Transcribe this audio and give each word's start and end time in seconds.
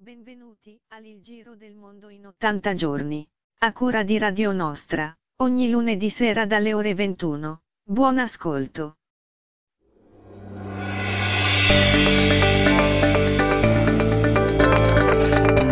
Benvenuti 0.00 0.80
al 0.90 1.02
Giro 1.20 1.56
del 1.56 1.74
Mondo 1.74 2.08
in 2.08 2.24
80 2.24 2.74
giorni. 2.74 3.28
A 3.62 3.72
cura 3.72 4.04
di 4.04 4.16
Radio 4.16 4.52
Nostra, 4.52 5.12
ogni 5.38 5.68
lunedì 5.70 6.08
sera 6.08 6.46
dalle 6.46 6.72
ore 6.72 6.94
21. 6.94 7.62
Buon 7.82 8.18
ascolto. 8.20 8.98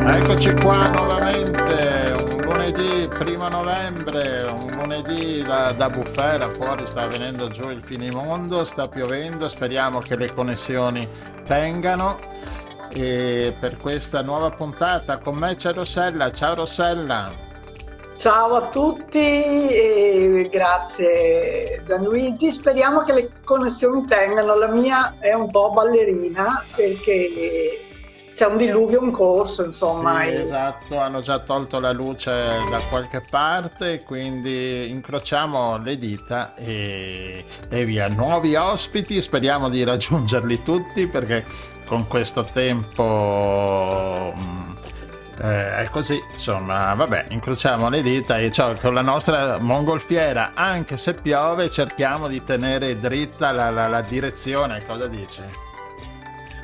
Eccoci 0.08 0.54
qua 0.54 0.90
nuovamente, 0.90 2.12
un 2.34 2.42
lunedì 2.42 3.08
primo 3.16 3.46
novembre, 3.48 4.42
un 4.50 4.70
lunedì 4.72 5.40
da, 5.42 5.70
da 5.70 5.86
bufera, 5.86 6.50
fuori 6.50 6.84
sta 6.84 7.06
venendo 7.06 7.48
giù 7.50 7.70
il 7.70 7.84
finimondo, 7.84 8.64
sta 8.64 8.88
piovendo, 8.88 9.48
speriamo 9.48 10.00
che 10.00 10.16
le 10.16 10.34
connessioni 10.34 11.06
tengano 11.44 12.18
e 12.96 13.54
per 13.58 13.76
questa 13.76 14.22
nuova 14.22 14.50
puntata 14.50 15.18
con 15.18 15.36
me 15.36 15.54
c'è 15.54 15.72
Rossella, 15.72 16.32
ciao 16.32 16.54
Rossella. 16.54 17.44
Ciao 18.16 18.56
a 18.56 18.68
tutti 18.68 19.18
e 19.18 20.48
grazie 20.50 21.82
Gianluigi, 21.86 22.50
speriamo 22.50 23.02
che 23.02 23.12
le 23.12 23.30
connessioni 23.44 24.06
tengano, 24.06 24.56
la 24.56 24.72
mia 24.72 25.16
è 25.18 25.34
un 25.34 25.50
po' 25.50 25.70
ballerina 25.70 26.64
perché 26.74 27.82
c'è 28.34 28.46
un 28.46 28.56
diluvio 28.56 29.02
in 29.02 29.12
corso, 29.12 29.64
insomma. 29.64 30.24
Sì, 30.24 30.32
esatto, 30.32 30.98
hanno 30.98 31.20
già 31.20 31.38
tolto 31.38 31.78
la 31.78 31.92
luce 31.92 32.30
da 32.68 32.80
qualche 32.88 33.22
parte, 33.28 34.02
quindi 34.04 34.90
incrociamo 34.90 35.78
le 35.78 35.98
dita 35.98 36.54
e, 36.54 37.44
e 37.68 37.84
via. 37.84 38.08
Nuovi 38.08 38.54
ospiti, 38.54 39.20
speriamo 39.20 39.70
di 39.70 39.84
raggiungerli 39.84 40.62
tutti 40.62 41.06
perché 41.06 41.44
con 41.86 42.06
questo 42.06 42.44
tempo 42.44 44.34
mm, 44.36 44.72
eh, 45.40 45.76
è 45.76 45.88
così, 45.90 46.22
insomma, 46.32 46.94
vabbè, 46.94 47.26
incrociamo 47.28 47.88
le 47.88 48.02
dita 48.02 48.38
e 48.38 48.50
ciao, 48.50 48.74
con 48.74 48.94
la 48.94 49.02
nostra 49.02 49.58
mongolfiera, 49.60 50.52
anche 50.54 50.96
se 50.96 51.14
piove, 51.14 51.70
cerchiamo 51.70 52.26
di 52.28 52.42
tenere 52.42 52.96
dritta 52.96 53.52
la, 53.52 53.70
la, 53.70 53.86
la 53.86 54.00
direzione, 54.00 54.84
cosa 54.84 55.06
dici? 55.06 55.42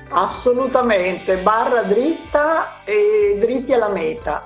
Assolutamente, 0.08 1.36
barra 1.36 1.82
dritta 1.82 2.82
e 2.84 3.36
dritti 3.38 3.72
alla 3.72 3.88
meta. 3.88 4.42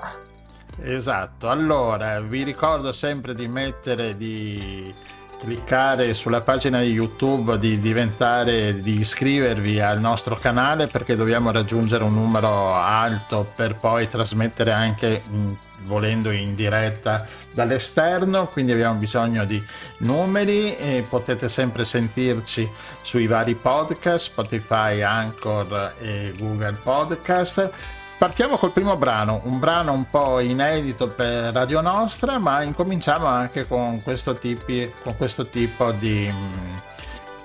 Esatto, 0.81 1.49
allora 1.49 2.19
vi 2.19 2.43
ricordo 2.43 2.91
sempre 2.91 3.33
di 3.33 3.47
mettere 3.47 4.15
di 4.15 4.93
cliccare 5.39 6.13
sulla 6.13 6.39
pagina 6.39 6.79
di 6.79 6.89
YouTube 6.89 7.57
di 7.57 7.79
diventare 7.79 8.81
di 8.81 8.99
iscrivervi 8.99 9.79
al 9.79 9.99
nostro 9.99 10.35
canale 10.35 10.87
perché 10.87 11.15
dobbiamo 11.15 11.51
raggiungere 11.51 12.03
un 12.03 12.13
numero 12.13 12.73
alto 12.73 13.47
per 13.55 13.75
poi 13.75 14.07
trasmettere 14.07 14.71
anche 14.71 15.21
in, 15.31 15.55
volendo 15.83 16.31
in 16.31 16.55
diretta 16.55 17.25
dall'esterno. 17.53 18.47
Quindi 18.47 18.71
abbiamo 18.71 18.97
bisogno 18.97 19.45
di 19.45 19.63
numeri 19.99 20.75
e 20.75 21.05
potete 21.07 21.49
sempre 21.49 21.85
sentirci 21.85 22.69
sui 23.01 23.27
vari 23.27 23.55
podcast 23.55 24.29
Spotify, 24.29 25.01
Anchor 25.01 25.95
e 25.99 26.33
Google 26.37 26.79
Podcast 26.81 27.95
Partiamo 28.17 28.57
col 28.57 28.73
primo 28.73 28.97
brano, 28.97 29.41
un 29.43 29.59
brano 29.59 29.93
un 29.93 30.05
po' 30.05 30.39
inedito 30.39 31.05
per 31.05 31.53
Radio 31.53 31.81
Nostra, 31.81 32.39
ma 32.39 32.63
incominciamo 32.63 33.27
anche 33.27 33.67
con 33.67 34.01
questo, 34.01 34.33
tipi, 34.33 34.91
con 35.03 35.15
questo 35.15 35.49
tipo 35.49 35.91
di, 35.91 36.33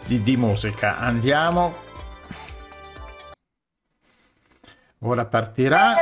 di, 0.06 0.22
di 0.22 0.36
musica. 0.38 0.96
Andiamo. 0.96 1.74
Ora 5.00 5.26
partirà. 5.26 5.94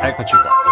Eccoci 0.00 0.36
qua. 0.36 0.63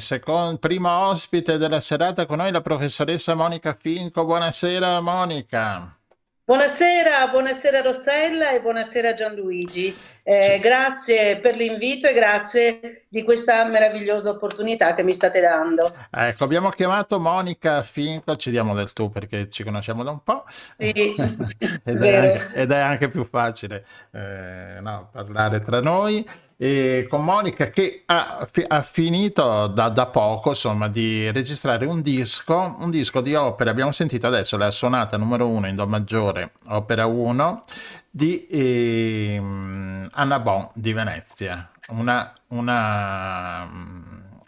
Secondo, 0.00 0.58
prima 0.58 1.08
ospite 1.08 1.58
della 1.58 1.80
serata 1.80 2.26
con 2.26 2.38
noi, 2.38 2.50
la 2.50 2.60
professoressa 2.60 3.34
Monica 3.34 3.76
Finco. 3.78 4.24
Buonasera 4.24 5.00
Monica. 5.00 5.96
Buonasera, 6.44 7.26
buonasera 7.26 7.80
Rossella 7.80 8.50
e 8.50 8.60
buonasera 8.60 9.14
Gianluigi. 9.14 9.92
Eh, 10.28 10.58
grazie 10.60 11.36
per 11.36 11.54
l'invito 11.54 12.08
e 12.08 12.12
grazie 12.12 13.04
di 13.08 13.22
questa 13.22 13.64
meravigliosa 13.64 14.30
opportunità 14.30 14.92
che 14.92 15.04
mi 15.04 15.12
state 15.12 15.40
dando. 15.40 15.94
Ecco, 16.10 16.42
abbiamo 16.42 16.70
chiamato 16.70 17.20
Monica 17.20 17.80
Finco, 17.84 18.34
ci 18.34 18.50
diamo 18.50 18.74
del 18.74 18.92
tu 18.92 19.08
perché 19.08 19.48
ci 19.48 19.62
conosciamo 19.62 20.02
da 20.02 20.10
un 20.10 20.24
po'. 20.24 20.42
Sì, 20.76 20.90
ed, 21.84 22.02
è 22.02 22.16
anche, 22.16 22.54
ed, 22.54 22.72
è 22.72 22.76
anche, 22.76 23.06
più 23.06 23.24
facile 23.24 23.84
eh, 24.10 24.80
no, 24.80 25.10
parlare 25.12 25.60
tra 25.60 25.80
noi. 25.80 26.28
E 26.58 27.06
con 27.08 27.22
Monica 27.22 27.68
che 27.68 28.02
ha, 28.06 28.48
ha 28.68 28.82
finito 28.82 29.68
da, 29.68 29.90
da, 29.90 30.06
poco 30.06 30.48
insomma 30.48 30.88
di 30.88 31.30
registrare 31.30 31.84
un 31.84 32.00
disco 32.02 32.74
un 32.78 32.90
disco 32.90 33.20
di 33.20 33.36
opere. 33.36 33.70
Abbiamo 33.70 33.92
sentito 33.92 34.26
adesso 34.26 34.56
la 34.56 34.72
sonata 34.72 35.16
numero 35.18 35.46
uno 35.46 35.68
in 35.68 35.76
do 35.76 35.86
maggiore 35.86 36.52
opera 36.64 37.06
1 37.06 37.64
di 38.16 38.46
eh, 38.46 39.38
Anna 40.10 40.38
Bon 40.38 40.70
di 40.72 40.94
Venezia 40.94 41.70
una, 41.88 42.32
una 42.48 43.68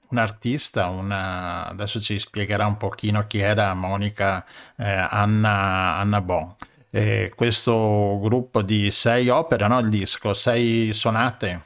un'artista, 0.08 0.86
una... 0.86 1.66
adesso 1.66 2.00
ci 2.00 2.18
spiegherà 2.18 2.64
un 2.64 2.78
pochino 2.78 3.26
chi 3.26 3.40
era 3.40 3.74
Monica 3.74 4.42
eh, 4.78 4.88
Anna, 4.88 5.96
Anna 5.96 6.22
Bon. 6.22 6.54
Eh, 6.90 7.30
questo 7.36 8.18
gruppo 8.22 8.62
di 8.62 8.90
sei 8.90 9.28
opere, 9.28 9.68
no? 9.68 9.78
Il 9.80 9.90
disco, 9.90 10.32
sei 10.32 10.94
sonate. 10.94 11.60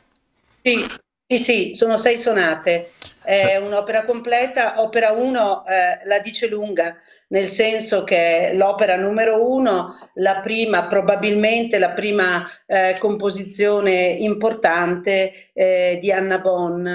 Sì, 0.61 0.85
sì, 1.25 1.39
sì, 1.39 1.75
sono 1.75 1.97
sei 1.97 2.19
sonate. 2.19 2.95
È 3.23 3.55
sì. 3.57 3.65
un'opera 3.65 4.05
completa. 4.05 4.81
Opera 4.81 5.13
1 5.13 5.65
eh, 5.67 6.01
la 6.03 6.19
dice 6.19 6.49
lunga, 6.49 6.97
nel 7.33 7.47
senso 7.47 8.05
che 8.05 8.53
l'opera 8.55 8.97
numero 8.97 9.51
uno, 9.51 9.97
la 10.15 10.41
prima, 10.41 10.87
probabilmente 10.87 11.79
la 11.79 11.93
prima 11.93 12.47
eh, 12.67 12.95
composizione 12.99 14.17
importante 14.19 15.51
eh, 15.55 15.97
di 15.99 16.13
Anna 16.13 16.39
Bonn. 16.39 16.87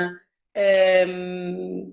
Ehm, 0.52 1.92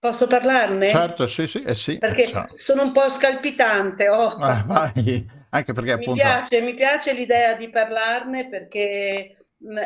posso 0.00 0.26
parlarne? 0.26 0.88
Certo, 0.88 1.28
sì, 1.28 1.46
sì, 1.46 1.62
eh 1.62 1.76
sì. 1.76 1.98
Perché 1.98 2.26
certo. 2.26 2.56
sono 2.58 2.82
un 2.82 2.90
po' 2.90 3.08
scalpitante. 3.08 4.08
Oh. 4.08 4.26
Ah, 4.30 4.64
vai. 4.66 5.24
Anche 5.50 5.72
perché 5.72 5.92
appunto... 5.92 6.14
Mi 6.14 6.18
piace, 6.18 6.60
mi 6.62 6.74
piace 6.74 7.12
l'idea 7.12 7.54
di 7.54 7.70
parlarne 7.70 8.48
perché 8.48 9.36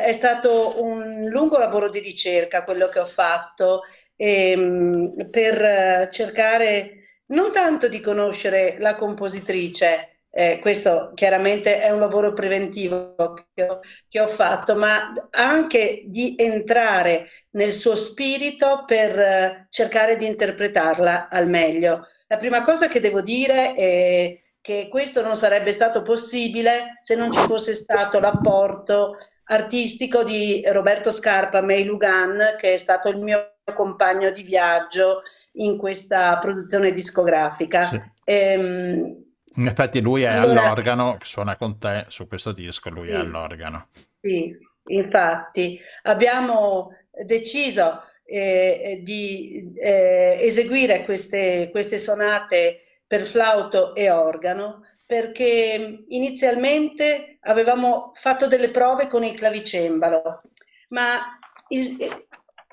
è 0.01 0.11
stato 0.11 0.81
un 0.83 1.25
lungo 1.29 1.59
lavoro 1.59 1.89
di 1.89 1.99
ricerca 1.99 2.63
quello 2.63 2.87
che 2.87 2.99
ho 2.99 3.05
fatto 3.05 3.81
ehm, 4.15 5.29
per 5.29 6.07
cercare 6.09 7.01
non 7.27 7.51
tanto 7.51 7.87
di 7.87 7.99
conoscere 7.99 8.75
la 8.79 8.95
compositrice, 8.95 10.15
eh, 10.29 10.59
questo 10.59 11.11
chiaramente 11.13 11.81
è 11.81 11.89
un 11.91 11.99
lavoro 11.99 12.33
preventivo 12.33 13.15
che 13.53 13.63
ho, 13.63 13.79
che 14.09 14.19
ho, 14.19 14.27
fatto, 14.27 14.75
ma 14.75 15.13
anche 15.31 16.03
di 16.07 16.35
entrare 16.37 17.29
nel 17.51 17.71
suo 17.71 17.95
spirito 17.95 18.83
per 18.85 19.67
cercare 19.69 20.17
di 20.17 20.25
interpretarla 20.25 21.29
al 21.29 21.47
meglio. 21.47 22.05
La 22.27 22.35
prima 22.35 22.61
cosa 22.61 22.89
che 22.89 22.99
devo 22.99 23.21
dire 23.21 23.73
è 23.75 24.41
che 24.59 24.87
questo 24.89 25.21
non 25.21 25.35
sarebbe 25.35 25.71
stato 25.71 26.01
possibile 26.01 26.97
se 27.01 27.15
non 27.15 27.31
ci 27.31 27.39
fosse 27.41 27.73
stato 27.73 28.19
l'apporto 28.19 29.15
artistico 29.45 30.23
di 30.23 30.63
Roberto 30.65 31.11
Scarpa, 31.11 31.61
May 31.61 31.83
Lugan, 31.83 32.55
che 32.57 32.73
è 32.73 32.77
stato 32.77 33.07
il 33.09 33.19
mio 33.19 33.54
compagno 33.73 34.29
di 34.31 34.43
viaggio 34.43 35.21
in 35.53 35.77
questa 35.77 36.37
produzione 36.37 36.91
discografica. 36.91 37.83
Sì. 37.83 38.01
Ehm, 38.25 39.23
in 39.57 39.67
effetti 39.67 40.01
lui 40.01 40.23
è 40.23 40.27
allora, 40.27 40.63
all'organo, 40.63 41.17
suona 41.21 41.55
con 41.55 41.79
te 41.79 42.05
su 42.09 42.27
questo 42.27 42.51
disco, 42.51 42.89
lui 42.89 43.07
sì, 43.07 43.13
è 43.13 43.17
all'organo. 43.17 43.87
Sì, 44.19 44.55
infatti 44.87 45.79
abbiamo 46.03 46.89
deciso 47.25 48.01
eh, 48.25 48.99
di 49.01 49.73
eh, 49.77 50.39
eseguire 50.41 51.05
queste, 51.05 51.69
queste 51.71 51.97
sonate 51.97 52.81
per 53.07 53.23
flauto 53.23 53.95
e 53.95 54.09
organo 54.09 54.81
perché 55.05 56.03
inizialmente 56.07 57.37
avevamo 57.41 58.11
fatto 58.15 58.47
delle 58.47 58.69
prove 58.69 59.07
con 59.07 59.23
il 59.23 59.37
clavicembalo, 59.37 60.41
ma 60.89 61.37
il, 61.69 61.95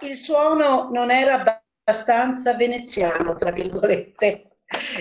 il 0.03 0.17
suono 0.17 0.89
non 0.93 1.11
era 1.11 1.43
abbastanza 1.85 2.55
veneziano, 2.55 3.35
tra 3.35 3.51
virgolette, 3.51 4.49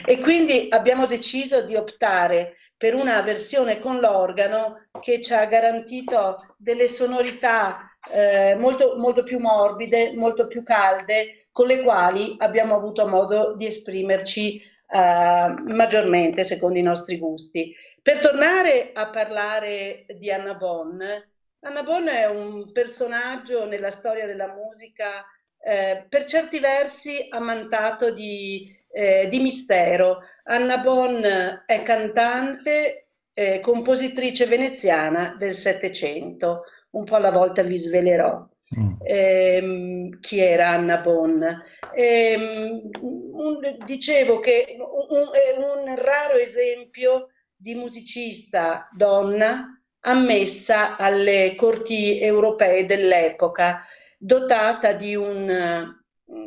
e 0.06 0.20
quindi 0.20 0.68
abbiamo 0.70 1.06
deciso 1.06 1.64
di 1.64 1.76
optare 1.76 2.58
per 2.78 2.96
una 2.96 3.22
versione 3.22 3.80
con 3.80 4.00
l'organo 4.00 4.88
che 5.00 5.22
ci 5.22 5.34
ha 5.34 5.46
garantito 5.46 6.56
delle 6.58 6.88
sonorità 6.88 7.92
eh, 8.12 8.56
molto, 8.56 8.96
molto 8.98 9.24
più 9.24 9.40
morbide, 9.40 10.14
molto 10.16 10.48
più 10.48 10.64
calde, 10.64 11.48
con 11.52 11.68
le 11.68 11.84
quali 11.84 12.36
abbiamo 12.40 12.76
avuto 12.76 13.08
modo 13.08 13.56
di 13.56 13.68
esprimerci 13.68 14.62
uh, 14.88 15.72
maggiormente 15.74 16.44
secondo 16.44 16.80
i 16.80 16.84
nostri 16.84 17.18
gusti. 17.18 17.76
Per 18.02 18.20
tornare 18.20 18.92
a 18.94 19.10
parlare 19.10 20.06
di 20.18 20.32
Anna 20.32 20.56
Bonn, 20.56 21.00
Anna 21.64 21.84
Bonn 21.84 22.08
è 22.08 22.26
un 22.26 22.72
personaggio 22.72 23.68
nella 23.68 23.92
storia 23.92 24.26
della 24.26 24.52
musica 24.52 25.24
eh, 25.64 26.08
per 26.10 26.26
certi 26.26 26.60
versi 26.60 27.28
ammantato 27.30 28.12
di, 28.12 28.76
eh, 28.92 29.28
di 29.28 29.40
mistero. 29.40 30.22
Anna 30.46 30.80
Bonn 30.80 31.22
è 31.22 31.84
cantante, 31.84 33.04
eh, 33.34 33.60
compositrice 33.60 34.48
veneziana 34.48 35.36
del 35.38 35.54
Settecento, 35.54 36.64
un 36.92 37.04
po' 37.04 37.16
alla 37.16 37.30
volta 37.30 37.62
vi 37.62 37.78
svelerò. 37.78 38.44
Mm. 38.80 38.94
Ehm, 39.04 40.20
chi 40.20 40.40
era 40.40 40.70
Anna 40.70 40.98
Bonn. 40.98 41.44
Ehm, 41.94 42.90
un, 43.02 43.78
dicevo 43.86 44.40
che 44.40 44.78
un, 44.80 45.30
è 45.32 45.56
un 45.58 45.96
raro 45.96 46.38
esempio 46.38 47.28
di 47.56 47.76
musicista 47.76 48.90
donna 48.96 49.76
ammessa 50.02 50.98
alle 50.98 51.56
corti 51.56 52.20
europee 52.20 52.86
dell'epoca, 52.86 53.84
dotata 54.18 54.94
di 54.94 55.16
un 55.16 56.00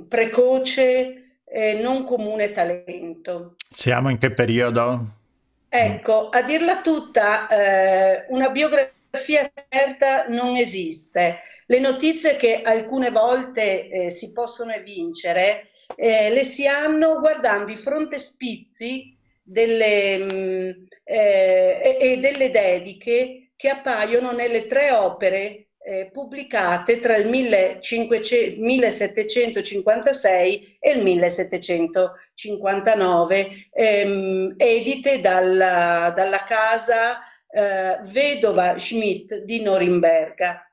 precoce 0.08 1.40
e 1.44 1.74
non 1.74 2.04
comune 2.04 2.52
talento. 2.52 3.56
Siamo 3.70 4.08
in 4.08 4.18
che 4.18 4.32
periodo? 4.32 5.22
Ecco, 5.68 6.28
a 6.28 6.42
dirla 6.42 6.80
tutta, 6.80 7.48
eh, 7.48 8.26
una 8.28 8.50
biografia 8.50 9.50
certa 9.68 10.26
non 10.28 10.56
esiste. 10.56 11.40
Le 11.66 11.78
notizie 11.80 12.36
che 12.36 12.60
alcune 12.62 13.10
volte 13.10 13.88
eh, 13.88 14.10
si 14.10 14.32
possono 14.32 14.72
evincere 14.72 15.68
eh, 15.96 16.30
le 16.30 16.44
si 16.44 16.66
hanno 16.66 17.18
guardando 17.20 17.70
i 17.70 17.76
frontespizi 17.76 19.16
delle, 19.42 20.18
mh, 20.18 20.32
mm, 20.32 20.70
eh, 21.04 21.96
e 22.00 22.18
delle 22.18 22.50
dediche 22.50 23.43
che 23.64 23.70
appaiono 23.70 24.32
nelle 24.32 24.66
tre 24.66 24.90
opere 24.90 25.68
eh, 25.82 26.10
pubblicate 26.12 27.00
tra 27.00 27.16
il 27.16 27.26
1500, 27.26 28.60
1756 28.60 30.76
e 30.78 30.90
il 30.90 31.02
1759, 31.02 33.48
ehm, 33.72 34.52
edite 34.58 35.18
dalla, 35.18 36.12
dalla 36.14 36.44
casa 36.44 37.20
eh, 37.48 38.00
vedova 38.02 38.76
Schmidt 38.76 39.36
di 39.44 39.62
Norimberga. 39.62 40.70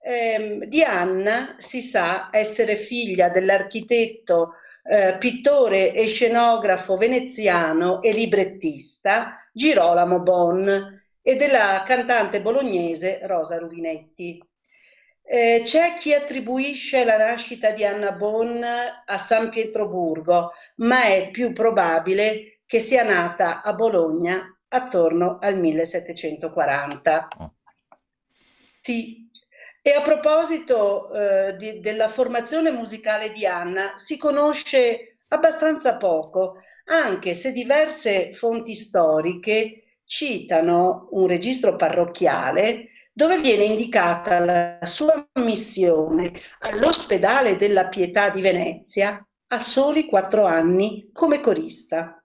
Eh, 0.00 0.60
di 0.68 0.84
Anna 0.84 1.56
si 1.58 1.80
sa 1.80 2.28
essere 2.30 2.76
figlia 2.76 3.30
dell'architetto, 3.30 4.52
eh, 4.84 5.16
pittore 5.18 5.92
e 5.92 6.06
scenografo 6.06 6.94
veneziano 6.94 8.00
e 8.00 8.12
librettista 8.12 9.38
Girolamo 9.52 10.20
Bon 10.20 11.00
e 11.22 11.36
della 11.36 11.82
cantante 11.86 12.42
bolognese 12.42 13.20
Rosa 13.22 13.58
Ruvinetti. 13.58 14.42
Eh, 15.24 15.62
c'è 15.64 15.94
chi 15.96 16.12
attribuisce 16.12 17.04
la 17.04 17.16
nascita 17.16 17.70
di 17.70 17.84
Anna 17.84 18.12
Bon 18.12 18.62
a 18.62 19.18
San 19.18 19.48
Pietroburgo, 19.48 20.50
ma 20.76 21.04
è 21.04 21.30
più 21.30 21.52
probabile 21.52 22.60
che 22.66 22.80
sia 22.80 23.04
nata 23.04 23.62
a 23.62 23.72
Bologna 23.72 24.44
attorno 24.68 25.38
al 25.40 25.58
1740. 25.58 27.28
Sì. 28.80 29.30
E 29.84 29.90
a 29.92 30.00
proposito 30.00 31.12
eh, 31.12 31.56
di, 31.56 31.80
della 31.80 32.08
formazione 32.08 32.70
musicale 32.70 33.32
di 33.32 33.46
Anna, 33.46 33.94
si 33.96 34.16
conosce 34.16 35.18
abbastanza 35.28 35.96
poco, 35.96 36.58
anche 36.84 37.34
se 37.34 37.52
diverse 37.52 38.32
fonti 38.32 38.74
storiche 38.74 39.81
citano 40.12 41.08
un 41.12 41.26
registro 41.26 41.74
parrocchiale 41.74 42.88
dove 43.14 43.38
viene 43.38 43.64
indicata 43.64 44.38
la 44.40 44.78
sua 44.84 45.26
missione 45.36 46.38
all'ospedale 46.60 47.56
della 47.56 47.88
Pietà 47.88 48.28
di 48.28 48.42
Venezia 48.42 49.18
a 49.46 49.58
soli 49.58 50.04
quattro 50.04 50.44
anni 50.44 51.08
come 51.14 51.40
corista. 51.40 52.22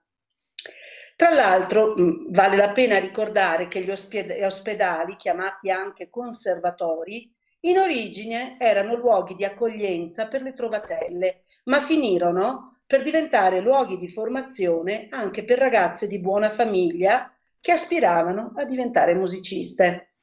Tra 1.16 1.30
l'altro 1.30 1.94
vale 2.28 2.56
la 2.56 2.72
pena 2.72 2.98
ricordare 2.98 3.68
che 3.68 3.82
gli 3.82 3.90
ospedali, 3.90 5.16
chiamati 5.16 5.70
anche 5.70 6.10
conservatori, 6.10 7.34
in 7.60 7.78
origine 7.78 8.56
erano 8.58 8.96
luoghi 8.96 9.34
di 9.34 9.46
accoglienza 9.46 10.28
per 10.28 10.42
le 10.42 10.52
trovatelle, 10.52 11.44
ma 11.64 11.80
finirono 11.80 12.80
per 12.86 13.00
diventare 13.00 13.60
luoghi 13.60 13.96
di 13.96 14.08
formazione 14.08 15.06
anche 15.08 15.42
per 15.44 15.58
ragazze 15.58 16.06
di 16.06 16.20
buona 16.20 16.50
famiglia 16.50 17.26
che 17.60 17.72
aspiravano 17.72 18.52
a 18.56 18.64
diventare 18.64 19.14
musiciste. 19.14 20.14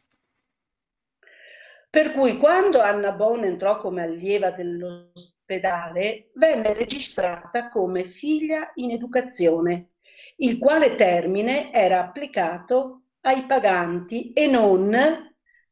Per 1.89 2.11
cui 2.11 2.37
quando 2.37 2.81
Anna 2.81 3.13
Bon 3.13 3.43
entrò 3.43 3.77
come 3.77 4.03
allieva 4.03 4.51
dell'ospedale, 4.51 6.31
venne 6.33 6.73
registrata 6.73 7.69
come 7.69 8.03
figlia 8.03 8.71
in 8.75 8.91
educazione, 8.91 9.91
il 10.37 10.59
quale 10.59 10.95
termine 10.95 11.71
era 11.71 11.99
applicato 11.99 13.03
ai 13.21 13.45
paganti 13.45 14.33
e 14.33 14.47
non 14.47 14.93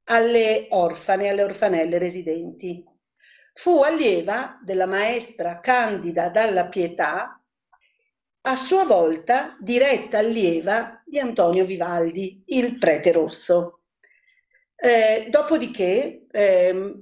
alle 0.05 0.67
orfane, 0.69 1.29
alle 1.29 1.43
orfanelle 1.43 1.97
residenti. 1.97 2.83
Fu 3.53 3.81
allieva 3.81 4.59
della 4.63 4.87
maestra 4.87 5.59
Candida 5.59 6.29
dalla 6.29 6.67
Pietà, 6.67 7.42
a 8.45 8.55
sua 8.55 8.83
volta 8.83 9.55
diretta 9.59 10.17
allieva 10.17 11.01
di 11.05 11.19
Antonio 11.19 11.63
Vivaldi, 11.63 12.43
il 12.47 12.77
prete 12.77 13.13
rosso. 13.13 13.83
Eh, 14.75 15.27
dopodiché 15.29 16.25
eh, 16.29 16.93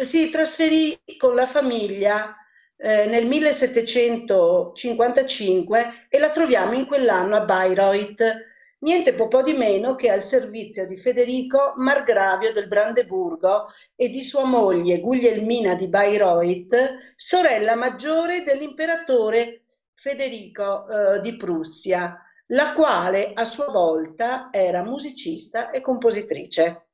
si 0.00 0.28
trasferì 0.28 0.94
con 1.16 1.34
la 1.34 1.46
famiglia 1.46 2.36
eh, 2.76 3.06
nel 3.06 3.24
1755 3.26 6.06
e 6.10 6.18
la 6.18 6.28
troviamo 6.30 6.74
in 6.74 6.84
quell'anno 6.84 7.34
a 7.34 7.44
Bayreuth, 7.44 8.48
niente 8.80 9.14
po' 9.14 9.42
di 9.42 9.54
meno 9.54 9.94
che 9.94 10.10
al 10.10 10.22
servizio 10.22 10.86
di 10.86 10.96
Federico 10.96 11.72
Margravio 11.76 12.52
del 12.52 12.68
Brandeburgo 12.68 13.68
e 13.96 14.10
di 14.10 14.20
sua 14.22 14.44
moglie 14.44 15.00
Guglielmina 15.00 15.74
di 15.74 15.88
Bayreuth, 15.88 17.14
sorella 17.16 17.74
maggiore 17.74 18.42
dell'imperatore 18.42 19.62
Federico 20.00 20.88
eh, 20.88 21.20
di 21.20 21.36
Prussia, 21.36 22.18
la 22.46 22.72
quale 22.72 23.34
a 23.34 23.44
sua 23.44 23.66
volta 23.66 24.48
era 24.50 24.82
musicista 24.82 25.68
e 25.68 25.82
compositrice. 25.82 26.86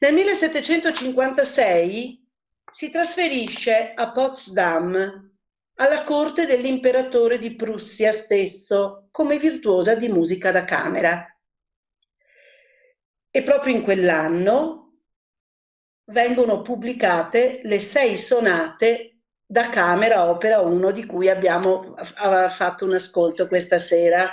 Nel 0.00 0.12
1756 0.12 2.26
si 2.68 2.90
trasferisce 2.90 3.92
a 3.94 4.10
Potsdam 4.10 5.36
alla 5.74 6.02
corte 6.02 6.46
dell'imperatore 6.46 7.38
di 7.38 7.54
Prussia 7.54 8.10
stesso 8.10 9.06
come 9.12 9.38
virtuosa 9.38 9.94
di 9.94 10.08
musica 10.08 10.50
da 10.50 10.64
camera. 10.64 11.24
E 13.30 13.42
proprio 13.44 13.72
in 13.72 13.82
quell'anno 13.82 15.02
vengono 16.06 16.62
pubblicate 16.62 17.60
le 17.62 17.78
sei 17.78 18.16
sonate 18.16 19.17
da 19.50 19.70
camera 19.70 20.28
opera 20.28 20.60
1 20.60 20.90
di 20.90 21.06
cui 21.06 21.30
abbiamo 21.30 21.94
fatto 22.50 22.84
un 22.84 22.92
ascolto 22.92 23.48
questa 23.48 23.78
sera. 23.78 24.30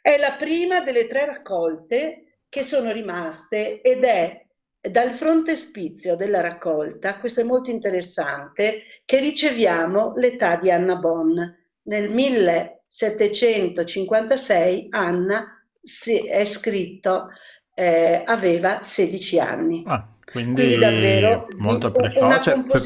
È 0.00 0.16
la 0.16 0.32
prima 0.32 0.80
delle 0.80 1.04
tre 1.06 1.26
raccolte 1.26 2.38
che 2.48 2.62
sono 2.62 2.90
rimaste 2.90 3.82
ed 3.82 4.04
è 4.04 4.42
dal 4.80 5.10
frontespizio 5.10 6.16
della 6.16 6.40
raccolta, 6.40 7.18
questo 7.18 7.42
è 7.42 7.44
molto 7.44 7.70
interessante, 7.70 8.84
che 9.04 9.18
riceviamo 9.18 10.14
l'età 10.16 10.56
di 10.56 10.70
Anna 10.70 10.96
Bonn. 10.96 11.38
Nel 11.82 12.10
1756 12.10 14.86
Anna 14.90 15.62
si 15.82 16.26
è 16.26 16.46
scritto 16.46 17.28
eh, 17.74 18.22
aveva 18.24 18.78
16 18.80 19.38
anni. 19.38 19.82
Ah, 19.86 20.08
quindi, 20.24 20.62
quindi, 20.62 20.78
davvero 20.78 21.46
molto 21.58 21.90
precoce 21.90 22.62
per, 22.62 22.80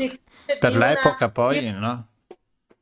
per 0.58 0.76
l'epoca 0.76 1.24
una, 1.24 1.30
poi, 1.30 1.60
di, 1.60 1.70
no? 1.70 2.08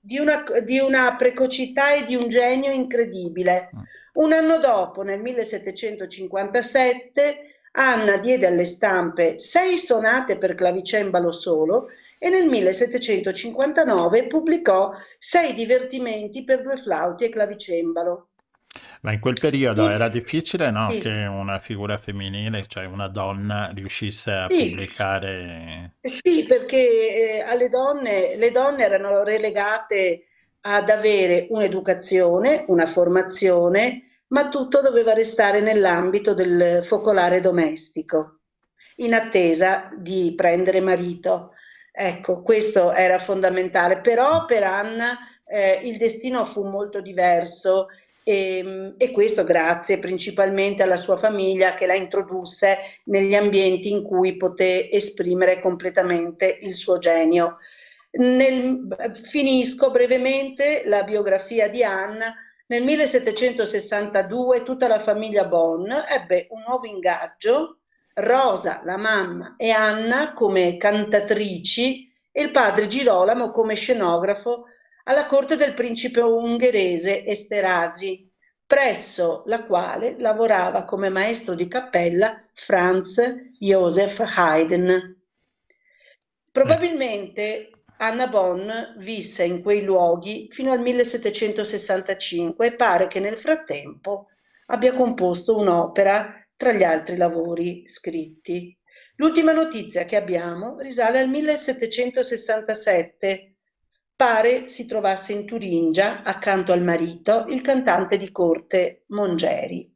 Di 0.01 0.19
una, 0.19 0.43
di 0.65 0.79
una, 0.79 1.15
precocità 1.17 1.93
e 1.93 2.05
di 2.05 2.15
un 2.15 2.29
genio 2.29 2.73
incredibile. 2.73 3.69
Ah. 3.73 3.83
Un 4.15 4.33
anno 4.33 4.59
dopo, 4.59 5.03
nel 5.03 5.21
1757, 5.21 7.59
Anna 7.73 8.17
diede 8.17 8.47
alle 8.47 8.65
stampe 8.65 9.39
sei 9.39 9.79
sonate 9.79 10.39
per 10.39 10.55
clavicembalo 10.55 11.31
solo 11.31 11.89
e 12.19 12.29
nel 12.29 12.47
1759 12.47 14.27
pubblicò 14.27 14.93
sei 15.19 15.55
divertimenti 15.55 16.45
per 16.45 16.63
due 16.63 16.77
flauti 16.77 17.25
e 17.25 17.29
clavicembalo. 17.29 18.28
Ma 19.01 19.13
in 19.13 19.21
quel 19.21 19.39
periodo 19.41 19.89
era 19.89 20.09
difficile 20.09 20.71
no? 20.71 20.89
sì. 20.91 21.01
che 21.01 21.25
una 21.25 21.59
figura 21.59 21.99
femminile, 21.99 22.67
cioè 22.67 22.85
una 22.85 23.09
donna, 23.09 23.71
riuscisse 23.75 24.31
a 24.31 24.47
sì. 24.49 24.69
pubblicare... 24.71 25.95
Sì, 26.01 26.45
perché 26.45 27.37
eh, 27.37 27.41
alle 27.41 27.69
donne, 27.69 28.37
le 28.37 28.51
donne 28.51 28.85
erano 28.85 29.23
relegate 29.23 30.25
ad 30.63 30.91
avere 30.91 31.47
un'educazione, 31.51 32.65
una 32.69 32.87
formazione, 32.87 34.23
ma 34.29 34.49
tutto 34.49 34.81
doveva 34.81 35.13
restare 35.13 35.61
nell'ambito 35.61 36.35
del 36.35 36.83
focolare 36.83 37.41
domestico, 37.41 38.41
in 38.97 39.15
attesa 39.15 39.89
di 39.97 40.35
prendere 40.37 40.81
marito. 40.81 41.53
Ecco, 41.93 42.43
questo 42.43 42.93
era 42.93 43.19
fondamentale, 43.19 44.01
però 44.01 44.45
per 44.45 44.65
Anna 44.65 45.19
eh, 45.47 45.81
il 45.85 45.97
destino 45.97 46.45
fu 46.45 46.65
molto 46.65 47.01
diverso 47.01 47.87
e, 48.29 48.59
ehm, 48.59 48.95
e, 48.99 49.11
questo 49.11 49.43
grazie 49.43 49.99
principalmente 49.99 50.83
alla 50.83 50.99
sua 50.99 51.17
famiglia 51.17 51.73
che 51.73 51.87
la 51.87 51.95
introdusse 51.95 52.77
negli 53.05 53.35
ambienti 53.35 53.91
in 53.91 54.03
cui 54.03 54.37
poté 54.37 54.91
esprimere 54.91 55.61
completamente 55.61 56.59
il 56.61 56.75
suo 56.75 56.99
genio. 56.99 57.57
Nel, 58.11 58.87
finisco 59.23 59.91
brevemente 59.91 60.83
la 60.85 61.05
biografia 61.05 61.69
di 61.69 61.83
Anna 61.83 62.35
nel 62.67 62.83
1762 62.85 64.63
tutta 64.63 64.89
la 64.89 64.99
famiglia 64.99 65.47
Bonn 65.47 65.91
ebbe 65.91 66.49
un 66.51 66.65
nuovo 66.67 66.87
ingaggio, 66.87 67.79
Rosa, 68.15 68.83
la 68.85 68.97
mamma 68.97 69.55
e 69.57 69.71
Anna 69.71 70.33
come 70.35 70.77
cantatrici 70.77 72.13
e 72.31 72.43
il 72.43 72.51
padre 72.51 72.87
Girolamo 72.89 73.51
come 73.51 73.75
scenografo 73.75 74.65
alla 75.09 75.27
corte 75.27 75.57
del 75.57 75.75
principe 75.75 76.21
ungherese 76.21 77.25
Esterasi, 77.25 78.31
presso 78.67 79.43
la 79.47 79.65
quale 79.65 80.17
lavorava 80.19 80.85
come 80.85 81.09
maestro 81.09 81.55
di 81.55 81.67
cappella 81.67 82.47
Franz 82.53 83.19
Joseph 83.59 84.23
Haydn. 84.37 85.17
Probabilmente 86.53 87.71
Anna 87.97 88.27
Bonn 88.27 88.69
visse 88.99 89.45
in 89.45 89.63
quei 89.63 89.83
luoghi 89.83 90.49
fino 90.51 90.73
al 90.73 90.81
1765 90.81 92.67
e 92.67 92.75
pare 92.75 93.07
che 93.07 93.19
nel 93.19 93.39
frattempo 93.39 94.27
abbia 94.67 94.93
composto 94.93 95.57
un'opera 95.57 96.47
tra 96.55 96.73
gli 96.73 96.85
altri 96.85 97.17
lavori 97.17 97.89
scritti. 97.89 98.77
L'ultima 99.17 99.53
notizia 99.53 100.05
che 100.05 100.17
abbiamo 100.17 100.79
risale 100.81 101.19
al 101.19 101.31
1767. 101.31 103.48
Pare 104.19 104.67
si 104.67 104.85
trovasse 104.85 105.33
in 105.33 105.47
Turingia, 105.47 106.25
accanto 106.25 106.73
al 106.73 106.83
marito, 106.83 107.45
il 107.51 107.61
cantante 107.63 108.17
di 108.17 108.33
corte 108.33 109.05
Mongeri. 109.11 109.95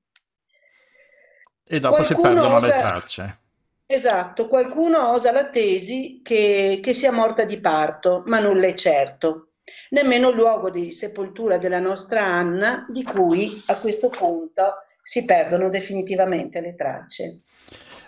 E 1.64 1.80
dopo 1.80 1.96
Qualcuno 1.96 2.06
si 2.06 2.22
perdono 2.22 2.54
osa... 2.54 2.66
le 2.66 2.80
tracce. 2.82 3.38
Esatto, 3.84 4.46
qualcuno 4.46 5.10
osa 5.10 5.32
la 5.32 5.50
tesi 5.50 6.20
che, 6.22 6.78
che 6.80 6.92
sia 6.92 7.10
morta 7.10 7.44
di 7.44 7.58
parto, 7.58 8.22
ma 8.26 8.38
nulla 8.38 8.68
è 8.68 8.74
certo. 8.74 9.54
Nemmeno 9.90 10.28
il 10.28 10.36
luogo 10.36 10.70
di 10.70 10.92
sepoltura 10.92 11.58
della 11.58 11.80
nostra 11.80 12.24
Anna, 12.24 12.86
di 12.88 13.02
cui 13.02 13.50
a 13.66 13.76
questo 13.78 14.08
punto 14.08 14.84
si 15.02 15.24
perdono 15.24 15.68
definitivamente 15.68 16.60
le 16.60 16.76
tracce. 16.76 17.42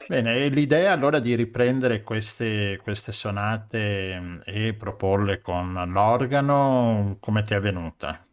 Bene, 0.06 0.48
l'idea 0.48 0.92
allora 0.92 1.18
di 1.18 1.34
riprendere 1.34 2.02
queste, 2.02 2.78
queste 2.82 3.12
sonate 3.12 4.18
mm, 4.20 4.40
e 4.44 4.74
proporle 4.74 5.40
con 5.40 5.72
l'organo, 5.92 7.16
come 7.20 7.42
ti 7.42 7.54
è 7.54 7.60
venuta? 7.60 8.26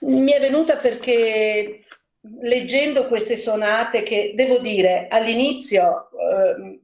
Mi 0.00 0.32
è 0.32 0.40
venuta 0.40 0.76
perché 0.76 1.82
leggendo 2.40 3.06
queste 3.06 3.36
sonate 3.36 4.02
che 4.02 4.32
devo 4.34 4.58
dire 4.58 5.06
all'inizio 5.08 6.08
eh, 6.12 6.80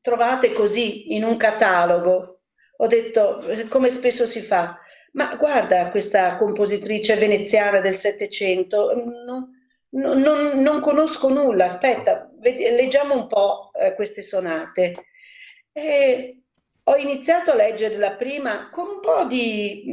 trovate 0.00 0.52
così 0.52 1.14
in 1.14 1.24
un 1.24 1.36
catalogo, 1.36 2.40
ho 2.76 2.86
detto 2.86 3.42
come 3.68 3.90
spesso 3.90 4.26
si 4.26 4.40
fa, 4.40 4.78
ma 5.12 5.34
guarda 5.34 5.90
questa 5.90 6.36
compositrice 6.36 7.16
veneziana 7.16 7.80
del 7.80 7.94
Settecento, 7.94 8.92
non, 9.24 9.55
non, 9.96 10.20
non, 10.20 10.60
non 10.60 10.80
conosco 10.80 11.28
nulla, 11.28 11.64
aspetta, 11.64 12.30
leggiamo 12.40 13.14
un 13.14 13.26
po' 13.26 13.70
eh, 13.74 13.94
queste 13.94 14.22
sonate. 14.22 14.94
E 15.72 16.42
ho 16.84 16.96
iniziato 16.96 17.50
a 17.50 17.56
leggere 17.56 17.96
la 17.96 18.14
prima 18.14 18.68
con 18.70 18.86
un 18.86 19.00
po' 19.00 19.24
di, 19.24 19.84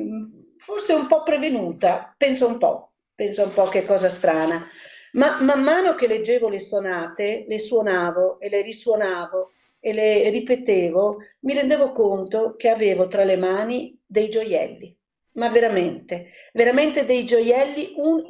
forse 0.57 0.93
un 0.93 1.07
po' 1.07 1.23
prevenuta, 1.23 2.13
pensa 2.17 2.45
un 2.45 2.57
po', 2.57 2.93
pensa 3.15 3.43
un 3.43 3.53
po' 3.53 3.65
che 3.65 3.85
cosa 3.85 4.09
strana. 4.09 4.67
Ma 5.13 5.41
man 5.41 5.61
mano 5.61 5.95
che 5.95 6.07
leggevo 6.07 6.49
le 6.49 6.59
sonate, 6.59 7.45
le 7.47 7.59
suonavo 7.59 8.39
e 8.39 8.49
le 8.49 8.61
risuonavo 8.61 9.51
e 9.79 9.93
le 9.93 10.29
ripetevo, 10.29 11.17
mi 11.41 11.53
rendevo 11.53 11.91
conto 11.91 12.55
che 12.55 12.69
avevo 12.69 13.07
tra 13.07 13.23
le 13.23 13.35
mani 13.35 13.99
dei 14.05 14.29
gioielli, 14.29 14.97
ma 15.33 15.49
veramente, 15.49 16.31
veramente 16.53 17.05
dei 17.05 17.25
gioielli 17.25 17.93
un, 17.97 18.23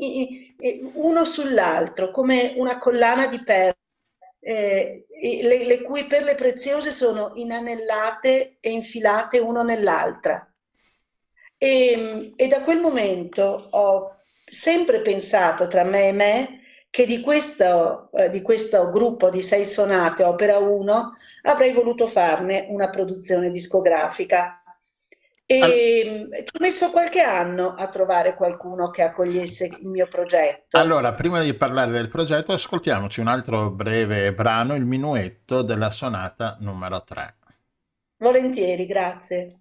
uno 0.94 1.26
sull'altro, 1.26 2.12
come 2.12 2.54
una 2.58 2.78
collana 2.78 3.28
di 3.28 3.44
perle, 3.44 3.78
eh, 4.40 5.06
le, 5.42 5.66
le 5.66 5.82
cui 5.82 6.06
perle 6.06 6.36
preziose 6.36 6.92
sono 6.92 7.32
inanellate 7.36 8.58
e 8.60 8.70
infilate 8.70 9.40
uno 9.40 9.64
nell'altra. 9.64 10.48
E, 11.58 12.34
e 12.36 12.48
da 12.48 12.62
quel 12.62 12.80
momento 12.80 13.68
ho 13.72 14.18
sempre 14.46 15.02
pensato 15.02 15.68
tra 15.68 15.84
me 15.84 16.08
e 16.08 16.12
me 16.12 16.62
che 16.90 17.06
di 17.08 17.22
questo, 17.22 18.12
eh, 18.14 18.30
di 18.30 18.44
questo 18.44 18.92
gruppo 18.92 19.32
di 19.32 19.42
sei 19.42 19.66
sonate, 19.66 20.24
opera 20.24 20.60
1, 20.60 21.14
avrei 21.44 21.72
voluto 21.72 22.06
farne 22.06 22.68
una 22.70 22.90
produzione 22.90 23.50
discografica. 23.50 24.63
E 25.54 25.62
All... 25.62 26.44
ci 26.44 26.56
ho 26.58 26.60
messo 26.60 26.90
qualche 26.90 27.22
anno 27.22 27.76
a 27.78 27.88
trovare 27.88 28.34
qualcuno 28.34 28.90
che 28.90 29.04
accogliesse 29.04 29.78
il 29.82 29.88
mio 29.88 30.08
progetto. 30.08 30.78
Allora, 30.78 31.14
prima 31.14 31.42
di 31.42 31.54
parlare 31.54 31.92
del 31.92 32.10
progetto, 32.10 32.52
ascoltiamoci 32.54 33.20
un 33.20 33.28
altro 33.28 33.70
breve 33.70 34.34
brano, 34.34 34.76
il 34.76 34.86
minuetto 34.86 35.62
della 35.62 35.92
sonata 35.92 36.58
numero 36.60 37.04
3. 37.04 37.36
Volentieri, 38.18 38.86
grazie. 38.86 39.58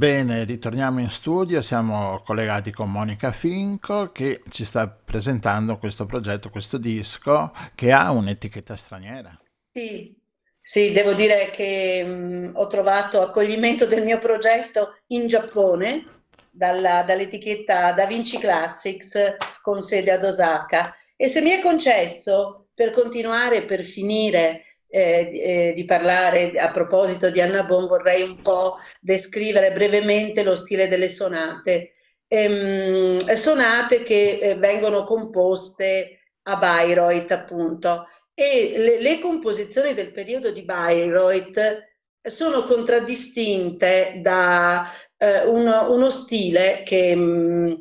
Bene, 0.00 0.44
ritorniamo 0.44 1.00
in 1.00 1.10
studio, 1.10 1.60
siamo 1.60 2.22
collegati 2.24 2.70
con 2.70 2.90
Monica 2.90 3.32
Finco 3.32 4.12
che 4.12 4.42
ci 4.48 4.64
sta 4.64 4.88
presentando 4.88 5.76
questo 5.76 6.06
progetto, 6.06 6.48
questo 6.48 6.78
disco 6.78 7.52
che 7.74 7.92
ha 7.92 8.10
un'etichetta 8.10 8.76
straniera. 8.76 9.38
Sì, 9.72 10.19
sì 10.60 10.92
devo 10.92 11.14
dire 11.14 11.50
che 11.50 12.04
mh, 12.04 12.52
ho 12.54 12.66
trovato 12.66 13.20
accoglimento 13.20 13.86
del 13.86 14.04
mio 14.04 14.18
progetto 14.18 14.98
in 15.08 15.26
Giappone 15.26 16.22
dalla, 16.50 17.02
dall'etichetta 17.02 17.92
Da 17.92 18.06
Vinci 18.06 18.38
Classics 18.38 19.36
con 19.62 19.82
sede 19.82 20.10
ad 20.10 20.24
Osaka 20.24 20.94
e 21.16 21.28
se 21.28 21.40
mi 21.40 21.50
è 21.50 21.60
concesso 21.60 22.68
per 22.74 22.90
continuare, 22.90 23.64
per 23.64 23.84
finire 23.84 24.64
eh, 24.88 25.30
eh, 25.32 25.72
di 25.74 25.84
parlare 25.84 26.52
a 26.52 26.70
proposito 26.70 27.30
di 27.30 27.40
Anna 27.40 27.62
Bon, 27.62 27.86
vorrei 27.86 28.22
un 28.22 28.40
po' 28.42 28.76
descrivere 29.00 29.72
brevemente 29.72 30.42
lo 30.42 30.54
stile 30.54 30.88
delle 30.88 31.08
sonate. 31.08 31.92
Ehm, 32.26 33.18
sonate 33.18 34.02
che 34.02 34.38
eh, 34.40 34.54
vengono 34.56 35.04
composte 35.04 36.20
a 36.44 36.56
Bayreuth, 36.56 37.30
appunto, 37.32 38.06
e 38.34 38.74
le, 38.76 39.00
le 39.00 39.18
composizioni 39.18 39.94
del 39.94 40.12
periodo 40.12 40.50
di 40.50 40.64
Bayreuth 40.64 41.88
sono 42.22 42.64
contraddistinte 42.64 44.20
da 44.22 44.90
eh, 45.16 45.46
uno, 45.46 45.92
uno, 45.92 46.10
stile 46.10 46.82
che 46.84 47.14
mh, 47.14 47.22
mm, 47.22 47.72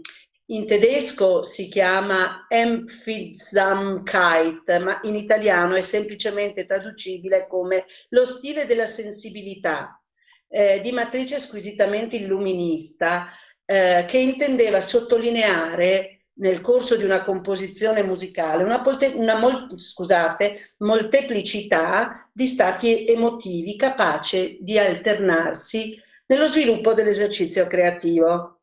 in 0.52 0.66
tedesco 0.66 1.44
si 1.44 1.68
chiama 1.68 2.48
Empfindsamkeit, 2.48 4.80
ma 4.80 5.00
in 5.04 5.14
italiano 5.16 5.76
è 5.76 5.82
semplicemente 5.82 6.66
traducibile 6.66 7.46
come 7.48 7.86
lo 8.10 8.26
stile 8.26 8.66
della 8.66 8.88
sensibilità, 8.88 10.02
eh, 10.48 10.80
di 10.82 10.92
matrice 10.92 11.38
squisitamente 11.40 12.16
illuminista, 12.16 13.28
eh, 13.66 14.06
che 14.08 14.18
intendeva 14.18 14.82
sottolineare 14.82 16.19
nel 16.40 16.62
corso 16.62 16.96
di 16.96 17.04
una 17.04 17.24
composizione 17.24 18.02
musicale 18.04 18.64
una, 18.64 18.82
una 19.16 19.38
mol 19.38 19.68
scusate, 19.80 20.74
molteplicità 20.78 22.30
di 22.34 22.48
stati 22.48 23.06
emotivi 23.06 23.76
capace 23.76 24.58
di 24.60 24.78
alternarsi 24.78 26.02
nello 26.28 26.48
sviluppo 26.48 26.94
dell'esercizio 26.94 27.68
creativo 27.68 28.60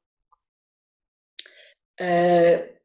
eh, 1.97 2.83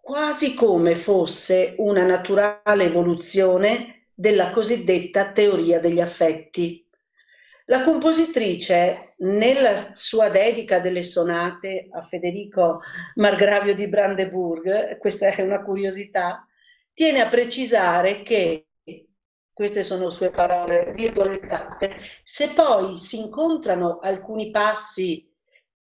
quasi 0.00 0.54
come 0.54 0.94
fosse 0.94 1.74
una 1.78 2.04
naturale 2.04 2.84
evoluzione 2.84 4.08
della 4.14 4.50
cosiddetta 4.50 5.32
teoria 5.32 5.80
degli 5.80 6.00
affetti. 6.00 6.81
La 7.72 7.84
compositrice, 7.84 9.14
nella 9.20 9.94
sua 9.94 10.28
dedica 10.28 10.78
delle 10.78 11.02
sonate 11.02 11.86
a 11.90 12.02
Federico 12.02 12.82
Margravio 13.14 13.74
di 13.74 13.88
Brandeburg, 13.88 14.98
questa 14.98 15.28
è 15.28 15.40
una 15.40 15.62
curiosità, 15.62 16.46
tiene 16.92 17.22
a 17.22 17.28
precisare 17.28 18.20
che, 18.20 18.66
queste 19.54 19.82
sono 19.82 20.10
sue 20.10 20.28
parole 20.28 20.92
virgolettate, 20.94 21.96
se 22.22 22.48
poi 22.48 22.98
si 22.98 23.18
incontrano 23.18 24.00
alcuni 24.00 24.50
passi 24.50 25.26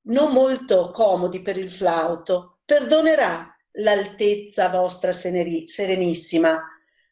non 0.08 0.32
molto 0.32 0.90
comodi 0.90 1.40
per 1.42 1.56
il 1.56 1.70
flauto, 1.70 2.58
perdonerà 2.64 3.56
l'altezza 3.74 4.68
vostra 4.68 5.12
serenissima, 5.12 6.60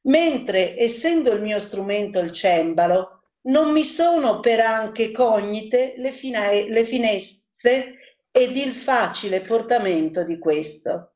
mentre 0.03 0.77
essendo 0.77 1.31
il 1.31 1.41
mio 1.41 1.61
strumento 1.61 2.19
il 2.19 2.33
cembalo, 2.33 3.16
non 3.47 3.73
mi 3.73 3.85
sono 3.85 4.41
per 4.41 4.61
anche 4.61 5.11
cognite 5.11 5.95
le, 5.97 6.13
fine- 6.13 6.69
le 6.69 6.85
finestre 6.85 7.95
ed 8.31 8.57
il 8.57 8.73
facile 8.73 9.41
portamento 9.41 10.25
di 10.25 10.39
questo. 10.39 11.13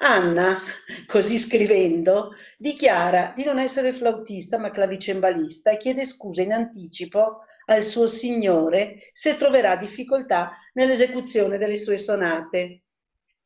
Anna, 0.00 0.60
così 1.06 1.38
scrivendo, 1.38 2.32
dichiara 2.58 3.32
di 3.34 3.44
non 3.44 3.58
essere 3.58 3.92
flautista 3.92 4.58
ma 4.58 4.70
clavicembalista 4.70 5.70
e 5.70 5.76
chiede 5.76 6.04
scusa 6.04 6.42
in 6.42 6.52
anticipo 6.52 7.44
al 7.66 7.82
suo 7.82 8.06
signore 8.06 9.10
se 9.12 9.36
troverà 9.36 9.76
difficoltà 9.76 10.52
nell'esecuzione 10.74 11.56
delle 11.58 11.78
sue 11.78 11.96
sonate. 11.96 12.82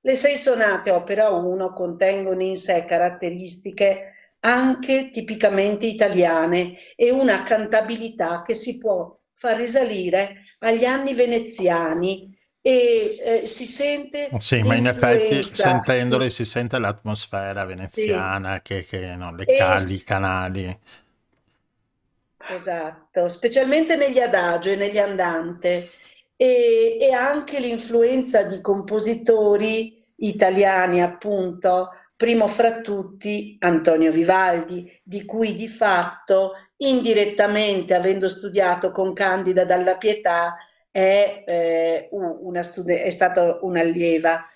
Le 0.00 0.14
sei 0.14 0.36
sonate 0.36 0.90
opera 0.90 1.30
1 1.30 1.72
contengono 1.72 2.42
in 2.42 2.56
sé 2.56 2.84
caratteristiche 2.84 4.15
anche 4.46 5.10
tipicamente 5.10 5.86
italiane 5.86 6.76
e 6.94 7.10
una 7.10 7.42
cantabilità 7.42 8.42
che 8.42 8.54
si 8.54 8.78
può 8.78 9.18
far 9.32 9.56
risalire 9.56 10.42
agli 10.60 10.84
anni 10.84 11.14
veneziani 11.14 12.32
e 12.62 13.16
eh, 13.20 13.46
si 13.46 13.66
sente 13.66 14.28
sì 14.38 14.62
ma 14.62 14.76
in 14.76 14.86
effetti 14.86 15.42
sentendole 15.42 16.30
si 16.30 16.44
sente 16.44 16.78
l'atmosfera 16.78 17.64
veneziana 17.64 18.54
sì. 18.56 18.60
che, 18.62 18.86
che 18.86 19.14
no, 19.16 19.34
le 19.34 19.44
cali, 19.44 19.94
i 19.94 20.04
canali. 20.04 20.78
Esatto 22.48 23.28
specialmente 23.28 23.96
negli 23.96 24.20
adagio 24.20 24.70
e 24.70 24.76
negli 24.76 24.98
andante. 24.98 25.90
E, 26.38 26.98
e 27.00 27.12
anche 27.12 27.60
l'influenza 27.60 28.42
di 28.42 28.60
compositori 28.60 30.04
italiani 30.16 31.00
appunto 31.00 31.90
primo 32.16 32.48
fra 32.48 32.80
tutti 32.80 33.56
Antonio 33.60 34.10
Vivaldi, 34.10 34.90
di 35.02 35.24
cui 35.24 35.54
di 35.54 35.68
fatto 35.68 36.52
indirettamente, 36.78 37.94
avendo 37.94 38.28
studiato 38.28 38.90
con 38.90 39.12
Candida 39.12 39.64
dalla 39.64 39.96
Pietà, 39.96 40.56
è, 40.90 41.44
eh, 41.46 42.08
una 42.10 42.62
stud- 42.62 42.90
è 42.90 43.10
stata 43.10 43.58
un'allieva. 43.60 44.48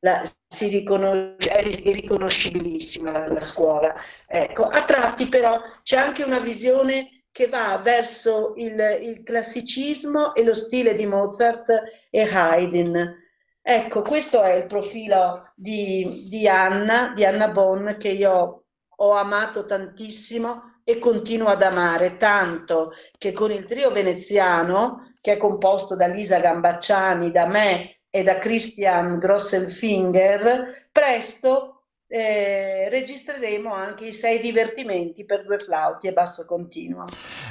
La, 0.00 0.22
si 0.46 0.68
riconosce, 0.68 1.50
è 1.50 1.62
riconoscibilissima 1.92 3.10
la, 3.10 3.26
la 3.28 3.40
scuola. 3.40 3.94
Ecco, 4.26 4.64
a 4.64 4.82
tratti 4.84 5.28
però 5.28 5.60
c'è 5.82 5.98
anche 5.98 6.22
una 6.22 6.40
visione 6.40 7.24
che 7.30 7.48
va 7.48 7.78
verso 7.84 8.54
il, 8.56 8.78
il 9.02 9.22
classicismo 9.22 10.34
e 10.34 10.42
lo 10.42 10.54
stile 10.54 10.94
di 10.94 11.04
Mozart 11.04 11.70
e 12.10 12.22
Haydn 12.22 13.27
Ecco, 13.70 14.00
questo 14.00 14.42
è 14.42 14.54
il 14.54 14.64
profilo 14.64 15.52
di, 15.54 16.24
di 16.30 16.48
Anna, 16.48 17.12
di 17.14 17.26
Anna 17.26 17.48
Bonn, 17.48 17.98
che 17.98 18.08
io 18.08 18.64
ho 18.96 19.10
amato 19.10 19.66
tantissimo 19.66 20.80
e 20.82 20.98
continuo 20.98 21.48
ad 21.48 21.60
amare, 21.62 22.16
tanto 22.16 22.92
che 23.18 23.32
con 23.32 23.50
il 23.52 23.66
trio 23.66 23.90
veneziano, 23.90 25.12
che 25.20 25.32
è 25.32 25.36
composto 25.36 25.96
da 25.96 26.06
Lisa 26.06 26.40
Gambacciani, 26.40 27.30
da 27.30 27.46
me 27.46 27.98
e 28.08 28.22
da 28.22 28.38
Christian 28.38 29.18
Grosselfinger, 29.18 30.88
presto 30.90 31.77
eh, 32.08 32.88
registreremo 32.88 33.72
anche 33.72 34.06
i 34.06 34.12
sei 34.12 34.40
divertimenti 34.40 35.26
per 35.26 35.44
due 35.44 35.58
flauti 35.58 36.08
e 36.08 36.12
basso 36.12 36.46
continuo. 36.46 37.04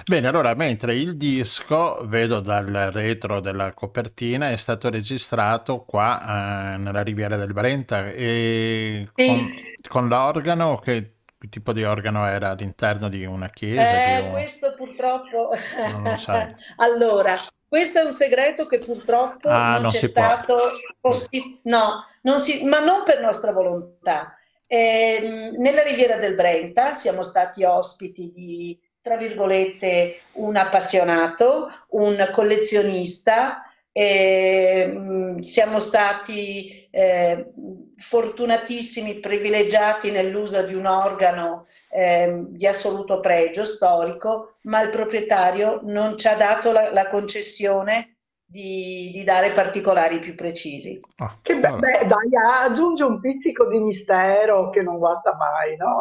Bene, 0.06 0.28
allora 0.28 0.54
mentre 0.56 0.96
il 0.96 1.16
disco, 1.16 2.00
vedo 2.06 2.40
dal 2.40 2.90
retro 2.92 3.40
della 3.40 3.74
copertina, 3.74 4.50
è 4.50 4.58
stato 4.58 4.90
registrato 4.90 5.86
qua 5.86 6.74
eh, 6.74 6.78
nella 6.78 7.04
Riviera 7.04 7.38
del 7.38 7.54
Brenta 7.54 8.10
e 8.10 9.08
sì. 9.14 9.28
con, 9.28 9.54
con 9.88 10.08
l'organo 10.08 10.78
che 10.80 11.12
tipo 11.50 11.72
di 11.72 11.84
organo 11.84 12.28
era 12.28 12.50
all'interno 12.50 13.10
di 13.10 13.24
una 13.26 13.50
chiesa? 13.50 14.18
Eh, 14.18 14.20
un... 14.22 14.32
Questo 14.32 14.74
purtroppo... 14.76 15.50
Non 15.92 16.04
lo 16.04 16.18
sai. 16.18 16.54
allora, 16.78 17.38
questo 17.68 18.00
è 18.00 18.04
un 18.04 18.14
segreto 18.14 18.66
che 18.66 18.80
purtroppo 18.80 19.50
ah, 19.50 19.74
non, 19.74 19.82
non 19.84 19.92
c'è 19.92 20.08
stato 20.08 20.58
possi- 21.00 21.60
no, 21.64 22.06
non 22.22 22.40
si- 22.40 22.66
ma 22.66 22.80
non 22.80 23.04
per 23.04 23.22
nostra 23.22 23.52
volontà. 23.52 24.37
Eh, 24.68 25.54
nella 25.58 25.82
Riviera 25.82 26.18
del 26.18 26.36
Brenta 26.36 26.94
siamo 26.94 27.24
stati 27.24 27.64
ospiti 27.64 28.32
di, 28.34 28.78
tra 29.02 29.16
virgolette, 29.16 30.20
un 30.34 30.58
appassionato, 30.58 31.70
un 31.92 32.28
collezionista, 32.34 33.64
eh, 33.94 35.36
siamo 35.40 35.80
stati 35.80 36.88
eh, 36.92 37.52
fortunatissimi, 37.96 39.20
privilegiati 39.20 40.12
nell'uso 40.12 40.62
di 40.64 40.74
un 40.74 40.86
organo 40.86 41.66
eh, 41.90 42.44
di 42.50 42.68
assoluto 42.68 43.22
pregio 43.22 43.66
storico, 43.66 44.58
ma 44.64 44.82
il 44.82 44.90
proprietario 44.90 45.80
non 45.86 46.18
ci 46.18 46.28
ha 46.28 46.36
dato 46.36 46.74
la, 46.74 46.92
la 46.92 47.08
concessione 47.08 48.17
di, 48.50 49.12
di, 49.14 49.24
dare 49.26 49.52
particolari 49.52 50.20
più 50.20 50.34
precisi. 50.34 51.00
Ah, 51.18 51.38
che 51.42 51.60
be- 51.60 51.78
beh, 51.78 52.08
dai, 52.08 52.30
aggiunge 52.64 53.04
un 53.04 53.20
pizzico 53.20 53.68
di 53.68 53.80
mistero 53.80 54.70
che 54.70 54.82
non 54.82 54.98
guasta 54.98 55.36
mai 55.36 55.76
no? 55.76 56.00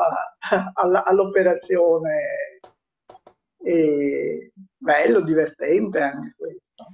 all'operazione. 1.05 2.61
E 3.59 4.53
bello, 4.77 5.21
divertente 5.21 6.01
anche 6.01 6.35
questo. 6.39 6.87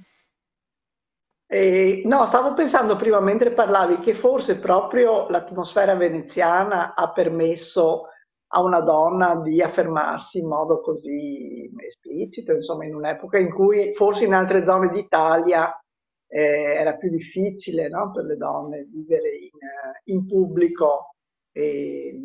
E, 1.45 2.01
no, 2.05 2.25
stavo 2.25 2.53
pensando 2.55 2.95
prima 2.95 3.19
mentre 3.19 3.51
parlavi 3.51 3.99
che 3.99 4.15
forse 4.15 4.57
proprio 4.57 5.29
l'atmosfera 5.29 5.93
veneziana 5.93 6.95
ha 6.95 7.11
permesso 7.11 8.07
a 8.55 8.61
una 8.61 8.81
donna 8.81 9.35
di 9.37 9.61
affermarsi 9.61 10.37
in 10.37 10.47
modo 10.47 10.79
così 10.79 11.71
esplicito, 11.77 12.53
insomma 12.53 12.85
in 12.85 12.93
un'epoca 12.93 13.39
in 13.39 13.51
cui 13.51 13.93
forse 13.95 14.25
in 14.25 14.33
altre 14.33 14.63
zone 14.63 14.89
d'Italia 14.89 15.75
eh, 16.27 16.75
era 16.75 16.95
più 16.95 17.09
difficile 17.09 17.89
no? 17.89 18.11
per 18.11 18.25
le 18.25 18.37
donne 18.37 18.87
vivere 18.91 19.29
in, 19.29 20.15
in 20.15 20.27
pubblico. 20.27 21.15
E, 21.51 22.19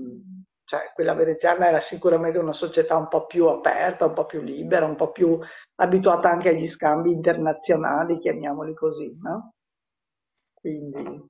cioè, 0.64 0.92
quella 0.94 1.14
veneziana 1.14 1.68
era 1.68 1.80
sicuramente 1.80 2.38
una 2.38 2.52
società 2.52 2.96
un 2.96 3.08
po' 3.08 3.24
più 3.24 3.46
aperta, 3.46 4.04
un 4.04 4.12
po' 4.12 4.26
più 4.26 4.42
libera, 4.42 4.84
un 4.84 4.96
po' 4.96 5.10
più 5.12 5.38
abituata 5.76 6.30
anche 6.30 6.50
agli 6.50 6.66
scambi 6.66 7.10
internazionali, 7.10 8.18
chiamiamoli 8.18 8.74
così, 8.74 9.16
no? 9.22 9.54
Quindi 10.52 11.26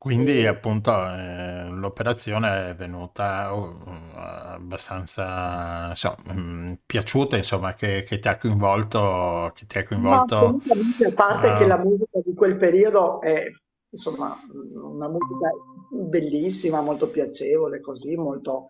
Quindi 0.00 0.46
appunto 0.46 0.90
eh, 0.92 1.68
l'operazione 1.68 2.70
è 2.70 2.74
venuta 2.74 3.52
uh, 3.52 3.76
abbastanza 4.14 5.88
insomma, 5.90 6.32
mh, 6.32 6.78
piaciuta, 6.86 7.36
insomma, 7.36 7.74
che, 7.74 8.02
che 8.04 8.18
ti 8.18 8.26
ha 8.26 8.38
coinvolto, 8.38 9.52
che 9.54 9.66
ti 9.66 9.76
ha 9.76 9.84
coinvolto. 9.84 10.58
a 11.06 11.12
parte 11.14 11.52
che 11.52 11.66
la 11.66 11.76
musica 11.76 12.18
di 12.24 12.32
quel 12.32 12.56
periodo 12.56 13.20
è 13.20 13.50
insomma 13.90 14.34
una 14.72 15.06
musica 15.06 15.50
bellissima, 15.90 16.80
molto 16.80 17.10
piacevole, 17.10 17.82
così, 17.82 18.16
molto... 18.16 18.68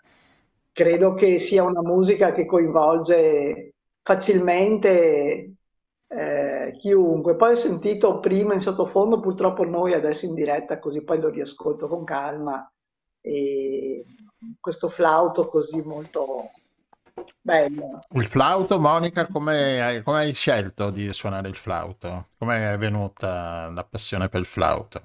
Credo 0.72 1.14
che 1.14 1.38
sia 1.38 1.62
una 1.62 1.82
musica 1.82 2.32
che 2.32 2.44
coinvolge 2.44 3.74
facilmente 4.02 5.52
eh, 6.08 6.59
chiunque. 6.72 7.36
Poi 7.36 7.52
ho 7.52 7.56
sentito 7.56 8.18
prima 8.20 8.54
in 8.54 8.60
sottofondo, 8.60 9.20
purtroppo 9.20 9.64
noi 9.64 9.92
adesso 9.92 10.26
in 10.26 10.34
diretta, 10.34 10.78
così 10.78 11.02
poi 11.02 11.20
lo 11.20 11.28
riascolto 11.28 11.88
con 11.88 12.04
calma, 12.04 12.70
e 13.20 14.04
questo 14.58 14.88
flauto 14.88 15.46
così 15.46 15.82
molto 15.82 16.50
bello. 17.40 18.00
Il 18.10 18.26
flauto, 18.26 18.78
Monica, 18.78 19.26
come 19.26 19.82
hai, 19.82 20.02
come 20.02 20.18
hai 20.20 20.32
scelto 20.32 20.90
di 20.90 21.12
suonare 21.12 21.48
il 21.48 21.56
flauto? 21.56 22.28
Come 22.38 22.72
è 22.72 22.78
venuta 22.78 23.68
la 23.70 23.84
passione 23.84 24.28
per 24.28 24.40
il 24.40 24.46
flauto? 24.46 25.02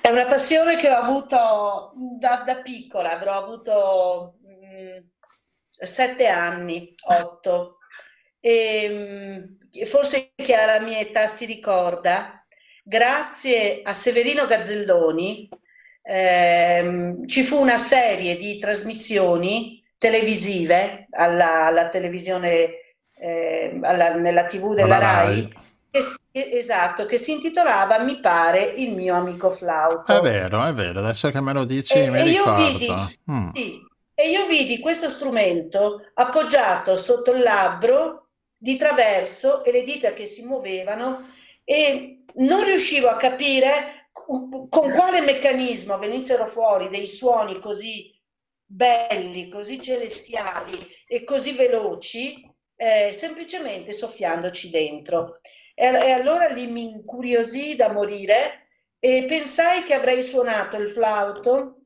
È 0.00 0.08
una 0.08 0.26
passione 0.26 0.76
che 0.76 0.90
ho 0.90 0.96
avuto 0.96 1.92
da, 2.18 2.42
da 2.44 2.56
piccola, 2.62 3.12
avrò 3.12 3.32
avuto 3.34 4.38
mh, 4.42 4.96
mm, 4.96 4.98
sette 5.78 6.26
anni, 6.26 6.94
otto. 7.06 7.79
E, 8.40 8.84
ehm, 8.84 9.84
forse 9.84 10.32
chi 10.34 10.52
ha 10.52 10.66
la 10.66 10.80
mia 10.80 10.98
età 10.98 11.26
si 11.26 11.44
ricorda, 11.44 12.44
grazie 12.82 13.80
a 13.82 13.94
Severino 13.94 14.46
Gazzelloni 14.46 15.48
ehm, 16.02 17.26
ci 17.26 17.42
fu 17.42 17.60
una 17.60 17.78
serie 17.78 18.36
di 18.36 18.58
trasmissioni 18.58 19.82
televisive 19.98 21.06
alla, 21.10 21.66
alla 21.66 21.88
televisione, 21.88 22.70
eh, 23.14 23.78
alla, 23.82 24.14
nella 24.14 24.46
tv 24.46 24.74
della 24.74 24.98
Rai. 24.98 25.40
Rai. 25.40 25.58
Che, 26.32 26.50
esatto, 26.56 27.04
che 27.04 27.18
si 27.18 27.32
intitolava 27.32 27.98
Mi 27.98 28.20
pare 28.20 28.62
il 28.62 28.94
mio 28.94 29.16
amico 29.16 29.50
flauto. 29.50 30.16
È 30.16 30.20
vero, 30.20 30.64
è 30.64 30.72
vero, 30.72 31.00
adesso 31.00 31.30
che 31.30 31.40
me 31.40 31.52
lo 31.52 31.64
dici 31.64 31.98
e, 31.98 32.10
mi 32.10 32.20
e 32.20 32.22
ricordo. 32.22 32.62
Io 32.62 32.68
vidi, 32.68 32.94
mm. 33.30 33.48
sì, 33.52 33.80
e 34.14 34.28
io 34.28 34.46
vidi 34.46 34.78
questo 34.78 35.08
strumento 35.08 36.00
appoggiato 36.14 36.96
sotto 36.96 37.32
il 37.32 37.42
labbro 37.42 38.29
di 38.62 38.76
traverso 38.76 39.64
e 39.64 39.72
le 39.72 39.82
dita 39.82 40.12
che 40.12 40.26
si 40.26 40.44
muovevano 40.44 41.32
e 41.64 42.24
non 42.34 42.62
riuscivo 42.62 43.08
a 43.08 43.16
capire 43.16 44.10
con 44.12 44.92
quale 44.92 45.22
meccanismo 45.22 45.96
venissero 45.96 46.46
fuori 46.46 46.90
dei 46.90 47.06
suoni 47.06 47.58
così 47.58 48.14
belli, 48.62 49.48
così 49.48 49.80
celestiali 49.80 50.86
e 51.06 51.24
così 51.24 51.52
veloci, 51.52 52.46
eh, 52.76 53.12
semplicemente 53.12 53.92
soffiandoci 53.92 54.68
dentro. 54.68 55.40
E, 55.74 55.86
e 55.86 56.10
allora 56.10 56.48
lì 56.48 56.66
mi 56.66 56.82
incuriosì 56.82 57.76
da 57.76 57.90
morire 57.90 58.68
e 58.98 59.24
pensai 59.26 59.84
che 59.84 59.94
avrei 59.94 60.22
suonato 60.22 60.76
il 60.76 60.90
flauto 60.90 61.76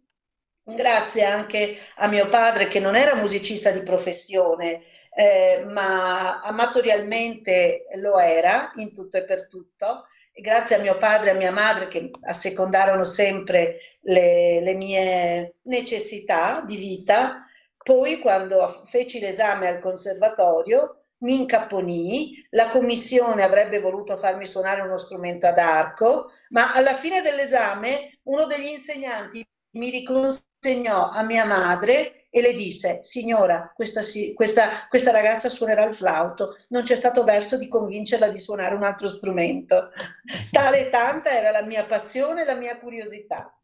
grazie 0.64 1.24
anche 1.24 1.76
a 1.96 2.08
mio 2.08 2.28
padre 2.28 2.68
che 2.68 2.80
non 2.80 2.96
era 2.96 3.14
musicista 3.14 3.70
di 3.70 3.82
professione, 3.82 4.82
eh, 5.14 5.64
ma 5.68 6.40
amatorialmente 6.40 7.84
lo 7.96 8.18
era 8.18 8.70
in 8.74 8.92
tutto 8.92 9.16
e 9.16 9.24
per 9.24 9.46
tutto. 9.46 10.06
E 10.32 10.42
grazie 10.42 10.76
a 10.76 10.80
mio 10.80 10.96
padre 10.96 11.30
e 11.30 11.32
a 11.32 11.36
mia 11.36 11.52
madre 11.52 11.86
che 11.86 12.10
assecondarono 12.22 13.04
sempre 13.04 13.78
le, 14.00 14.60
le 14.60 14.74
mie 14.74 15.54
necessità 15.62 16.60
di 16.66 16.76
vita, 16.76 17.44
poi 17.76 18.18
quando 18.18 18.66
feci 18.84 19.20
l'esame 19.20 19.68
al 19.68 19.78
conservatorio 19.78 21.04
mi 21.18 21.36
incapponii, 21.36 22.48
la 22.50 22.68
commissione 22.68 23.42
avrebbe 23.42 23.78
voluto 23.78 24.16
farmi 24.16 24.44
suonare 24.44 24.82
uno 24.82 24.98
strumento 24.98 25.46
ad 25.46 25.58
arco, 25.58 26.30
ma 26.50 26.72
alla 26.72 26.94
fine 26.94 27.22
dell'esame 27.22 28.18
uno 28.24 28.46
degli 28.46 28.66
insegnanti 28.66 29.46
mi 29.72 29.90
riconsegnò 29.90 31.10
a 31.10 31.22
mia 31.22 31.44
madre 31.44 32.23
e 32.36 32.40
le 32.40 32.52
disse, 32.52 32.98
signora, 33.04 33.70
questa, 33.72 34.00
questa, 34.34 34.88
questa, 34.88 35.12
ragazza 35.12 35.48
suonerà 35.48 35.84
il 35.84 35.94
flauto, 35.94 36.56
non 36.70 36.82
c'è 36.82 36.96
stato 36.96 37.22
verso 37.22 37.56
di 37.56 37.68
convincerla 37.68 38.26
di 38.26 38.40
suonare 38.40 38.74
un 38.74 38.82
altro 38.82 39.06
strumento. 39.06 39.90
Tale 40.50 40.86
e 40.86 40.90
tanta 40.90 41.30
era 41.30 41.52
la 41.52 41.62
mia 41.62 41.84
passione 41.84 42.42
e 42.42 42.44
la 42.44 42.56
mia 42.56 42.76
curiosità. 42.76 43.56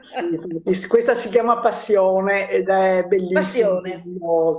Sì, 0.00 0.86
questa 0.88 1.14
si 1.14 1.28
chiama 1.28 1.60
passione 1.60 2.50
ed 2.50 2.68
è 2.68 3.04
bellissima. 3.04 3.38
Passione, 3.38 4.04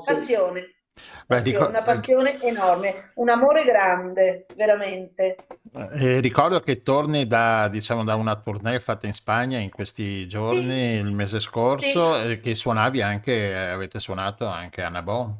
passione. 0.05 0.82
Beh, 1.25 1.41
dico... 1.41 1.67
Una 1.67 1.81
passione 1.81 2.41
enorme, 2.41 3.11
un 3.15 3.29
amore 3.29 3.63
grande, 3.63 4.45
veramente. 4.55 5.37
Eh, 5.73 6.19
ricordo 6.19 6.59
che 6.59 6.83
torni 6.83 7.25
da, 7.25 7.67
diciamo, 7.67 8.03
da 8.03 8.15
una 8.15 8.39
tournée 8.39 8.79
fatta 8.79 9.07
in 9.07 9.13
Spagna 9.13 9.57
in 9.57 9.71
questi 9.71 10.27
giorni, 10.27 10.61
sì. 10.61 10.99
il 10.99 11.11
mese 11.11 11.39
scorso, 11.39 12.27
sì. 12.27 12.39
che 12.39 12.55
suonavi 12.55 13.01
anche, 13.01 13.55
avete 13.55 13.99
suonato 13.99 14.45
anche 14.45 14.81
a 14.81 14.89
Nabon. 14.89 15.35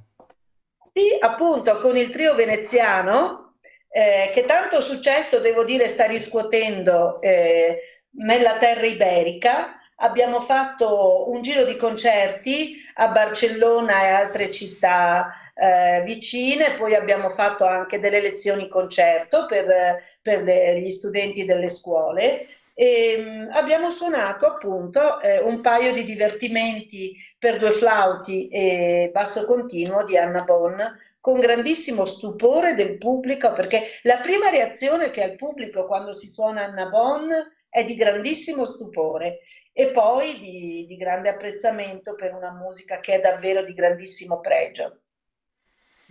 Sì, 0.94 1.18
appunto, 1.20 1.76
con 1.78 1.98
il 1.98 2.10
trio 2.10 2.36
veneziano, 2.36 3.54
eh, 3.90 4.32
che 4.34 4.46
tanto 4.46 4.80
successo, 4.80 5.40
devo 5.40 5.64
dire, 5.64 5.88
sta 5.88 6.06
riscuotendo 6.06 7.22
eh, 7.22 7.80
nella 8.16 8.58
terra 8.58 8.86
iberica 8.86 9.78
abbiamo 10.04 10.40
fatto 10.40 11.30
un 11.32 11.42
giro 11.42 11.64
di 11.64 11.76
concerti 11.76 12.76
a 12.96 13.08
Barcellona 13.10 14.04
e 14.04 14.10
altre 14.10 14.50
città 14.50 15.34
eh, 15.56 16.02
vicine, 16.06 16.74
poi 16.74 16.96
abbiamo 16.96 17.30
fatto 17.30 17.66
anche 17.66 18.00
delle 18.00 18.22
lezioni 18.22 18.68
concerto 18.68 19.46
per, 19.46 19.98
per 20.22 20.44
le, 20.44 20.80
gli 20.80 20.90
studenti 20.90 21.46
delle 21.46 21.70
scuole 21.70 22.48
e 22.76 23.16
um, 23.18 23.50
abbiamo 23.52 23.90
suonato 23.92 24.48
appunto 24.48 25.20
eh, 25.22 25.40
un 25.40 25.62
paio 25.62 25.94
di 25.94 26.04
divertimenti 26.04 27.16
per 27.38 27.60
due 27.60 27.72
flauti 27.72 28.48
e 28.48 29.12
basso 29.14 29.46
continuo 29.46 30.04
di 30.04 30.18
Anna 30.18 30.44
Bonn 30.44 30.80
con 31.20 31.40
grandissimo 31.40 32.04
stupore 32.06 32.74
del 32.74 32.98
pubblico 32.98 33.54
perché 33.54 33.84
la 34.04 34.18
prima 34.18 34.50
reazione 34.50 35.12
che 35.12 35.22
ha 35.24 35.28
il 35.28 35.36
pubblico 35.36 35.86
quando 35.86 36.14
si 36.14 36.28
suona 36.28 36.64
Anna 36.64 36.88
Bonn 36.88 37.32
è 37.70 37.84
di 37.84 37.96
grandissimo 37.96 38.66
stupore 38.66 39.40
e 39.72 39.92
poi 39.92 40.38
di, 40.40 40.86
di 40.88 40.98
grande 40.98 41.30
apprezzamento 41.30 42.16
per 42.16 42.34
una 42.34 42.52
musica 42.52 43.00
che 43.00 43.16
è 43.16 43.20
davvero 43.20 43.64
di 43.64 43.74
grandissimo 43.74 44.40
pregio. 44.40 45.03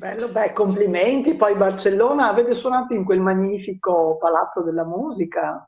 Bello, 0.03 0.31
beh, 0.31 0.51
complimenti. 0.53 1.37
Poi 1.37 1.55
Barcellona, 1.55 2.29
avete 2.29 2.55
suonato 2.55 2.93
in 2.93 3.05
quel 3.05 3.21
magnifico 3.21 4.17
Palazzo 4.19 4.61
della 4.62 4.85
Musica? 4.85 5.65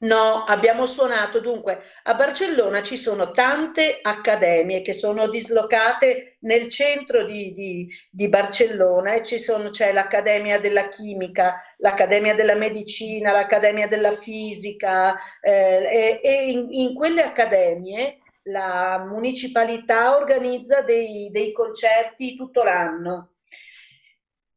No, 0.00 0.44
abbiamo 0.46 0.84
suonato 0.84 1.40
dunque 1.40 1.80
a 2.02 2.14
Barcellona 2.14 2.82
ci 2.82 2.98
sono 2.98 3.30
tante 3.30 3.98
accademie 4.02 4.82
che 4.82 4.92
sono 4.92 5.28
dislocate 5.28 6.36
nel 6.40 6.68
centro 6.68 7.22
di, 7.22 7.52
di, 7.52 7.90
di 8.10 8.28
Barcellona 8.28 9.14
e 9.14 9.38
sono, 9.38 9.70
c'è 9.70 9.94
l'Accademia 9.94 10.60
della 10.60 10.88
Chimica, 10.88 11.56
l'Accademia 11.78 12.34
della 12.34 12.56
Medicina, 12.56 13.32
l'Accademia 13.32 13.88
della 13.88 14.12
Fisica 14.12 15.16
eh, 15.40 16.20
e, 16.20 16.20
e 16.22 16.50
in, 16.50 16.66
in, 16.68 16.94
quelle 16.94 17.22
accademie 17.22 18.18
la 18.44 19.06
municipalità 19.08 20.16
organizza 20.18 20.82
dei, 20.82 21.30
dei 21.30 21.52
concerti 21.52 22.36
tutto 22.36 22.62
l'anno 22.62 23.30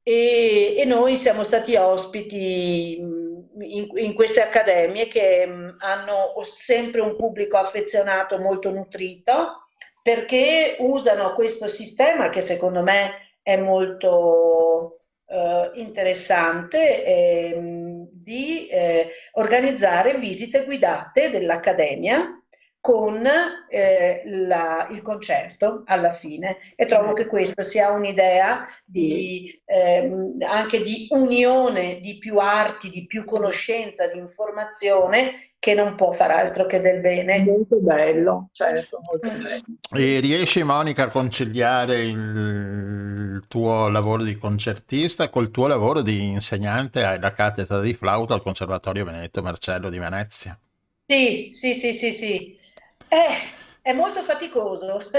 e, 0.04 0.76
e 0.78 0.86
noi 0.86 1.16
siamo 1.16 1.44
stati 1.44 1.76
ospiti 1.76 2.98
in, 2.98 3.88
in, 3.96 4.14
queste 4.14 4.42
accademie 4.42 5.08
che 5.08 5.44
hanno 5.44 6.34
sempre 6.44 7.02
un 7.02 7.16
pubblico 7.16 7.58
affezionato 7.58 8.38
molto 8.40 8.70
nutrito 8.70 9.68
perché 10.02 10.76
usano 10.80 11.32
questo 11.32 11.68
sistema 11.68 12.30
che 12.30 12.42
secondo 12.42 12.84
me 12.84 13.38
è 13.42 13.56
molto 13.56 15.00
eh, 15.26 15.72
interessante 15.76 17.06
eh, 17.06 18.08
di 18.12 18.68
eh, 18.68 19.10
organizzare 19.34 20.16
visite 20.16 20.66
guidate 20.66 21.30
dell'accademia 21.30 22.43
con 22.84 23.26
eh, 23.70 24.22
la, 24.26 24.90
il 24.92 25.02
concerto 25.02 25.84
alla 25.86 26.12
fine 26.12 26.58
e 26.76 26.86
trovo 26.86 27.14
che 27.14 27.28
questa 27.28 27.64
sia 27.64 27.92
un'idea 27.92 28.68
di, 28.84 29.58
ehm, 29.64 30.40
anche 30.42 30.84
di 30.84 31.08
unione 31.12 32.02
di 32.02 32.18
più 32.18 32.40
arti, 32.40 32.90
di 32.90 33.06
più 33.06 33.24
conoscenza, 33.24 34.08
di 34.08 34.18
informazione 34.18 35.54
che 35.60 35.74
non 35.74 35.96
può 35.96 36.12
far 36.12 36.32
altro 36.32 36.66
che 36.66 36.82
del 36.82 37.00
bene. 37.00 37.42
Molto 37.46 37.78
bello, 37.78 38.50
certo, 38.52 39.00
molto 39.02 39.32
mm. 39.32 39.42
bello. 39.42 39.64
E 39.94 40.20
riesci 40.20 40.62
Monica 40.64 41.04
a 41.04 41.08
conciliare 41.08 42.02
il 42.02 43.46
tuo 43.48 43.88
lavoro 43.88 44.24
di 44.24 44.36
concertista 44.36 45.30
col 45.30 45.52
tuo 45.52 45.68
lavoro 45.68 46.02
di 46.02 46.22
insegnante 46.22 47.02
alla 47.04 47.32
cattedra 47.32 47.80
di 47.80 47.94
flauto 47.94 48.34
al 48.34 48.42
Conservatorio 48.42 49.06
Veneto 49.06 49.42
Marcello 49.42 49.90
di 49.90 50.00
Venezia? 50.00 50.60
Sì, 51.06 51.48
sì, 51.52 51.74
sì, 51.74 51.94
sì, 51.94 52.12
sì. 52.12 52.72
Eh, 53.14 53.52
è 53.84 53.94
molto 53.94 54.24
faticoso. 54.24 55.00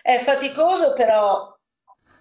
è 0.00 0.18
faticoso, 0.20 0.94
però 0.94 1.54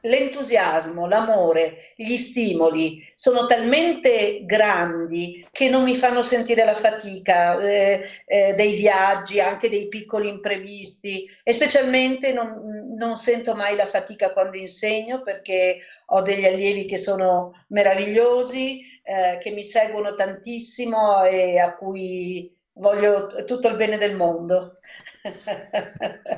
l'entusiasmo, 0.02 1.08
l'amore, 1.08 1.94
gli 1.96 2.18
stimoli 2.18 3.02
sono 3.16 3.46
talmente 3.46 4.44
grandi 4.44 5.48
che 5.52 5.70
non 5.70 5.84
mi 5.84 5.96
fanno 5.96 6.22
sentire 6.22 6.66
la 6.66 6.74
fatica 6.74 7.60
eh, 7.60 8.02
eh, 8.26 8.54
dei 8.56 8.74
viaggi, 8.76 9.40
anche 9.40 9.70
dei 9.70 9.88
piccoli 9.88 10.28
imprevisti 10.28 11.26
e 11.42 11.54
specialmente 11.54 12.34
non, 12.34 12.96
non, 12.98 13.16
sento 13.16 13.56
mai 13.56 13.78
la 13.78 13.86
fatica 13.86 14.34
quando 14.34 14.58
insegno 14.58 15.22
perché 15.22 15.80
ho 16.08 16.22
degli 16.22 16.46
allievi 16.46 16.86
che 16.86 16.98
sono 16.98 17.54
meravigliosi, 17.70 18.82
eh, 19.02 19.38
che 19.40 19.52
mi 19.52 19.64
seguono 19.64 20.14
tantissimo 20.16 21.24
e 21.24 21.58
a 21.58 21.76
cui 21.76 22.58
voglio 22.80 23.28
tutto 23.46 23.68
il 23.68 23.76
bene 23.76 23.98
del 23.98 24.16
mondo. 24.16 24.80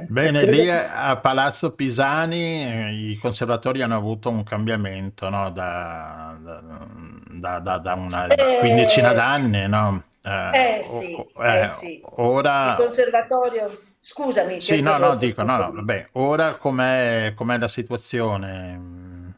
Bene, 0.09 0.43
lì 0.45 0.69
a 0.69 1.15
Palazzo 1.17 1.73
Pisani 1.73 2.63
eh, 2.63 3.11
i 3.11 3.17
conservatori 3.17 3.81
hanno 3.81 3.95
avuto 3.95 4.29
un 4.29 4.43
cambiamento 4.43 5.29
no? 5.29 5.51
da, 5.51 6.37
da, 6.41 7.59
da, 7.59 7.77
da, 7.77 7.93
una 7.93 8.27
eh, 8.27 8.57
quindicina 8.59 9.13
d'anni, 9.13 9.67
no? 9.67 10.03
Eh, 10.23 10.79
eh, 10.79 10.83
sì, 10.83 11.15
eh, 11.15 11.59
eh, 11.59 11.65
sì, 11.65 12.01
Ora... 12.15 12.71
Il 12.71 12.77
conservatorio... 12.77 13.81
Scusami. 14.03 14.59
Sì, 14.59 14.81
no, 14.81 14.97
no, 14.97 15.15
dico, 15.15 15.43
no, 15.43 15.57
no, 15.57 15.71
vabbè, 15.73 16.07
ora 16.13 16.55
com'è, 16.55 17.33
com'è 17.35 17.59
la 17.59 17.67
situazione? 17.67 19.37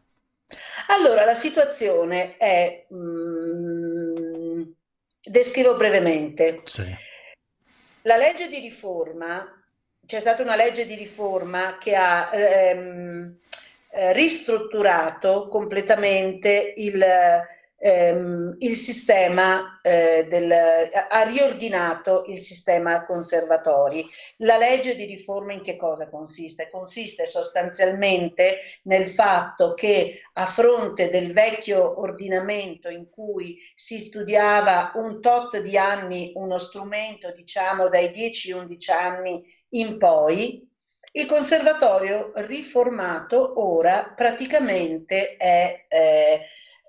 Allora, 0.87 1.25
la 1.25 1.33
situazione 1.33 2.37
è... 2.37 2.85
Mm, 2.93 3.32
Descrivo 5.25 5.75
brevemente. 5.75 6.61
Sì. 6.65 6.85
La 8.01 8.17
legge 8.17 8.49
di 8.49 8.59
riforma, 8.59 9.47
c'è 10.05 10.19
stata 10.19 10.43
una 10.43 10.55
legge 10.57 10.85
di 10.85 10.95
riforma 10.95 11.77
che 11.79 11.95
ha 11.95 12.29
ehm, 12.33 13.37
eh, 13.89 14.11
ristrutturato 14.11 15.47
completamente 15.47 16.73
il, 16.75 17.01
ehm, 17.83 18.55
il 18.59 18.77
sistema 18.77 19.81
eh, 19.81 20.25
del, 20.29 20.49
ha 20.51 21.21
riordinato 21.23 22.23
il 22.27 22.39
sistema 22.39 23.03
conservatori. 23.03 24.09
La 24.37 24.55
legge 24.55 24.95
di 24.95 25.03
riforma 25.03 25.51
in 25.51 25.61
che 25.61 25.75
cosa 25.75 26.07
consiste? 26.07 26.69
Consiste 26.71 27.25
sostanzialmente 27.25 28.59
nel 28.83 29.05
fatto 29.07 29.73
che 29.73 30.21
a 30.33 30.45
fronte 30.45 31.09
del 31.09 31.33
vecchio 31.33 31.99
ordinamento 31.99 32.89
in 32.89 33.09
cui 33.09 33.57
si 33.75 33.99
studiava 33.99 34.93
un 34.95 35.19
tot 35.19 35.59
di 35.59 35.77
anni 35.77 36.31
uno 36.35 36.57
strumento, 36.57 37.33
diciamo 37.33 37.89
dai 37.89 38.07
10-11 38.09 38.91
anni 38.91 39.43
in 39.71 39.97
poi, 39.97 40.65
il 41.15 41.25
conservatorio 41.25 42.31
riformato 42.35 43.61
ora 43.61 44.13
praticamente 44.15 45.35
è 45.35 45.85
eh, 45.87 46.41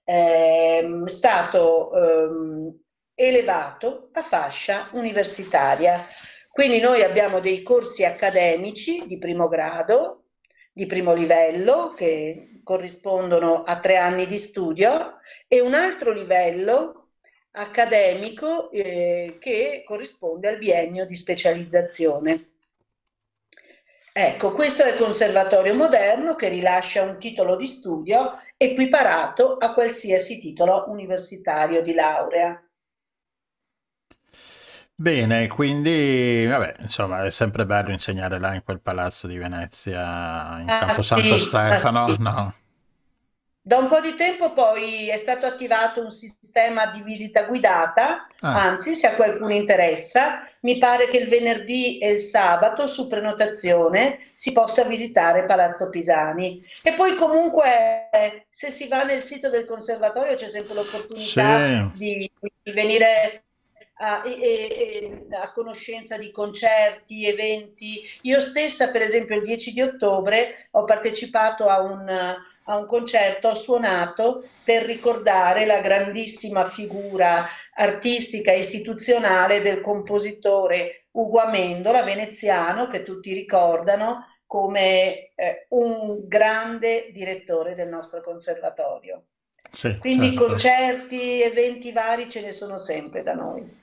è 0.05 0.87
stato 1.07 1.93
ehm, 1.95 2.75
elevato 3.15 4.11
a 4.13 4.23
fascia 4.23 4.91
universitaria. 4.93 6.07
Quindi 6.51 6.79
noi 6.79 7.03
abbiamo 7.03 7.41
dei 7.41 7.63
corsi 7.63 8.05
accademici 8.05 9.05
di 9.07 9.19
primo 9.19 9.49
grado, 9.49 10.27
di 10.73 10.87
primo 10.87 11.13
livello, 11.13 11.95
che 11.97 12.61
corrispondono 12.63 13.63
a 13.63 13.81
tre 13.81 13.97
anni 13.97 14.27
di 14.27 14.39
studio, 14.39 15.19
e 15.49 15.61
un 15.61 15.75
altro 15.75 16.13
livello 16.13 17.11
accademico 17.53 18.71
eh, 18.71 19.37
che 19.41 19.83
corrisponde 19.85 20.49
al 20.49 20.59
biennio 20.59 21.07
di 21.07 21.15
specializzazione. 21.15 22.54
Ecco, 24.17 24.53
questo 24.53 24.85
è 24.85 24.93
il 24.93 24.97
conservatorio 24.97 25.75
moderno 25.75 26.37
che 26.37 26.49
rilascia 26.49 27.03
un 27.03 27.19
titolo 27.19 27.57
di 27.57 27.67
studio 27.67 28.41
equiparato 28.57 29.57
a 29.57 29.75
qualsiasi 29.75 30.39
titolo 30.39 30.85
universitario 30.87 31.83
di 31.83 31.93
laurea. 31.95 32.63
Bene, 34.95 35.49
quindi 35.49 36.47
vabbè, 36.47 36.77
insomma, 36.79 37.25
è 37.25 37.31
sempre 37.33 37.67
bello 37.67 37.91
insegnare 37.91 38.39
là 38.39 38.55
in 38.55 38.63
quel 38.63 38.81
palazzo 38.81 39.27
di 39.27 39.37
Venezia, 39.37 40.61
in 40.61 40.71
ah, 40.71 40.79
Camposanto 40.79 41.37
sì, 41.37 41.45
Stefano, 41.45 42.05
ah, 42.05 42.09
sì. 42.09 42.17
no? 42.21 42.55
Da 43.67 43.79
un 43.79 43.89
po' 43.89 43.99
di 43.99 44.15
tempo 44.15 44.53
poi 44.53 45.09
è 45.09 45.17
stato 45.17 45.47
attivato 45.47 46.03
un 46.03 46.11
sistema 46.11 46.89
di 46.89 47.01
visita 47.01 47.45
guidata, 47.45 48.27
ah. 48.41 48.63
anzi 48.63 48.95
se 48.95 49.07
a 49.07 49.15
qualcuno 49.15 49.55
interessa, 49.55 50.47
mi 50.61 50.77
pare 50.77 51.09
che 51.09 51.17
il 51.17 51.31
venerdì 51.31 51.97
e 51.97 52.11
il 52.11 52.19
sabato 52.19 52.87
su 52.87 53.07
prenotazione 53.07 54.19
si 54.35 54.53
possa 54.53 54.85
visitare 54.85 55.47
Palazzo 55.47 55.89
Pisani. 55.89 56.63
E 56.83 56.93
poi 56.93 57.15
comunque 57.15 58.11
se 58.51 58.69
si 58.69 58.87
va 58.87 59.03
nel 59.03 59.23
sito 59.23 59.49
del 59.49 59.65
conservatorio 59.65 60.35
c'è 60.35 60.49
sempre 60.49 60.75
l'opportunità 60.75 61.89
sì. 61.91 61.97
di, 61.97 62.31
di 62.63 62.71
venire 62.71 63.45
a, 63.95 64.21
a, 65.41 65.53
conoscenza 65.53 66.19
di 66.19 66.31
concerti, 66.31 67.27
eventi. 67.27 68.03
Io 68.23 68.41
stessa, 68.41 68.91
per 68.91 69.01
esempio, 69.01 69.37
il 69.37 69.43
10 69.43 69.73
di 69.73 69.81
ottobre 69.81 70.55
ho 70.73 70.85
partecipato 70.85 71.69
a 71.69 71.81
un, 71.81 72.37
a 72.65 72.79
un 72.79 72.87
concerto, 72.87 73.49
ho 73.49 73.55
suonato 73.55 74.43
per 74.63 74.85
ricordare 74.85 75.67
la 75.67 75.81
grandissima 75.81 76.65
figura 76.65 77.47
artistica 77.75 78.53
e 78.53 78.59
istituzionale 78.59 79.61
del 79.61 79.81
compositore 79.81 81.07
Ugo 81.13 81.39
Amendola, 81.39 82.03
veneziano, 82.03 82.87
che 82.87 83.03
tutti 83.03 83.33
ricordano 83.33 84.27
come 84.47 85.33
eh, 85.35 85.67
un 85.71 86.27
grande 86.27 87.11
direttore 87.13 87.75
del 87.75 87.89
nostro 87.89 88.23
conservatorio. 88.23 89.25
Sì, 89.71 89.99
Quindi 89.99 90.31
certo. 90.31 90.45
concerti, 90.47 91.43
eventi 91.43 91.93
vari 91.93 92.29
ce 92.29 92.41
ne 92.41 92.53
sono 92.53 92.79
sempre 92.79 93.23
da 93.23 93.35
noi. 93.35 93.83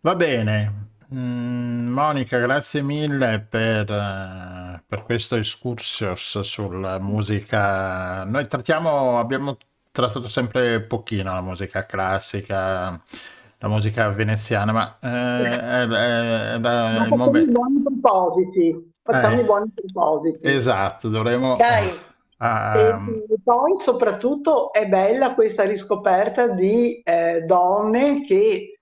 Va 0.00 0.14
bene, 0.14 0.87
Monica, 1.10 2.36
grazie 2.38 2.82
mille 2.82 3.40
per, 3.48 3.90
eh, 3.90 4.82
per 4.86 5.04
questo 5.04 5.36
excursus 5.36 6.40
sulla 6.40 6.98
musica. 6.98 8.24
Noi 8.24 8.46
trattiamo, 8.46 9.18
abbiamo 9.18 9.56
trattato 9.90 10.28
sempre 10.28 10.82
pochino 10.82 11.32
la 11.32 11.40
musica 11.40 11.86
classica, 11.86 13.00
la 13.58 13.68
musica 13.68 14.10
veneziana, 14.10 14.72
ma 14.72 14.98
eh, 15.00 15.08
è, 15.08 15.86
è, 15.86 16.52
è, 16.52 16.58
ma 16.58 17.04
il 17.04 17.08
momento... 17.08 17.38
i 17.38 17.52
buoni 17.52 17.82
propositi, 17.82 18.92
facciamo 19.02 19.38
eh, 19.38 19.40
i 19.40 19.44
buoni 19.44 19.72
propositi. 19.74 20.46
Esatto, 20.46 21.08
dovremo... 21.08 21.56
Dai. 21.56 22.06
Um... 22.40 23.24
E 23.28 23.36
poi 23.42 23.76
soprattutto 23.76 24.72
è 24.72 24.86
bella 24.86 25.34
questa 25.34 25.64
riscoperta 25.64 26.46
di 26.46 27.00
eh, 27.02 27.42
donne 27.46 28.22
che 28.22 28.77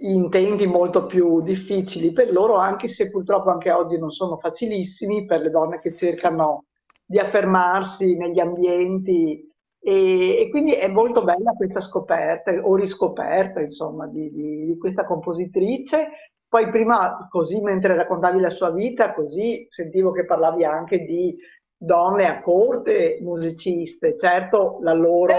in 0.00 0.30
tempi 0.30 0.66
molto 0.66 1.06
più 1.06 1.40
difficili 1.40 2.12
per 2.12 2.32
loro, 2.32 2.56
anche 2.56 2.88
se 2.88 3.10
purtroppo 3.10 3.50
anche 3.50 3.72
oggi 3.72 3.98
non 3.98 4.10
sono 4.10 4.38
facilissimi 4.38 5.24
per 5.24 5.40
le 5.40 5.50
donne 5.50 5.80
che 5.80 5.94
cercano 5.94 6.64
di 7.04 7.18
affermarsi 7.18 8.16
negli 8.16 8.38
ambienti 8.38 9.48
e, 9.80 10.40
e 10.40 10.50
quindi 10.50 10.72
è 10.72 10.88
molto 10.88 11.24
bella 11.24 11.52
questa 11.52 11.80
scoperta 11.80 12.52
o 12.52 12.76
riscoperta 12.76 13.60
insomma 13.60 14.06
di, 14.06 14.30
di, 14.30 14.66
di 14.66 14.78
questa 14.78 15.04
compositrice. 15.04 16.08
Poi 16.48 16.70
prima 16.70 17.26
così 17.30 17.60
mentre 17.60 17.94
raccontavi 17.94 18.40
la 18.40 18.50
sua 18.50 18.70
vita, 18.70 19.10
così 19.10 19.66
sentivo 19.68 20.12
che 20.12 20.24
parlavi 20.24 20.64
anche 20.64 21.04
di 21.04 21.36
donne 21.76 22.26
a 22.26 22.40
corte 22.40 23.18
musiciste. 23.20 24.16
Certo 24.18 24.78
la 24.82 24.94
loro 24.94 25.34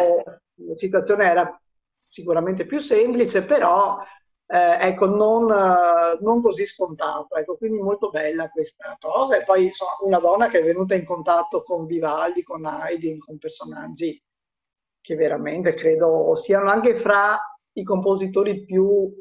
situazione 0.74 1.26
era 1.26 1.62
sicuramente 2.06 2.66
più 2.66 2.80
semplice, 2.80 3.46
però 3.46 3.98
eh, 4.52 4.88
ecco, 4.88 5.06
non, 5.06 5.48
eh, 5.52 6.18
non, 6.22 6.42
così 6.42 6.66
scontato. 6.66 7.36
Ecco, 7.36 7.56
quindi 7.56 7.80
molto 7.80 8.10
bella 8.10 8.50
questa 8.50 8.98
cosa. 9.00 9.38
E 9.38 9.44
poi 9.44 9.66
insomma, 9.66 9.98
una 10.02 10.18
donna 10.18 10.48
che 10.48 10.60
è 10.60 10.64
venuta 10.64 10.96
in 10.96 11.06
contatto 11.06 11.62
con 11.62 11.86
Vivaldi, 11.86 12.42
con 12.42 12.66
Haydn, 12.66 13.20
con 13.20 13.38
personaggi 13.38 14.20
che 15.02 15.16
veramente 15.16 15.74
credo 15.76 16.36
siano 16.36 16.70
anche 16.70 16.98
fra 16.98 17.40
i 17.74 17.84
compositori 17.84 18.66
più 18.66 19.14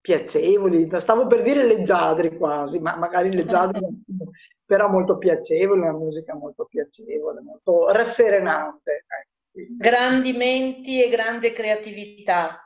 piacevoli. 0.00 0.88
Stavo 0.98 1.26
per 1.26 1.42
dire 1.42 1.64
leggiadri 1.64 2.34
quasi, 2.38 2.80
ma 2.80 2.96
magari 2.96 3.30
leggiadri, 3.30 3.80
però 4.64 4.88
molto 4.88 5.18
piacevoli, 5.18 5.80
una 5.80 5.92
musica 5.92 6.34
molto 6.34 6.64
piacevole, 6.64 7.42
molto 7.42 7.90
rasserenante. 7.90 9.04
Ecco. 9.06 9.74
Grandi 9.76 10.32
menti 10.32 11.02
e 11.02 11.10
grande 11.10 11.52
creatività 11.52 12.62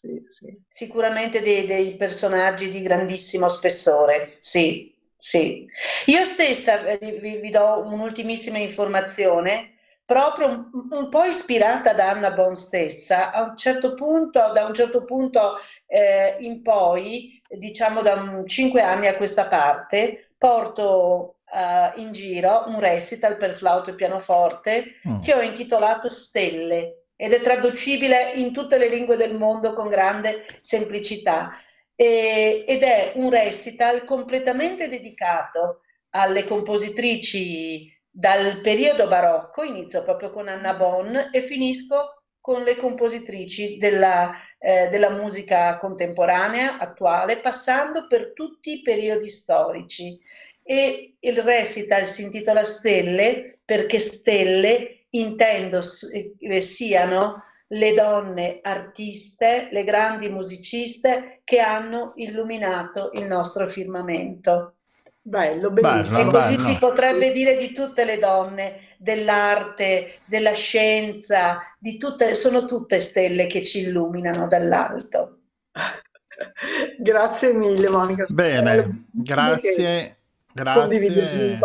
sì, 0.00 0.24
sì. 0.28 0.58
Sicuramente 0.66 1.42
dei, 1.42 1.66
dei, 1.66 1.96
personaggi 1.96 2.70
di 2.70 2.80
grandissimo 2.80 3.50
spessore, 3.50 4.36
sì, 4.38 4.96
sì. 5.18 5.66
Io 6.06 6.24
stessa 6.24 6.86
eh, 6.86 7.18
vi, 7.20 7.36
vi 7.36 7.50
do 7.50 7.82
un'ultimissima 7.84 8.56
informazione, 8.56 9.74
proprio 10.06 10.46
un, 10.46 10.70
un, 10.90 11.08
po' 11.10 11.24
ispirata 11.24 11.92
da 11.92 12.08
Anna 12.08 12.30
Bon 12.30 12.54
stessa, 12.54 13.30
a 13.30 13.42
un 13.42 13.56
certo 13.58 13.92
punto, 13.92 14.52
da 14.52 14.64
un 14.64 14.72
certo 14.72 15.04
punto 15.04 15.58
eh, 15.86 16.36
in 16.40 16.62
poi, 16.62 17.42
diciamo 17.46 18.00
da 18.00 18.42
cinque 18.46 18.80
anni 18.80 19.06
a 19.06 19.16
questa 19.16 19.48
parte, 19.48 20.30
porto 20.38 21.40
uh, 21.52 22.00
in 22.00 22.12
giro 22.12 22.64
un 22.68 22.80
recital 22.80 23.36
per 23.36 23.54
flauto 23.54 23.90
e 23.90 23.94
pianoforte 23.94 24.94
mm. 25.06 25.20
che 25.20 25.34
ho 25.34 25.42
intitolato 25.42 26.08
Stelle 26.08 26.99
ed 27.20 27.34
è 27.34 27.40
traducibile 27.42 28.32
in 28.36 28.50
tutte 28.50 28.78
le 28.78 28.88
lingue 28.88 29.16
del 29.16 29.36
mondo 29.36 29.74
con 29.74 29.88
grande 29.88 30.46
semplicità. 30.62 31.50
E, 31.94 32.64
ed 32.66 32.82
è 32.82 33.12
un 33.16 33.28
recital 33.28 34.04
completamente 34.04 34.88
dedicato 34.88 35.82
alle 36.12 36.44
compositrici 36.44 37.94
dal 38.08 38.62
periodo 38.62 39.06
barocco, 39.06 39.62
inizio 39.62 40.02
proprio 40.02 40.30
con 40.30 40.48
Anna 40.48 40.72
Bonn 40.72 41.14
e 41.30 41.42
finisco 41.42 42.22
con 42.40 42.62
le 42.62 42.74
compositrici 42.74 43.76
della, 43.76 44.32
eh, 44.58 44.88
della 44.88 45.10
musica 45.10 45.76
contemporanea, 45.76 46.78
attuale, 46.78 47.38
passando 47.38 48.06
per 48.06 48.32
tutti 48.32 48.72
i 48.72 48.80
periodi 48.80 49.28
storici. 49.28 50.18
E 50.62 51.16
il 51.20 51.36
recital 51.42 52.06
si 52.06 52.22
intitola 52.22 52.64
Stelle 52.64 53.60
perché 53.62 53.98
stelle 53.98 54.99
intendo 55.10 55.80
eh, 56.12 56.60
siano 56.60 57.44
le 57.72 57.94
donne 57.94 58.58
artiste, 58.62 59.68
le 59.70 59.84
grandi 59.84 60.28
musiciste 60.28 61.40
che 61.44 61.60
hanno 61.60 62.12
illuminato 62.16 63.10
il 63.14 63.26
nostro 63.26 63.66
firmamento. 63.66 64.74
Bello, 65.22 65.70
bellissimo. 65.70 66.18
E 66.18 66.24
così 66.26 66.56
bello. 66.56 66.68
si 66.68 66.78
potrebbe 66.78 67.30
dire 67.30 67.56
di 67.56 67.72
tutte 67.72 68.04
le 68.04 68.18
donne 68.18 68.80
dell'arte, 68.96 70.20
della 70.24 70.54
scienza, 70.54 71.60
di 71.78 71.96
tutte, 71.98 72.34
sono 72.34 72.64
tutte 72.64 73.00
stelle 73.00 73.46
che 73.46 73.62
ci 73.62 73.82
illuminano 73.82 74.48
dall'alto. 74.48 75.38
grazie 76.98 77.52
mille 77.52 77.88
Monica. 77.88 78.24
Bene, 78.28 79.04
grazie, 79.12 80.16
grazie. 80.52 81.58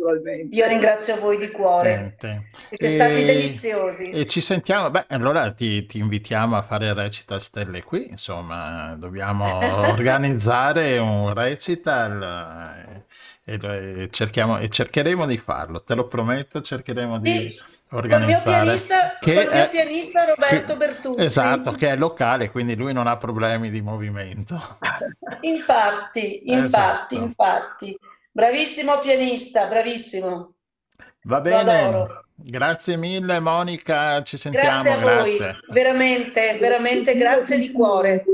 Naturalmente. 0.00 0.56
Io 0.56 0.66
ringrazio 0.66 1.16
voi 1.16 1.36
di 1.36 1.50
cuore. 1.50 2.16
Siete 2.68 2.88
stati 2.88 3.24
deliziosi. 3.24 4.10
E 4.10 4.26
ci 4.26 4.40
sentiamo, 4.40 4.90
beh, 4.90 5.06
allora 5.08 5.52
ti, 5.52 5.86
ti 5.86 5.98
invitiamo 5.98 6.56
a 6.56 6.62
fare 6.62 6.92
recital 6.94 7.42
stelle 7.42 7.82
qui, 7.82 8.08
insomma, 8.10 8.94
dobbiamo 8.96 9.58
organizzare 9.90 10.98
un 10.98 11.32
recital 11.34 13.04
eh, 13.44 13.52
e, 13.52 14.02
e, 14.02 14.08
cerchiamo, 14.10 14.58
e 14.58 14.68
cercheremo 14.68 15.26
di 15.26 15.38
farlo, 15.38 15.82
te 15.82 15.94
lo 15.94 16.06
prometto, 16.06 16.60
cercheremo 16.60 17.18
di... 17.18 17.50
Sì. 17.50 17.78
Organizzare. 17.92 18.44
Col 18.44 18.52
mio 18.52 18.62
pianista, 18.62 19.18
che 19.18 19.34
col 19.34 19.52
mio 19.52 19.62
è, 19.64 19.68
pianista 19.68 20.24
Roberto 20.24 20.72
che, 20.74 20.78
Bertuzzi. 20.78 21.24
Esatto, 21.24 21.72
che 21.72 21.88
è 21.88 21.96
locale, 21.96 22.48
quindi 22.52 22.76
lui 22.76 22.92
non 22.92 23.08
ha 23.08 23.16
problemi 23.16 23.68
di 23.68 23.80
movimento. 23.80 24.62
Infatti, 25.40 26.48
infatti, 26.54 27.16
Esatto. 27.16 27.16
infatti. 27.16 27.98
Bravissimo 28.32 28.98
pianista, 29.00 29.66
bravissimo. 29.66 30.54
Va 31.24 31.40
bene, 31.40 31.80
adoro. 31.88 32.24
grazie 32.36 32.96
mille 32.96 33.40
Monica, 33.40 34.22
ci 34.22 34.36
sentiamo, 34.38 34.82
Grazie 34.82 34.92
a 34.92 34.98
voi, 34.98 35.36
grazie. 35.36 35.60
veramente, 35.68 36.58
veramente 36.58 37.14
grazie 37.16 37.58
di 37.58 37.70
cuore. 37.72 38.24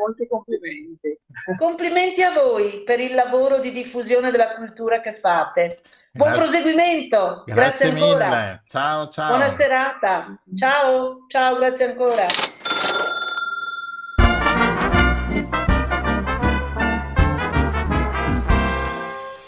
Molti 0.00 0.26
complimenti. 0.28 1.16
Complimenti 1.56 2.22
a 2.22 2.32
voi 2.32 2.82
per 2.82 2.98
il 2.98 3.14
lavoro 3.14 3.60
di 3.60 3.70
diffusione 3.70 4.30
della 4.32 4.54
cultura 4.54 5.00
che 5.00 5.12
fate. 5.12 5.80
Buon 6.12 6.30
Gra- 6.30 6.38
proseguimento, 6.38 7.42
grazie, 7.46 7.54
Grazie 7.54 7.88
ancora. 7.90 8.28
mille, 8.28 8.62
ciao 8.66 9.08
ciao. 9.08 9.28
Buona 9.28 9.48
serata. 9.48 10.34
Ciao, 10.56 11.24
ciao, 11.28 11.56
grazie 11.56 11.84
ancora. 11.86 12.26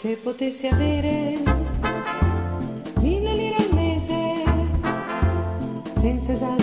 Se 0.09 0.15
potessi 0.15 0.65
avere 0.65 1.37
mille 2.99 3.33
lire 3.35 3.55
al 3.57 3.73
mese, 3.75 4.43
senza 6.01 6.31
esagerare 6.31 6.58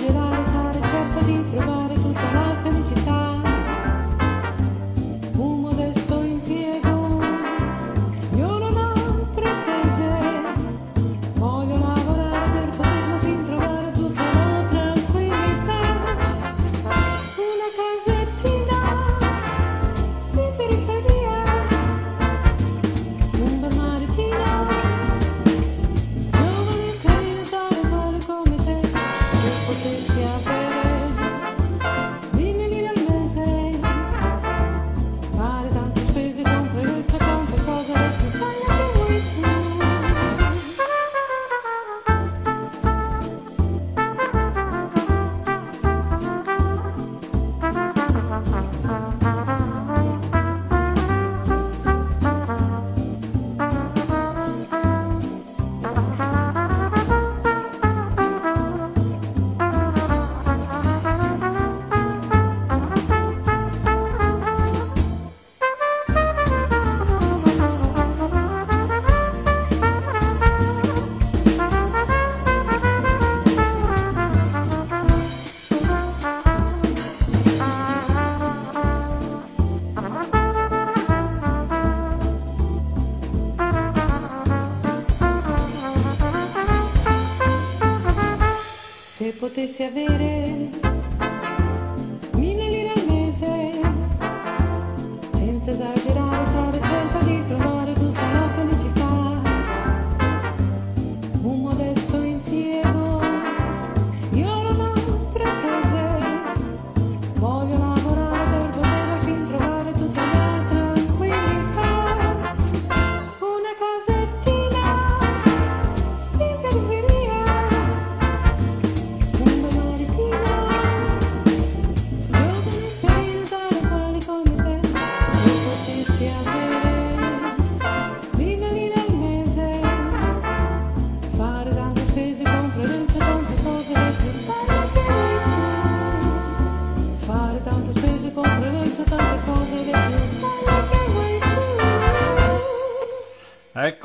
potessi 89.57 89.85
avere 89.85 90.46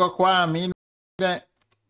Ecco 0.02 0.16
qua, 0.16 0.48
mille, 0.48 0.72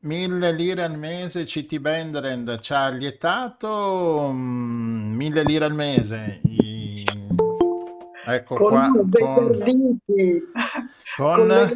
mille 0.01 0.51
lire 0.51 0.83
al 0.83 0.97
mese, 0.97 1.45
CT 1.45 1.79
Benderend 1.79 2.59
ci 2.59 2.73
ha 2.73 2.89
lietato, 2.89 4.29
mm, 4.33 5.15
mille 5.15 5.43
lire 5.43 5.63
al 5.63 5.73
mese. 5.73 6.41
I- 6.43 7.05
Ecco 8.25 8.55
Con 8.55 8.67
qua, 8.69 8.91
con, 8.91 9.09
perditi, 9.09 10.41
con 11.15 11.71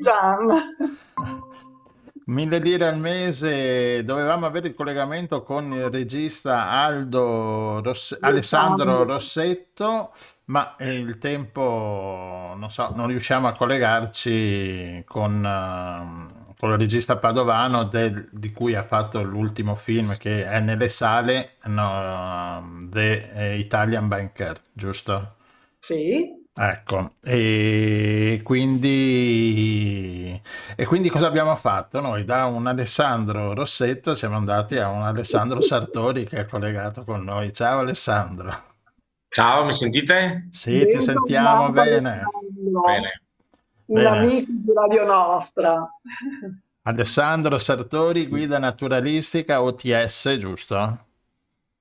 Gian. 0.00 0.74
mille 2.24 2.58
lire 2.60 2.86
al 2.86 2.98
mese. 2.98 4.02
Dovevamo 4.04 4.46
avere 4.46 4.68
il 4.68 4.74
collegamento 4.74 5.42
con 5.42 5.70
il 5.74 5.90
regista 5.90 6.70
Aldo 6.70 7.82
Ross- 7.82 8.16
Alessandro 8.18 9.04
Rossetto, 9.04 10.14
ma 10.48 10.76
eh, 10.76 10.94
il 10.98 11.18
tempo, 11.18 12.54
non 12.56 12.70
so, 12.70 12.90
non 12.94 13.06
riusciamo 13.08 13.48
a 13.48 13.52
collegarci 13.52 15.04
con, 15.06 15.44
ehm, 15.44 16.54
con 16.58 16.70
il 16.72 16.78
regista 16.78 17.16
padovano 17.18 17.84
del- 17.84 18.28
di 18.32 18.50
cui 18.52 18.74
ha 18.74 18.84
fatto 18.84 19.22
l'ultimo 19.22 19.74
film 19.74 20.16
che 20.16 20.44
è 20.46 20.60
nelle 20.60 20.88
sale, 20.88 21.56
no, 21.64 22.86
The 22.90 23.32
eh, 23.54 23.58
Italian 23.58 24.08
Banker, 24.08 24.56
giusto? 24.72 25.34
Sì, 25.80 26.36
Ecco, 26.60 27.14
e 27.22 28.40
quindi, 28.42 30.40
e 30.76 30.86
quindi 30.86 31.08
cosa 31.08 31.28
abbiamo 31.28 31.54
fatto? 31.54 32.00
Noi 32.00 32.24
da 32.24 32.46
un 32.46 32.66
Alessandro 32.66 33.54
Rossetto 33.54 34.14
siamo 34.16 34.36
andati 34.36 34.76
a 34.76 34.88
un 34.88 35.02
Alessandro 35.02 35.60
Sartori 35.60 36.24
che 36.26 36.38
è 36.40 36.46
collegato 36.46 37.04
con 37.04 37.22
noi. 37.22 37.52
Ciao 37.52 37.78
Alessandro. 37.78 38.77
Ciao, 39.30 39.64
mi 39.64 39.72
sentite? 39.72 40.48
Sì, 40.50 40.86
ti 40.86 41.00
sentiamo 41.00 41.70
bene. 41.70 42.22
Bene. 42.30 43.22
Un 43.86 43.94
Bene. 44.02 44.08
amico 44.08 44.46
di 44.50 44.72
Radio 44.74 45.04
Nostra. 45.04 45.88
Alessandro 46.82 47.58
Sartori, 47.58 48.26
guida 48.26 48.58
naturalistica 48.58 49.62
OTS, 49.62 50.36
giusto? 50.36 51.04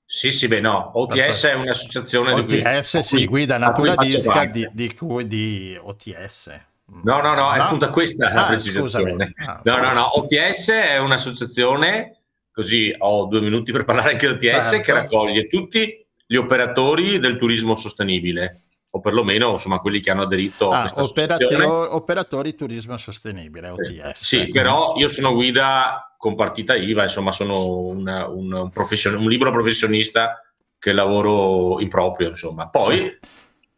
Sì, 0.06 0.32
sì, 0.32 0.48
beh, 0.48 0.60
no. 0.62 0.92
OTS 0.94 1.46
è 1.48 1.54
un'associazione 1.54 2.34
di 2.36 2.46
cui- 2.46 2.60
OTS, 2.66 3.00
sì, 3.00 3.26
guida 3.26 3.58
naturalistica 3.58 4.46
di, 4.46 4.70
di, 4.72 4.94
cui- 4.94 5.28
di 5.28 5.78
OTS. 5.82 6.62
No, 7.04 7.20
no, 7.22 7.34
no, 7.34 7.52
è 7.52 7.60
appunto 7.60 7.90
questa 7.90 8.32
la 8.34 8.44
Ah, 8.44 8.48
precisazione. 8.48 9.12
scusami. 9.12 9.34
Ah, 9.46 9.62
No, 9.64 9.78
no, 9.82 9.94
no, 9.94 10.18
OTS 10.20 10.70
è 10.72 10.98
un'associazione, 11.00 12.18
così 12.52 12.94
ho 12.98 13.26
due 13.26 13.42
minuti 13.42 13.74
per 13.74 13.84
parlare 13.84 14.12
anche 14.12 14.28
di 14.38 14.48
OTS, 14.48 14.70
Certo. 14.70 14.84
che 14.84 14.94
raccoglie 14.94 15.48
tutti 15.48 16.06
gli 16.28 16.36
operatori 16.36 17.20
del 17.20 17.38
turismo 17.38 17.74
sostenibile, 17.76 18.64
o 18.92 19.00
perlomeno 19.00 19.52
insomma 19.52 19.80
quelli 19.80 20.00
che 20.02 20.12
hanno 20.12 20.24
aderito 20.24 20.70
a 20.72 20.78
Ah, 20.78 20.80
questa 20.82 21.04
operatio- 21.04 21.48
associazione. 21.48 21.88
operatori 21.94 22.56
turismo 22.56 22.98
sostenibile, 22.98 23.70
OTS. 23.70 24.24
Sì, 24.24 24.50
però 24.50 24.96
io 24.98 25.08
sono 25.08 25.34
guida 25.34 26.14
con 26.18 26.36
partita 26.36 26.76
IVA, 26.76 27.04
insomma 27.04 27.32
sono 27.32 27.78
una- 27.78 28.28
un, 28.28 28.52
un 28.52 28.70
profession- 28.70 29.16
un 29.16 29.28
libero 29.30 29.52
professionista 29.52 30.42
che 30.80 30.92
lavoro 30.94 31.80
in 31.80 31.90
proprio, 31.90 32.30
insomma. 32.30 32.70
Poi 32.70 32.98
Sì. 32.98 33.18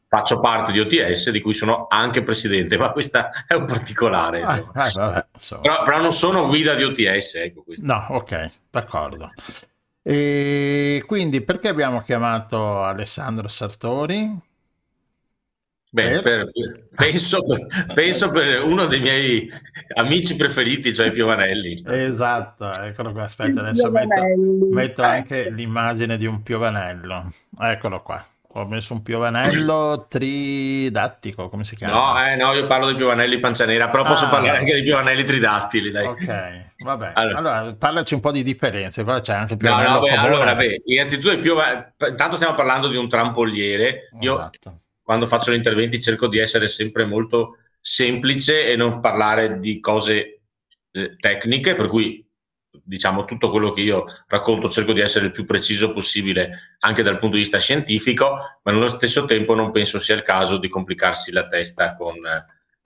faccio 0.08 0.40
parte 0.40 0.72
di 0.72 0.80
OTS 0.80 1.30
di 1.32 1.42
cui 1.42 1.54
sono 1.54 1.86
anche 1.90 2.24
presidente, 2.24 2.78
ma 2.78 2.92
questa 2.92 3.30
è 3.48 3.54
un 3.54 3.66
particolare. 3.66 4.42
Ah, 4.42 4.58
eh, 4.58 4.92
vabbè. 4.94 5.26
Però, 5.62 5.84
però 5.84 6.02
non 6.02 6.12
sono 6.12 6.46
guida 6.48 6.74
di 6.76 6.84
OTS, 6.84 7.36
ecco 7.36 7.64
questo. 7.64 7.86
No, 7.86 8.06
ok, 8.10 8.50
d'accordo. 8.72 9.32
E 10.10 11.04
quindi 11.06 11.42
perché 11.42 11.68
abbiamo 11.68 12.02
chiamato 12.02 12.82
Alessandro 12.82 13.48
Sartori? 13.48 14.40
Beh, 15.92 16.20
Per? 16.20 16.22
per- 16.22 16.52
penso, 16.96 17.42
penso 17.94 18.30
per 18.30 18.62
uno 18.64 18.86
dei 18.86 19.02
miei 19.02 19.50
amici 19.96 20.36
preferiti, 20.36 20.94
cioè 20.94 21.12
Piovanelli. 21.12 21.84
Esatto, 21.86 22.72
eccolo 22.72 23.12
qua, 23.12 23.24
aspetta, 23.24 23.62
adesso 23.62 23.90
metto, 23.90 24.22
metto 24.70 25.02
Eh, 25.02 25.06
anche 25.06 25.50
l'immagine 25.50 26.18
di 26.18 26.26
un 26.28 26.44
piovanello. 26.44 27.32
Eccolo 27.60 28.02
qua. 28.04 28.24
Ho 28.54 28.66
messo 28.66 28.94
un 28.94 29.04
piovanello 29.04 30.08
tridattico, 30.10 31.50
come 31.50 31.64
si 31.64 31.78
No, 31.82 31.88
chiama? 31.88 32.32
eh, 32.32 32.36
no, 32.36 32.52
io 32.54 32.66
parlo 32.66 32.88
di 32.88 32.96
Piovanelli 32.96 33.38
Pancianera, 33.40 33.90
però 33.90 34.04
posso 34.04 34.26
Ah. 34.26 34.30
parlare 34.30 34.58
anche 34.58 34.74
di 34.74 34.82
Piovanelli 34.82 35.24
Tridattili, 35.24 35.92
dai. 35.92 36.08
Ok, 36.08 36.66
vabbè. 36.84 37.12
Allora. 37.14 37.38
Allora, 37.38 37.76
parlaci 37.76 38.16
un 38.16 38.22
po' 38.22 38.32
di 38.32 38.42
differenze. 38.42 39.04
Qua 39.04 39.20
c'è 39.22 39.34
anche 39.36 39.54
il 39.54 39.60
No, 39.62 39.68
piovanello 39.68 39.94
no, 39.94 40.00
beh, 40.00 40.10
comune. 40.16 40.28
allora, 40.34 40.56
beh, 40.56 40.82
innanzitutto 40.86 41.32
il 41.32 41.40
piova- 41.40 41.94
intanto 42.10 42.36
stiamo 42.38 42.56
parlando 42.56 42.88
di 42.88 42.98
un 42.98 43.08
trampoliere. 43.08 44.10
Io 44.22 44.34
Esatto. 44.34 44.80
quando 45.04 45.28
faccio 45.28 45.52
gli 45.52 45.56
interventi 45.56 46.02
cerco 46.02 46.28
di 46.28 46.40
essere 46.40 46.68
sempre 46.70 47.06
molto 47.06 47.58
semplice 47.80 48.66
e 48.68 48.76
non 48.76 49.00
parlare 49.00 49.60
di 49.60 49.80
cose 49.80 50.40
eh, 50.92 51.16
tecniche, 51.20 51.76
per 51.76 51.88
cui 51.88 52.28
diciamo 52.90 53.24
tutto 53.24 53.52
quello 53.52 53.72
che 53.72 53.82
io 53.82 54.06
racconto 54.26 54.68
cerco 54.68 54.94
di 54.94 55.00
essere 55.00 55.26
il 55.26 55.32
più 55.32 55.46
preciso 55.46 55.94
possibile 55.94 56.76
anche 56.80 57.04
dal 57.04 57.18
punto 57.18 57.36
di 57.36 57.44
vista 57.44 57.60
scientifico, 57.60 58.36
ma 58.64 58.72
nello 58.72 58.88
stesso 58.88 59.26
tempo 59.26 59.54
non 59.54 59.70
penso 59.70 60.00
sia 60.00 60.16
il 60.16 60.24
caso 60.24 60.58
di 60.58 60.70
complicarsi 60.70 61.32
la 61.32 61.46
testa 61.46 61.96
con, 61.96 62.16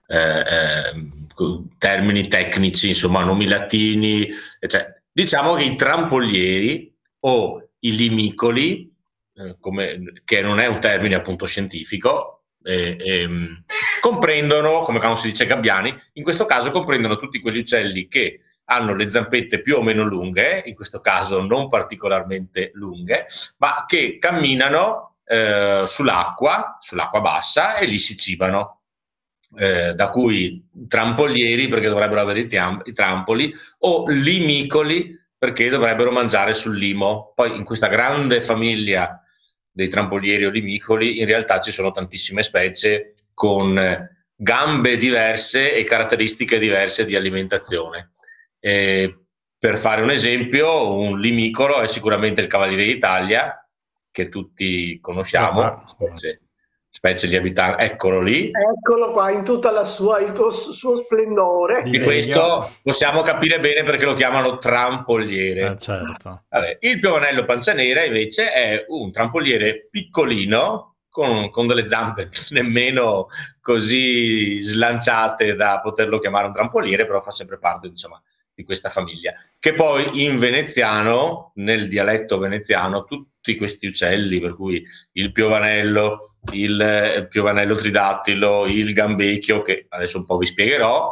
eh, 0.06 0.40
eh, 0.40 1.08
con 1.32 1.76
termini 1.78 2.28
tecnici, 2.28 2.88
insomma, 2.88 3.24
nomi 3.24 3.46
latini. 3.46 4.28
Cioè, 4.66 4.92
diciamo 5.10 5.54
che 5.54 5.64
i 5.64 5.74
trampolieri 5.74 6.94
o 7.20 7.70
i 7.78 7.96
limicoli 7.96 8.94
eh, 9.36 9.56
come, 9.58 10.12
che 10.24 10.42
non 10.42 10.60
è 10.60 10.66
un 10.66 10.80
termine 10.80 11.14
appunto 11.14 11.46
scientifico, 11.46 12.42
eh, 12.62 12.96
ehm, 12.98 13.64
comprendono, 14.00 14.82
come 14.82 14.98
quando 14.98 15.16
si 15.16 15.28
dice 15.28 15.46
gabbiani, 15.46 15.94
in 16.14 16.22
questo 16.22 16.44
caso 16.44 16.70
comprendono 16.70 17.16
tutti 17.16 17.40
quegli 17.40 17.58
uccelli 17.58 18.06
che 18.06 18.40
hanno 18.66 18.94
le 18.94 19.08
zampette 19.08 19.60
più 19.60 19.76
o 19.76 19.82
meno 19.82 20.04
lunghe, 20.04 20.62
in 20.66 20.74
questo 20.74 21.00
caso 21.00 21.42
non 21.42 21.68
particolarmente 21.68 22.70
lunghe, 22.74 23.26
ma 23.58 23.84
che 23.86 24.18
camminano 24.18 25.16
eh, 25.24 25.82
sull'acqua, 25.84 26.76
sull'acqua 26.80 27.20
bassa 27.20 27.76
e 27.76 27.86
lì 27.86 27.98
si 27.98 28.16
cibano. 28.16 28.80
Eh, 29.56 29.94
da 29.94 30.10
cui 30.10 30.68
trampolieri 30.88 31.68
perché 31.68 31.88
dovrebbero 31.88 32.20
avere 32.20 32.40
i, 32.40 32.46
tiam- 32.46 32.82
i 32.86 32.92
trampoli 32.92 33.54
o 33.80 34.04
limicoli 34.08 35.16
perché 35.38 35.68
dovrebbero 35.68 36.10
mangiare 36.10 36.54
sul 36.54 36.76
limo. 36.76 37.32
Poi 37.36 37.56
in 37.56 37.62
questa 37.62 37.86
grande 37.86 38.40
famiglia 38.40 39.22
dei 39.70 39.88
trampolieri 39.88 40.46
o 40.46 40.50
limicoli 40.50 41.20
in 41.20 41.26
realtà 41.26 41.60
ci 41.60 41.70
sono 41.70 41.92
tantissime 41.92 42.42
specie 42.42 43.12
con 43.32 43.78
eh, 43.78 44.26
gambe 44.34 44.96
diverse 44.96 45.74
e 45.74 45.84
caratteristiche 45.84 46.58
diverse 46.58 47.04
di 47.04 47.14
alimentazione. 47.14 48.12
Eh, 48.66 49.18
per 49.58 49.76
fare 49.76 50.00
un 50.00 50.10
esempio, 50.10 50.96
un 50.96 51.18
limicolo 51.18 51.82
è 51.82 51.86
sicuramente 51.86 52.40
il 52.40 52.46
Cavaliere 52.46 52.84
d'Italia, 52.84 53.68
che 54.10 54.30
tutti 54.30 54.98
conosciamo, 55.00 55.60
Ah, 55.60 55.82
specie, 55.84 56.40
specie 56.88 57.28
di 57.28 57.36
abitanti, 57.36 57.82
eccolo 57.82 58.22
lì. 58.22 58.50
Eccolo 58.50 59.12
qua 59.12 59.30
in 59.30 59.44
tutta 59.44 59.70
la 59.70 59.84
sua, 59.84 60.20
il 60.20 60.32
tuo- 60.32 60.50
suo 60.50 60.96
splendore. 60.96 61.82
Di 61.82 62.00
questo 62.00 62.70
possiamo 62.82 63.20
capire 63.20 63.60
bene 63.60 63.82
perché 63.82 64.06
lo 64.06 64.14
chiamano 64.14 64.56
trampoliere. 64.56 65.72
Eh, 65.72 65.78
certo. 65.78 66.44
Vabbè, 66.48 66.78
il 66.80 67.00
piovanello 67.00 67.44
pancianera 67.44 68.02
invece 68.02 68.50
è 68.50 68.84
un 68.88 69.12
trampoliere 69.12 69.88
piccolino 69.90 70.96
con, 71.10 71.50
con 71.50 71.66
delle 71.66 71.86
zampe 71.86 72.30
nemmeno 72.50 73.26
così 73.60 74.62
slanciate 74.62 75.54
da 75.54 75.80
poterlo 75.82 76.18
chiamare 76.18 76.46
un 76.46 76.52
trampoliere, 76.52 77.04
però 77.04 77.20
fa 77.20 77.30
sempre 77.30 77.58
parte 77.58 77.88
insomma, 77.88 78.20
di 78.54 78.64
questa 78.64 78.88
famiglia. 78.88 79.32
Che 79.58 79.74
poi 79.74 80.24
in 80.24 80.38
veneziano, 80.38 81.52
nel 81.56 81.88
dialetto 81.88 82.38
veneziano, 82.38 83.04
tutti 83.04 83.56
questi 83.56 83.86
uccelli, 83.88 84.40
per 84.40 84.54
cui 84.54 84.82
il 85.12 85.32
piovanello, 85.32 86.36
il 86.52 86.80
eh, 86.80 87.26
piovanello 87.26 87.74
tridattilo, 87.74 88.66
il 88.66 88.92
gambecchio, 88.92 89.60
che 89.62 89.86
adesso 89.88 90.18
un 90.18 90.26
po' 90.26 90.38
vi 90.38 90.46
spiegherò, 90.46 91.10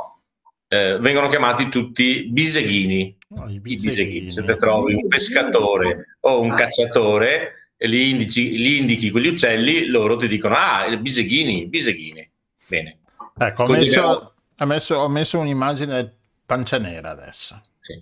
eh, 0.68 0.96
vengono 0.98 1.28
chiamati 1.28 1.68
tutti 1.68 2.28
biseghini 2.30 3.18
Oh, 3.36 3.48
i 3.48 3.60
biseghini. 3.60 4.30
Se 4.30 4.44
te 4.44 4.56
trovi 4.56 4.94
un 4.94 5.08
pescatore 5.08 6.16
o 6.20 6.40
un 6.40 6.52
cacciatore 6.54 7.70
gli 7.76 7.96
indici, 7.96 8.58
gli 8.58 8.74
indichi 8.74 9.10
quegli 9.10 9.28
uccelli, 9.28 9.86
loro 9.86 10.16
ti 10.16 10.28
dicono: 10.28 10.54
Ah, 10.56 10.94
biseghini, 10.96 11.66
biseghini. 11.66 12.30
Bene. 12.66 12.98
Ecco, 13.38 13.64
ho 13.64 13.68
messo, 13.68 14.34
ho 14.58 14.66
messo- 14.66 14.96
ho 14.96 15.08
messo 15.08 15.38
un'immagine 15.38 16.16
pancia 16.52 16.76
nera 16.76 17.10
adesso. 17.10 17.60
Sì. 17.80 17.94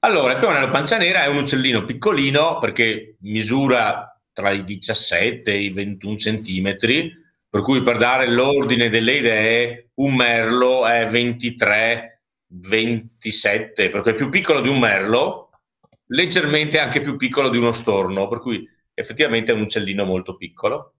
Allora, 0.00 0.34
il 0.34 0.38
piovanello 0.38 0.70
pancianera 0.70 1.24
è 1.24 1.26
un 1.26 1.38
uccellino 1.38 1.84
piccolino 1.84 2.58
perché 2.58 3.16
misura 3.20 4.16
tra 4.32 4.52
i 4.52 4.62
17 4.62 5.50
e 5.50 5.58
i 5.58 5.70
21 5.70 6.16
centimetri, 6.16 7.12
per 7.48 7.62
cui 7.62 7.82
per 7.82 7.96
dare 7.96 8.28
l'ordine 8.28 8.88
delle 8.88 9.14
idee, 9.14 9.90
un 9.94 10.14
merlo 10.14 10.86
è 10.86 11.04
23, 11.06 12.22
27, 12.46 13.90
perché 13.90 14.10
è 14.10 14.14
più 14.14 14.28
piccolo 14.28 14.60
di 14.60 14.68
un 14.68 14.78
merlo, 14.78 15.50
leggermente 16.08 16.78
anche 16.78 17.00
più 17.00 17.16
piccolo 17.16 17.48
di 17.48 17.58
uno 17.58 17.72
storno, 17.72 18.28
per 18.28 18.38
cui 18.38 18.68
effettivamente 18.94 19.50
è 19.50 19.54
un 19.54 19.62
uccellino 19.62 20.04
molto 20.04 20.36
piccolo 20.36 20.92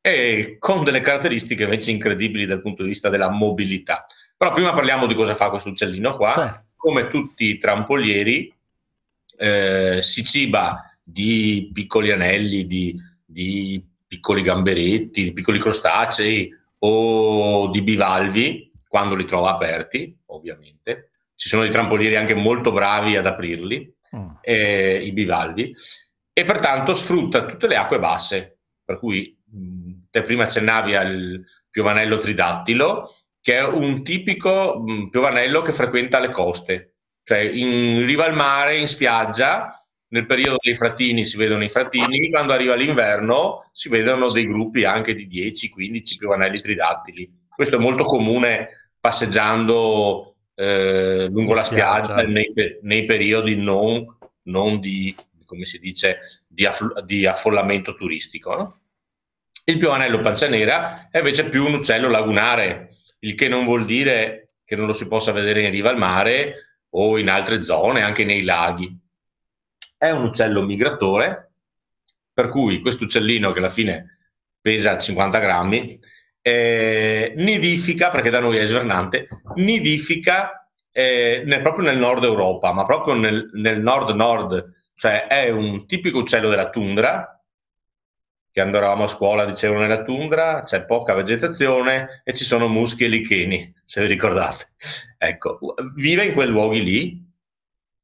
e 0.00 0.56
con 0.58 0.84
delle 0.84 1.00
caratteristiche 1.00 1.64
invece 1.64 1.90
incredibili 1.90 2.46
dal 2.46 2.62
punto 2.62 2.82
di 2.82 2.90
vista 2.90 3.08
della 3.08 3.28
mobilità. 3.28 4.04
Però 4.38 4.52
prima 4.52 4.72
parliamo 4.72 5.06
di 5.06 5.14
cosa 5.16 5.34
fa 5.34 5.50
questo 5.50 5.70
uccellino 5.70 6.16
qua 6.16 6.30
Sì. 6.32 6.70
come 6.76 7.08
tutti 7.08 7.44
i 7.46 7.58
trampolieri, 7.58 8.50
eh, 9.36 9.98
si 10.00 10.24
ciba 10.24 10.96
di 11.02 11.70
piccoli 11.72 12.12
anelli, 12.12 12.64
di, 12.64 12.94
di 13.26 13.84
piccoli 14.06 14.42
gamberetti, 14.42 15.24
di 15.24 15.32
piccoli 15.32 15.58
crostacei 15.58 16.54
o 16.78 17.68
di 17.68 17.82
bivalvi 17.82 18.70
quando 18.86 19.16
li 19.16 19.24
trova 19.24 19.50
aperti, 19.50 20.16
ovviamente. 20.26 21.10
Ci 21.34 21.48
sono 21.48 21.62
dei 21.62 21.70
trampolieri 21.72 22.16
anche 22.16 22.34
molto 22.34 22.72
bravi 22.72 23.16
ad 23.16 23.26
aprirli, 23.26 23.92
Mm. 24.16 24.28
eh, 24.40 25.02
i 25.04 25.12
bivalvi, 25.12 25.74
e 26.32 26.44
pertanto 26.44 26.94
sfrutta 26.94 27.44
tutte 27.44 27.66
le 27.66 27.76
acque 27.76 27.98
basse. 27.98 28.60
Per 28.82 28.98
cui 28.98 29.36
mh, 29.44 29.92
te 30.10 30.22
prima 30.22 30.44
accennavi 30.44 30.94
al 30.94 31.44
piovanello 31.68 32.16
tridattilo, 32.16 33.17
che 33.48 33.56
è 33.56 33.64
un 33.64 34.04
tipico 34.04 34.84
piovanello 35.10 35.62
che 35.62 35.72
frequenta 35.72 36.20
le 36.20 36.28
coste, 36.28 36.96
cioè 37.22 37.38
in 37.38 38.04
riva 38.04 38.26
al 38.26 38.34
mare, 38.34 38.76
in 38.76 38.86
spiaggia, 38.86 39.82
nel 40.08 40.26
periodo 40.26 40.58
dei 40.60 40.74
frattini 40.74 41.24
si 41.24 41.38
vedono 41.38 41.64
i 41.64 41.70
frattini, 41.70 42.28
quando 42.28 42.52
arriva 42.52 42.74
l'inverno 42.74 43.70
si 43.72 43.88
vedono 43.88 44.30
dei 44.30 44.46
gruppi 44.46 44.84
anche 44.84 45.14
di 45.14 45.26
10-15 45.26 46.18
piovanelli 46.18 46.58
tridattili. 46.60 47.46
Questo 47.48 47.76
è 47.76 47.78
molto 47.78 48.04
comune 48.04 48.92
passeggiando 49.00 50.36
eh, 50.54 51.28
lungo 51.30 51.54
la 51.54 51.64
spiaggia, 51.64 52.18
spiaggia. 52.18 52.28
nei, 52.28 52.52
nei 52.82 53.06
periodi 53.06 53.56
non, 53.56 54.04
non 54.42 54.78
di, 54.78 55.16
come 55.46 55.64
si 55.64 55.78
dice, 55.78 56.18
di, 56.46 56.66
affl- 56.66 57.02
di 57.02 57.24
affollamento 57.24 57.94
turistico. 57.94 58.54
no? 58.54 58.80
Il 59.64 59.78
piovanello 59.78 60.20
pancianera 60.20 61.08
è 61.10 61.16
invece 61.16 61.48
più 61.48 61.64
un 61.64 61.76
uccello 61.76 62.10
lagunare, 62.10 62.92
il 63.20 63.34
che 63.34 63.48
non 63.48 63.64
vuol 63.64 63.84
dire 63.84 64.48
che 64.64 64.76
non 64.76 64.86
lo 64.86 64.92
si 64.92 65.06
possa 65.08 65.32
vedere 65.32 65.62
in 65.62 65.70
riva 65.70 65.90
al 65.90 65.96
mare 65.96 66.82
o 66.90 67.18
in 67.18 67.28
altre 67.28 67.60
zone, 67.60 68.02
anche 68.02 68.24
nei 68.24 68.42
laghi. 68.42 68.96
È 69.96 70.10
un 70.10 70.24
uccello 70.24 70.62
migratore, 70.62 71.52
per 72.32 72.48
cui 72.48 72.80
questo 72.80 73.04
uccellino 73.04 73.52
che 73.52 73.58
alla 73.58 73.68
fine 73.68 74.18
pesa 74.60 74.98
50 74.98 75.38
grammi, 75.38 75.98
eh, 76.40 77.32
nidifica, 77.36 78.10
perché 78.10 78.30
da 78.30 78.40
noi 78.40 78.58
è 78.58 78.66
svernante, 78.66 79.28
nidifica 79.56 80.68
eh, 80.92 81.42
nel- 81.44 81.60
proprio 81.60 81.84
nel 81.84 81.98
nord 81.98 82.24
Europa, 82.24 82.72
ma 82.72 82.84
proprio 82.84 83.14
nel, 83.14 83.50
nel 83.54 83.80
nord-nord, 83.80 84.72
cioè 84.94 85.26
è 85.26 85.48
un 85.48 85.86
tipico 85.86 86.18
uccello 86.18 86.48
della 86.48 86.70
tundra, 86.70 87.37
che 88.58 88.64
quando 88.64 88.78
eravamo 88.78 89.04
a 89.04 89.08
scuola 89.08 89.44
dicevano 89.44 89.82
nella 89.82 90.02
tundra, 90.02 90.64
c'è 90.64 90.84
poca 90.84 91.14
vegetazione 91.14 92.22
e 92.24 92.34
ci 92.34 92.44
sono 92.44 92.66
muschi 92.66 93.04
e 93.04 93.08
licheni, 93.08 93.72
se 93.84 94.00
vi 94.00 94.08
ricordate. 94.08 94.72
Ecco, 95.16 95.58
vive 95.96 96.24
in 96.24 96.32
quei 96.32 96.48
luoghi 96.48 96.82
lì, 96.82 97.32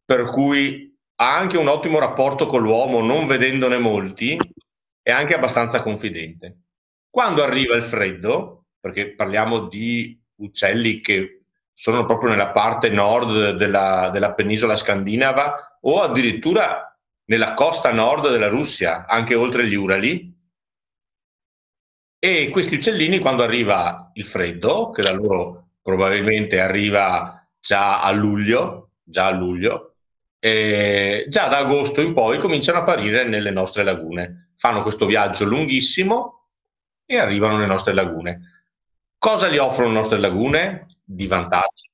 per 0.05 0.25
cui 0.25 0.97
ha 1.17 1.37
anche 1.37 1.59
un 1.59 1.69
ottimo 1.69 1.99
rapporto 1.99 2.47
con 2.47 2.63
l'uomo, 2.63 3.01
non 3.01 3.27
vedendone 3.27 3.79
molti, 3.79 4.39
è 5.03 5.11
anche 5.11 5.35
abbastanza 5.35 5.81
confidente. 5.81 6.59
Quando 7.11 7.43
arriva 7.43 7.75
il 7.75 7.83
freddo, 7.83 8.67
perché 8.81 9.15
parliamo 9.15 9.67
di 9.67 10.21
uccelli 10.37 11.01
che 11.01 11.45
sono 11.73 12.05
proprio 12.05 12.31
nella 12.31 12.51
parte 12.51 12.91
nord 12.91 13.53
della, 13.53 14.11
della 14.13 14.35
penisola 14.35 14.77
scandinava 14.77 15.79
o 15.81 16.01
addirittura 16.01 16.97
nella 17.27 17.55
costa 17.55 17.93
nord 17.93 18.31
della 18.31 18.49
Russia, 18.49 19.07
anche 19.07 19.35
oltre 19.35 19.67
gli 19.67 19.75
Urali. 19.75 20.34
E 22.25 22.49
questi 22.49 22.77
uccellini, 22.77 23.19
quando 23.19 23.43
arriva 23.43 24.11
il 24.15 24.25
freddo, 24.25 24.89
che 24.89 25.03
da 25.03 25.13
loro 25.13 25.73
probabilmente 25.83 26.59
arriva 26.59 27.47
già 27.61 28.01
a 28.01 28.11
luglio, 28.13 28.93
già 29.03 29.27
a 29.27 29.31
luglio, 29.31 29.97
eh, 30.39 31.27
già 31.29 31.49
da 31.49 31.59
agosto 31.59 32.01
in 32.01 32.15
poi 32.15 32.39
cominciano 32.39 32.79
a 32.79 32.81
apparire 32.81 33.29
nelle 33.29 33.51
nostre 33.51 33.85
lagune. 33.85 34.53
Fanno 34.57 34.81
questo 34.81 35.05
viaggio 35.05 35.45
lunghissimo 35.45 36.47
e 37.05 37.19
arrivano 37.19 37.57
nelle 37.57 37.67
nostre 37.67 37.93
lagune. 37.93 38.41
Cosa 39.19 39.51
gli 39.51 39.59
offrono 39.59 39.91
le 39.91 39.97
nostre 39.97 40.19
lagune 40.19 40.87
di 41.05 41.27
vantaggio? 41.27 41.91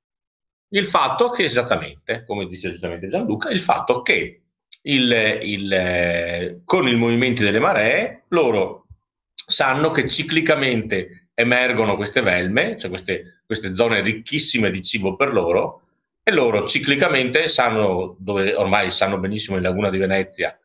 Il 0.69 0.87
fatto 0.87 1.31
che, 1.31 1.43
esattamente, 1.43 2.23
come 2.25 2.47
dice 2.47 2.71
giustamente 2.71 3.09
Gianluca, 3.09 3.51
il 3.51 3.59
fatto 3.59 4.01
che 4.03 4.43
il, 4.83 5.39
il, 5.43 6.63
con 6.65 6.87
i 6.87 6.95
movimenti 6.95 7.43
delle 7.43 7.59
maree 7.59 8.27
loro 8.29 8.80
sanno 9.47 9.91
che 9.91 10.09
ciclicamente 10.09 11.31
emergono 11.35 11.97
queste 11.97 12.21
velme, 12.21 12.77
cioè 12.79 12.91
queste, 12.91 13.43
queste 13.47 13.75
zone 13.75 14.01
ricchissime 14.03 14.71
di 14.71 14.83
cibo 14.83 15.17
per 15.17 15.33
loro, 15.33 15.83
e 16.23 16.33
loro 16.33 16.67
ciclicamente 16.67 17.49
sanno 17.49 18.17
dove 18.19 18.55
ormai 18.55 18.91
sanno 18.91 19.19
benissimo 19.19 19.57
in 19.57 19.63
Laguna 19.63 19.91
di 19.91 19.99
Venezia 19.99 20.57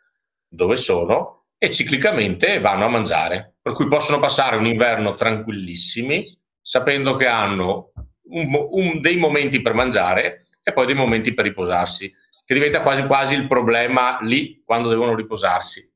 dove 0.47 0.75
sono 0.75 1.45
e 1.57 1.71
ciclicamente 1.71 2.59
vanno 2.59 2.85
a 2.85 2.89
mangiare, 2.89 3.55
per 3.61 3.73
cui 3.73 3.87
possono 3.87 4.19
passare 4.19 4.57
un 4.57 4.65
inverno 4.65 5.15
tranquillissimi, 5.15 6.23
sapendo 6.61 7.15
che 7.15 7.25
hanno 7.25 7.91
un, 8.29 8.67
un, 8.69 9.01
dei 9.01 9.17
momenti 9.17 9.61
per 9.61 9.73
mangiare 9.73 10.47
e 10.61 10.73
poi 10.73 10.85
dei 10.85 10.95
momenti 10.95 11.33
per 11.33 11.45
riposarsi 11.45 12.13
che 12.45 12.53
diventa 12.53 12.81
quasi 12.81 13.05
quasi 13.07 13.35
il 13.35 13.47
problema 13.47 14.19
lì 14.21 14.61
quando 14.63 14.89
devono 14.89 15.15
riposarsi. 15.15 15.91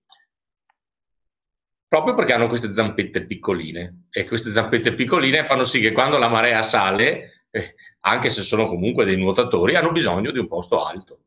Proprio 1.90 2.14
perché 2.14 2.34
hanno 2.34 2.46
queste 2.46 2.72
zampette 2.72 3.26
piccoline 3.26 4.04
e 4.12 4.24
queste 4.24 4.52
zampette 4.52 4.94
piccoline 4.94 5.44
fanno 5.44 5.64
sì 5.64 5.80
che 5.80 5.92
quando 5.92 6.20
la 6.20 6.30
marea 6.30 6.62
sale, 6.62 7.46
eh, 7.50 7.76
anche 8.02 8.30
se 8.30 8.44
sono 8.44 8.68
comunque 8.68 9.06
dei 9.06 9.18
nuotatori, 9.18 9.76
hanno 9.76 9.92
bisogno 9.92 10.30
di 10.30 10.38
un 10.38 10.46
posto 10.46 10.86
alto. 10.86 11.22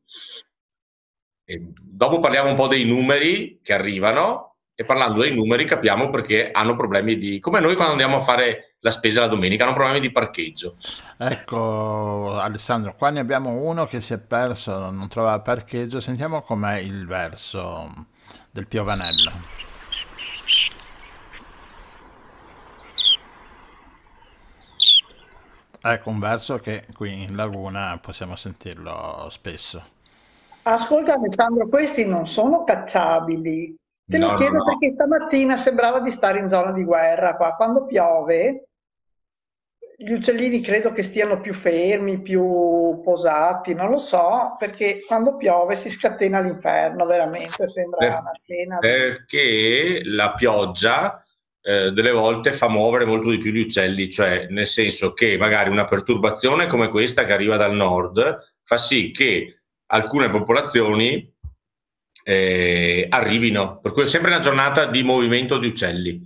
E 1.45 1.73
dopo 1.83 2.21
parliamo 2.21 2.49
un 2.49 2.55
po' 2.55 2.69
dei 2.69 2.85
numeri 2.85 3.59
che 3.61 3.73
arrivano 3.73 4.59
e 4.73 4.85
parlando 4.85 5.21
dei 5.21 5.35
numeri 5.35 5.65
capiamo 5.65 6.09
perché 6.09 6.53
hanno 6.53 6.77
problemi 6.77 7.17
di... 7.17 7.41
come 7.41 7.59
noi 7.59 7.75
quando 7.75 7.93
andiamo 7.93 8.17
a 8.17 8.21
fare 8.21 8.77
la 8.79 8.91
spesa 8.91 9.21
la 9.23 9.27
domenica, 9.27 9.65
hanno 9.65 9.75
problemi 9.75 9.99
di 9.99 10.13
parcheggio. 10.13 10.77
Ecco 11.19 12.39
Alessandro, 12.39 12.95
qua 12.95 13.11
ne 13.11 13.19
abbiamo 13.19 13.51
uno 13.51 13.87
che 13.87 14.01
si 14.01 14.13
è 14.13 14.19
perso, 14.19 14.91
non 14.91 15.09
trova 15.09 15.41
parcheggio, 15.41 15.99
sentiamo 15.99 16.43
com'è 16.43 16.79
il 16.79 17.05
verso 17.05 18.07
del 18.53 18.69
piovanello. 18.69 19.32
Ecco 25.85 26.09
un 26.09 26.19
verso 26.19 26.57
che 26.57 26.87
qui 26.97 27.25
in 27.25 27.37
laguna 27.37 27.99
possiamo 28.01 28.37
sentirlo 28.37 29.29
spesso. 29.31 29.85
Ascolta 30.65 31.15
Alessandro, 31.15 31.69
questi 31.69 32.05
non 32.05 32.27
sono 32.27 32.65
cacciabili. 32.65 33.77
Te 34.09 34.19
lo 34.19 34.33
No, 34.33 34.37
no, 34.39 34.39
chiedo 34.39 34.59
no. 34.59 34.63
perché 34.63 34.91
stamattina 34.91 35.57
sembrava 35.57 36.01
di 36.01 36.11
stare 36.11 36.39
in 36.41 36.51
zona 36.51 36.73
di 36.73 36.83
guerra 36.85 37.37
qua. 37.37 37.55
Quando 37.55 37.87
piove, 37.87 38.65
gli 39.97 40.13
uccellini 40.13 40.61
credo 40.61 40.93
che 40.93 41.03
stiano 41.03 41.41
più 41.41 41.55
fermi, 41.55 42.21
più 42.21 43.01
posati, 43.05 43.75
non 43.75 43.91
lo 43.91 43.99
so, 43.99 44.57
perché 44.59 45.05
quando 45.07 45.37
piove 45.37 45.77
si 45.77 45.89
scatena 45.91 46.41
l'inferno, 46.41 47.05
veramente, 47.07 47.67
sembra 47.67 48.01
Per- 48.01 48.19
una 48.19 48.33
scena. 48.43 48.83
perché 48.83 50.03
la 50.05 50.35
pioggia 50.35 51.22
eh, 51.63 51.93
delle 51.93 52.11
volte 52.11 52.53
fa 52.53 52.69
muovere 52.69 53.05
molto 53.05 53.31
di 53.31 53.39
più 53.39 53.53
gli 53.53 53.61
uccelli, 53.61 54.11
cioè 54.11 54.49
nel 54.51 54.67
senso 54.67 55.13
che 55.13 55.37
magari 55.39 55.71
una 55.71 55.85
perturbazione 55.85 56.67
come 56.67 56.89
questa 56.89 57.25
che 57.25 57.33
arriva 57.33 57.57
dal 57.57 57.75
nord 57.75 58.37
fa 58.61 58.77
sì 58.77 59.11
che 59.13 59.63
alcune 59.87 60.29
popolazioni 60.29 61.33
eh, 62.25 63.07
arrivino, 63.09 63.79
per 63.81 63.93
cui 63.93 64.03
è 64.03 64.07
sempre 64.07 64.31
una 64.31 64.41
giornata 64.41 64.87
di 64.87 65.03
movimento 65.03 65.59
di 65.59 65.69
uccelli, 65.69 66.21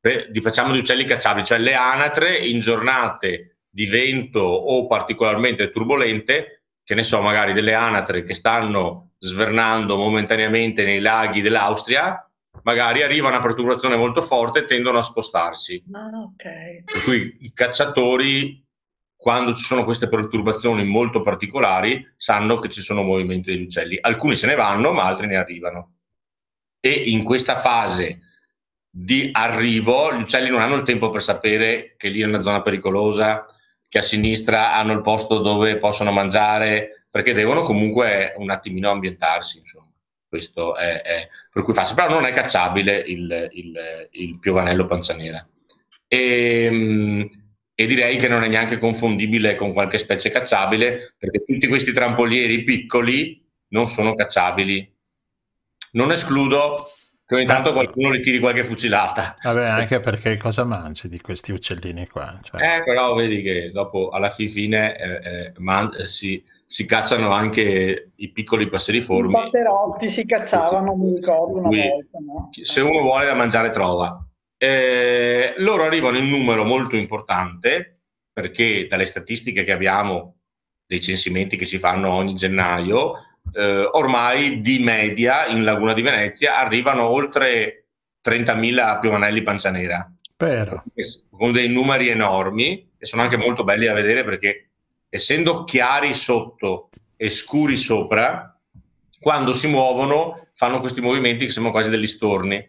Pe- 0.00 0.26
di, 0.30 0.40
facciamo 0.40 0.72
di 0.72 0.78
uccelli 0.78 1.04
cacciabili, 1.04 1.46
cioè 1.46 1.58
le 1.58 1.74
anatre 1.74 2.36
in 2.36 2.58
giornate 2.58 3.58
di 3.68 3.86
vento 3.86 4.40
o 4.40 4.86
particolarmente 4.88 5.70
turbolente, 5.70 6.64
che 6.82 6.94
ne 6.94 7.04
so, 7.04 7.22
magari 7.22 7.52
delle 7.52 7.74
anatre 7.74 8.24
che 8.24 8.34
stanno 8.34 9.12
svernando 9.18 9.96
momentaneamente 9.96 10.84
nei 10.84 10.98
laghi 10.98 11.40
dell'Austria, 11.40 12.28
magari 12.62 13.02
arriva 13.02 13.28
una 13.28 13.40
perturbazione 13.40 13.96
molto 13.96 14.20
forte 14.20 14.60
e 14.60 14.64
tendono 14.64 14.98
a 14.98 15.02
spostarsi. 15.02 15.82
Ah, 15.92 16.10
ok. 16.18 16.84
Per 16.84 17.02
cui 17.04 17.36
i 17.40 17.52
cacciatori, 17.52 18.64
quando 19.16 19.54
ci 19.54 19.62
sono 19.62 19.84
queste 19.84 20.08
perturbazioni 20.08 20.84
molto 20.84 21.20
particolari, 21.20 22.14
sanno 22.16 22.58
che 22.58 22.68
ci 22.68 22.80
sono 22.80 23.02
movimenti 23.02 23.50
degli 23.52 23.62
uccelli. 23.62 23.98
Alcuni 24.00 24.34
se 24.34 24.46
ne 24.46 24.54
vanno, 24.54 24.92
ma 24.92 25.04
altri 25.04 25.26
ne 25.26 25.36
arrivano. 25.36 25.92
E 26.80 26.90
in 26.90 27.22
questa 27.22 27.56
fase 27.56 28.18
di 28.90 29.30
arrivo, 29.32 30.12
gli 30.12 30.22
uccelli 30.22 30.50
non 30.50 30.60
hanno 30.60 30.74
il 30.74 30.82
tempo 30.82 31.08
per 31.08 31.22
sapere 31.22 31.94
che 31.96 32.08
lì 32.08 32.20
è 32.20 32.26
una 32.26 32.40
zona 32.40 32.62
pericolosa, 32.62 33.46
che 33.88 33.98
a 33.98 34.02
sinistra 34.02 34.74
hanno 34.74 34.92
il 34.92 35.00
posto 35.00 35.38
dove 35.38 35.76
possono 35.76 36.12
mangiare, 36.12 37.04
perché 37.10 37.32
devono 37.32 37.62
comunque 37.62 38.34
un 38.38 38.50
attimino 38.50 38.90
ambientarsi, 38.90 39.58
insomma. 39.58 39.91
Questo 40.32 40.74
è, 40.76 41.02
è- 41.02 41.28
per 41.52 41.62
cui 41.62 41.74
fa, 41.74 41.82
però 41.94 42.08
non 42.08 42.24
è 42.24 42.32
cacciabile 42.32 42.96
il, 43.06 43.50
il- 43.52 44.08
il 44.12 44.38
piovanello 44.38 44.86
pancianera. 44.86 45.46
E, 46.08 46.68
mm, 46.70 47.22
e 47.74 47.86
direi 47.86 48.16
che 48.16 48.28
non 48.28 48.42
è 48.42 48.48
neanche 48.48 48.78
confondibile 48.78 49.54
con 49.54 49.74
qualche 49.74 49.98
specie 49.98 50.30
cacciabile, 50.30 51.12
perché 51.18 51.44
tutti 51.44 51.66
questi 51.68 51.92
trampolieri 51.92 52.62
piccoli 52.62 53.46
non 53.72 53.86
sono 53.86 54.14
cacciabili. 54.14 54.90
Non 55.92 56.10
escludo 56.12 56.90
che 57.32 57.38
ogni 57.38 57.46
tanto 57.46 57.72
qualcuno 57.72 58.10
li 58.10 58.20
tiri 58.20 58.38
qualche 58.38 58.62
fucilata. 58.64 59.36
Vabbè, 59.42 59.64
anche 59.68 60.00
perché 60.00 60.36
cosa 60.36 60.64
mangi 60.64 61.08
di 61.08 61.20
questi 61.20 61.52
uccellini 61.52 62.06
qua? 62.08 62.38
Cioè, 62.42 62.76
Eh, 62.78 62.82
però 62.84 63.14
vedi 63.14 63.42
che 63.42 63.70
dopo 63.72 64.10
alla 64.10 64.28
fin 64.28 64.48
fine 64.48 64.96
eh, 64.96 65.10
eh, 65.22 65.52
man- 65.58 65.90
si, 66.06 66.42
si 66.64 66.86
cacciano 66.86 67.30
anche 67.32 68.10
i 68.14 68.30
piccoli 68.30 68.64
I 68.64 68.68
passeriformi. 68.68 69.32
passerotti 69.32 70.08
si 70.08 70.24
cacciavano, 70.26 70.94
mi 70.94 71.14
ricordo 71.14 71.58
una 71.58 71.68
Qui- 71.68 71.88
volta, 71.88 72.18
no? 72.18 72.48
se 72.50 72.80
uno 72.80 73.00
vuole 73.00 73.26
da 73.26 73.34
mangiare 73.34 73.70
trova. 73.70 74.24
Eh, 74.56 75.54
loro 75.56 75.82
arrivano 75.84 76.18
in 76.18 76.28
numero 76.28 76.64
molto 76.64 76.94
importante 76.96 78.00
perché 78.32 78.86
dalle 78.88 79.06
statistiche 79.06 79.64
che 79.64 79.72
abbiamo 79.72 80.36
dei 80.86 81.00
censimenti 81.00 81.56
che 81.56 81.64
si 81.64 81.78
fanno 81.78 82.10
ogni 82.12 82.34
gennaio, 82.34 83.14
eh, 83.52 83.88
ormai 83.92 84.60
di 84.60 84.78
media 84.78 85.46
in 85.46 85.64
Laguna 85.64 85.92
di 85.92 86.02
Venezia 86.02 86.58
arrivano 86.58 87.04
oltre 87.04 87.86
30.000 88.24 89.00
piovanelli 89.00 89.42
pancianera 89.42 90.10
Però, 90.36 90.82
con 91.30 91.52
dei 91.52 91.68
numeri 91.68 92.08
enormi 92.08 92.90
e 92.96 93.06
sono 93.06 93.22
anche 93.22 93.36
molto 93.36 93.64
belli 93.64 93.86
da 93.86 93.94
vedere 93.94 94.24
perché 94.24 94.68
essendo 95.08 95.64
chiari 95.64 96.14
sotto 96.14 96.88
e 97.16 97.28
scuri 97.28 97.76
sopra, 97.76 98.58
quando 99.20 99.52
si 99.52 99.68
muovono 99.68 100.48
fanno 100.54 100.80
questi 100.80 101.00
movimenti 101.00 101.44
che 101.44 101.50
sembrano 101.50 101.76
quasi 101.76 101.90
degli 101.90 102.06
storni. 102.06 102.64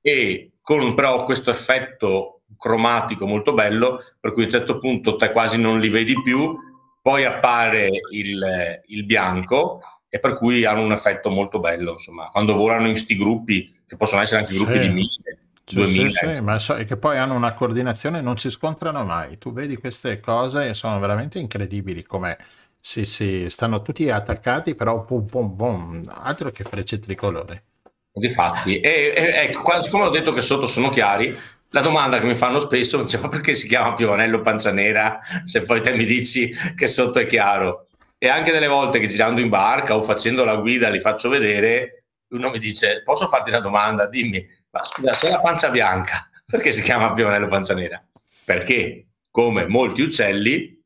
E 0.00 0.52
con 0.60 0.94
però 0.94 1.24
questo 1.24 1.50
effetto 1.50 2.42
cromatico 2.56 3.26
molto 3.26 3.54
bello 3.54 4.00
per 4.18 4.32
cui 4.32 4.42
a 4.42 4.46
un 4.46 4.52
certo 4.52 4.78
punto 4.78 5.16
te 5.16 5.30
quasi 5.32 5.60
non 5.60 5.80
li 5.80 5.88
vedi 5.88 6.14
più, 6.22 6.56
poi 7.02 7.24
appare 7.24 7.88
il, 8.12 8.82
il 8.86 9.04
bianco 9.04 9.80
e 10.10 10.18
per 10.18 10.36
cui 10.36 10.64
hanno 10.64 10.82
un 10.82 10.92
effetto 10.92 11.30
molto 11.30 11.60
bello, 11.60 11.92
insomma, 11.92 12.28
quando 12.30 12.54
volano 12.54 12.88
in 12.88 12.96
sti 12.96 13.16
gruppi, 13.16 13.80
che 13.86 13.96
possono 13.96 14.20
essere 14.20 14.40
anche 14.40 14.54
gruppi 14.54 14.72
Sì. 14.72 14.78
di 14.80 14.88
mille, 14.88 15.38
sì, 15.64 15.74
duemila, 15.76 16.10
sì, 16.10 16.34
sì, 16.34 16.42
ma 16.42 16.58
so- 16.58 16.74
e 16.76 16.84
che 16.84 16.96
poi 16.96 17.16
hanno 17.16 17.34
una 17.34 17.54
coordinazione, 17.54 18.20
non 18.20 18.36
si 18.36 18.50
scontrano 18.50 19.04
mai. 19.04 19.38
Tu 19.38 19.52
vedi 19.52 19.76
queste 19.76 20.18
cose 20.20 20.68
e 20.68 20.74
sono 20.74 20.98
veramente 20.98 21.38
incredibili 21.38 22.02
come 22.02 22.36
sì, 22.80 23.04
sì, 23.04 23.48
stanno 23.48 23.82
tutti 23.82 24.10
attaccati, 24.10 24.74
però 24.74 25.04
pum, 25.04 25.26
pum, 25.26 25.54
pum, 25.56 26.02
altro 26.08 26.50
che 26.50 26.64
frecce 26.64 26.98
tricolore. 26.98 27.64
Difatti, 28.12 28.80
e, 28.80 29.12
e, 29.14 29.22
ecco, 29.44 29.62
quando, 29.62 29.84
siccome 29.84 30.04
ho 30.04 30.10
detto 30.10 30.32
che 30.32 30.40
sotto 30.40 30.66
sono 30.66 30.88
chiari, 30.88 31.36
la 31.68 31.80
domanda 31.80 32.18
che 32.18 32.26
mi 32.26 32.34
fanno 32.34 32.58
spesso 32.58 33.00
è 33.06 33.18
ma 33.20 33.28
perché 33.28 33.54
si 33.54 33.68
chiama 33.68 33.92
piovanello 33.94 34.40
pancia 34.40 34.72
nera 34.72 35.20
se 35.44 35.62
poi 35.62 35.80
te 35.80 35.94
mi 35.94 36.04
dici 36.04 36.52
che 36.74 36.88
sotto 36.88 37.20
è 37.20 37.26
chiaro? 37.26 37.86
E 38.22 38.28
anche 38.28 38.52
delle 38.52 38.66
volte 38.66 39.00
che 39.00 39.08
girando 39.08 39.40
in 39.40 39.48
barca 39.48 39.96
o 39.96 40.02
facendo 40.02 40.44
la 40.44 40.56
guida 40.56 40.90
li 40.90 41.00
faccio 41.00 41.30
vedere, 41.30 42.04
uno 42.28 42.50
mi 42.50 42.58
dice 42.58 43.00
posso 43.02 43.26
farti 43.26 43.48
una 43.48 43.60
domanda? 43.60 44.06
Dimmi, 44.06 44.46
ma 44.72 44.84
scusa, 44.84 45.14
se 45.14 45.30
la 45.30 45.40
pancia 45.40 45.70
bianca, 45.70 46.28
perché 46.44 46.70
si 46.70 46.82
chiama 46.82 47.12
piovanello 47.12 47.48
pancia 47.48 47.72
nera? 47.72 48.04
Perché, 48.44 49.06
come 49.30 49.66
molti 49.66 50.02
uccelli, 50.02 50.78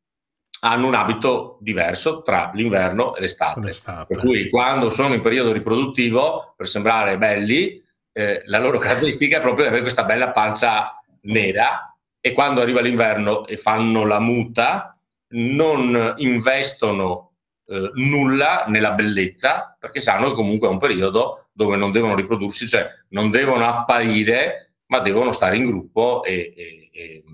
hanno 0.60 0.86
un 0.86 0.94
abito 0.94 1.58
diverso 1.60 2.22
tra 2.22 2.52
l'inverno 2.54 3.16
e 3.16 3.20
l'estate. 3.22 3.58
L'estate. 3.58 4.14
Per 4.14 4.22
cui 4.22 4.48
quando 4.48 4.88
sono 4.88 5.12
in 5.14 5.20
periodo 5.20 5.50
riproduttivo, 5.50 6.54
per 6.56 6.68
sembrare 6.68 7.18
belli, 7.18 7.82
eh, 8.12 8.42
la 8.44 8.60
loro 8.60 8.78
caratteristica 8.78 9.38
è 9.38 9.40
proprio 9.40 9.62
di 9.64 9.68
avere 9.70 9.82
questa 9.82 10.04
bella 10.04 10.30
pancia 10.30 11.02
nera 11.22 11.92
e 12.20 12.30
quando 12.30 12.60
arriva 12.60 12.80
l'inverno 12.80 13.44
e 13.44 13.56
fanno 13.56 14.04
la 14.04 14.20
muta, 14.20 14.93
non 15.34 16.14
investono 16.16 17.32
eh, 17.66 17.90
nulla 17.94 18.64
nella 18.68 18.92
bellezza 18.92 19.76
perché 19.78 20.00
sanno 20.00 20.28
che 20.28 20.34
comunque 20.34 20.68
è 20.68 20.70
un 20.70 20.78
periodo 20.78 21.46
dove 21.52 21.76
non 21.76 21.92
devono 21.92 22.14
riprodursi, 22.14 22.66
cioè 22.66 22.88
non 23.10 23.30
devono 23.30 23.66
apparire, 23.66 24.74
ma 24.86 25.00
devono 25.00 25.32
stare 25.32 25.56
in 25.56 25.64
gruppo 25.64 26.24
e, 26.24 26.52
e, 26.56 26.90
e 26.92 27.24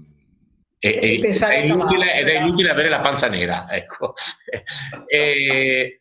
e, 0.82 0.88
e, 0.94 1.12
ed, 1.16 1.24
è 1.24 1.56
inutile, 1.58 2.18
ed, 2.18 2.26
è 2.26 2.40
inutile, 2.40 2.70
avere 2.70 2.88
la 2.88 3.00
panza 3.00 3.28
nera. 3.28 3.66
Ecco. 3.70 4.14
e, 5.06 5.98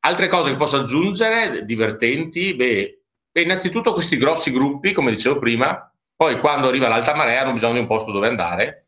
altre 0.00 0.28
cose 0.28 0.50
che 0.50 0.56
posso 0.56 0.78
aggiungere, 0.78 1.66
divertenti, 1.66 2.54
beh, 2.54 3.02
beh, 3.30 3.42
innanzitutto 3.42 3.92
questi 3.92 4.16
grossi 4.16 4.50
gruppi, 4.50 4.92
come 4.92 5.10
dicevo 5.10 5.38
prima, 5.38 5.92
poi 6.16 6.38
quando 6.38 6.68
arriva 6.68 6.88
l'alta 6.88 7.14
marea 7.14 7.42
hanno 7.42 7.52
bisogno 7.52 7.74
di 7.74 7.78
un 7.80 7.86
posto 7.86 8.12
dove 8.12 8.28
andare, 8.28 8.83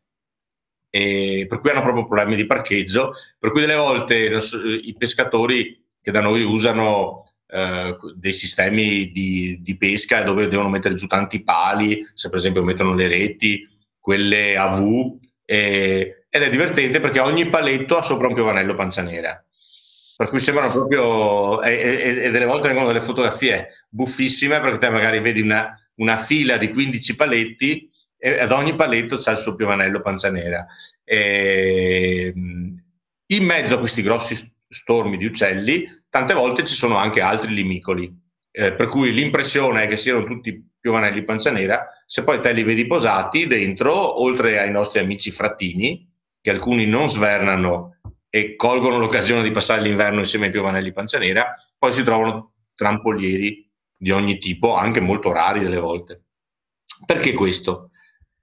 e 0.97 1.45
per 1.47 1.59
cui 1.59 1.69
hanno 1.69 1.83
proprio 1.83 2.05
problemi 2.05 2.35
di 2.35 2.47
parcheggio, 2.47 3.13
per 3.37 3.51
cui 3.51 3.61
delle 3.61 3.75
volte 3.75 4.39
so, 4.39 4.57
i 4.65 4.95
pescatori 4.97 5.85
che 6.01 6.09
da 6.11 6.21
noi 6.21 6.41
usano 6.43 7.21
eh, 7.47 7.95
dei 8.15 8.33
sistemi 8.33 9.11
di, 9.11 9.59
di, 9.61 9.77
pesca 9.77 10.23
dove 10.23 10.47
devono 10.47 10.69
mettere 10.69 10.95
giù 10.95 11.05
tanti 11.05 11.43
pali, 11.43 12.03
se 12.13 12.29
per 12.29 12.39
esempio 12.39 12.63
mettono 12.63 12.95
le 12.95 13.07
reti, 13.07 13.67
quelle 13.99 14.57
a 14.57 14.67
V, 14.67 15.17
eh, 15.45 16.25
ed 16.29 16.41
è 16.41 16.49
divertente 16.49 16.99
perché 16.99 17.19
ogni 17.19 17.47
paletto 17.47 17.97
ha 17.97 18.01
sopra 18.01 18.27
un 18.27 18.33
piovanello 18.33 18.73
pancia 18.73 19.03
nera. 19.03 19.39
Per 20.15 20.29
cui 20.29 20.39
sembrano 20.39 20.71
proprio, 20.71 21.61
e, 21.61 21.73
e, 21.73 22.23
e 22.23 22.31
delle 22.31 22.45
volte 22.45 22.69
vengono 22.69 22.87
delle 22.87 23.01
fotografie 23.01 23.85
buffissime 23.87 24.59
perché 24.59 24.79
te 24.79 24.89
magari 24.89 25.19
vedi 25.19 25.41
una, 25.41 25.79
una 25.97 26.15
fila 26.15 26.57
di 26.57 26.69
15 26.69 27.15
paletti 27.15 27.91
e 28.17 28.39
ad 28.39 28.51
ogni 28.51 28.75
paletto 28.75 29.15
c'è 29.15 29.31
il 29.31 29.37
suo 29.37 29.55
piovanello 29.55 29.99
pancia 29.99 30.31
nera. 30.31 30.65
E, 31.03 32.33
in 33.29 33.43
mezzo 33.43 33.75
a 33.75 33.79
questi 33.79 34.01
grossi 34.01 34.35
stormi 34.67 35.17
di 35.17 35.25
uccelli, 35.25 35.85
tante 36.09 36.33
volte 36.33 36.65
ci 36.65 36.75
sono 36.75 36.97
anche 36.97 37.21
altri 37.21 37.53
limicoli, 37.53 38.11
eh, 38.51 38.73
per 38.73 38.87
cui 38.87 39.11
l'impressione 39.11 39.83
è 39.83 39.87
che 39.87 39.95
siano 39.95 40.23
tutti 40.23 40.65
piovanelli 40.79 41.23
pancia 41.23 41.51
nera, 41.51 41.87
se 42.05 42.23
poi 42.23 42.41
te 42.41 42.53
li 42.53 42.63
vedi 42.63 42.87
posati 42.87 43.47
dentro, 43.47 44.21
oltre 44.21 44.59
ai 44.59 44.71
nostri 44.71 44.99
amici 44.99 45.31
frattini, 45.31 46.09
che 46.41 46.49
alcuni 46.49 46.85
non 46.85 47.09
svernano 47.09 47.99
e 48.29 48.55
colgono 48.55 48.97
l'occasione 48.97 49.43
di 49.43 49.51
passare 49.51 49.81
l'inverno 49.81 50.19
insieme 50.19 50.45
ai 50.45 50.51
piovanelli 50.51 50.91
pancia 50.91 51.19
nera, 51.19 51.53
poi 51.77 51.93
si 51.93 52.03
trovano 52.03 52.53
trampolieri 52.73 53.69
di 53.97 54.11
ogni 54.11 54.37
tipo, 54.37 54.75
anche 54.75 55.01
molto 55.01 55.31
rari 55.31 55.59
delle 55.59 55.79
volte. 55.79 56.23
Perché 57.05 57.33
questo? 57.33 57.91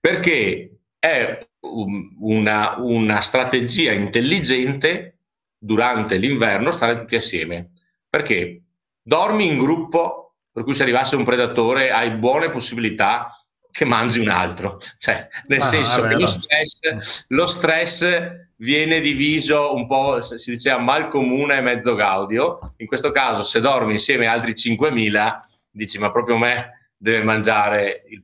Perché 0.04 0.80
è 0.98 1.48
una, 1.60 2.74
una 2.76 3.20
strategia 3.20 3.92
intelligente 3.92 5.20
durante 5.56 6.18
l'inverno 6.18 6.70
stare 6.70 6.98
tutti 6.98 7.14
assieme. 7.14 7.70
Perché 8.06 8.64
dormi 9.00 9.46
in 9.46 9.56
gruppo 9.56 10.34
per 10.52 10.62
cui 10.62 10.74
se 10.74 10.82
arrivasse 10.82 11.16
un 11.16 11.24
predatore 11.24 11.90
hai 11.90 12.10
buone 12.10 12.50
possibilità 12.50 13.34
che 13.70 13.86
mangi 13.86 14.20
un 14.20 14.28
altro. 14.28 14.78
Cioè, 15.00 15.26
nel 15.46 15.62
ah, 15.62 15.64
senso 15.64 16.02
che 16.02 16.14
lo 16.16 16.26
stress, 16.26 17.24
lo 17.28 17.46
stress, 17.46 18.46
viene 18.56 19.00
diviso 19.00 19.74
un 19.74 19.86
po', 19.86 20.20
si 20.20 20.50
diceva 20.50 20.76
mal 20.80 21.08
comune 21.08 21.56
e 21.56 21.62
mezzo 21.62 21.94
gaudio. 21.94 22.58
In 22.76 22.86
questo 22.86 23.10
caso, 23.10 23.42
se 23.42 23.62
dormi 23.62 23.92
insieme 23.92 24.26
a 24.26 24.32
altri 24.32 24.52
5.000, 24.52 25.38
dici 25.70 25.98
ma 25.98 26.10
proprio 26.12 26.36
me 26.36 26.83
deve 26.96 27.22
mangiare 27.22 28.04
il, 28.08 28.22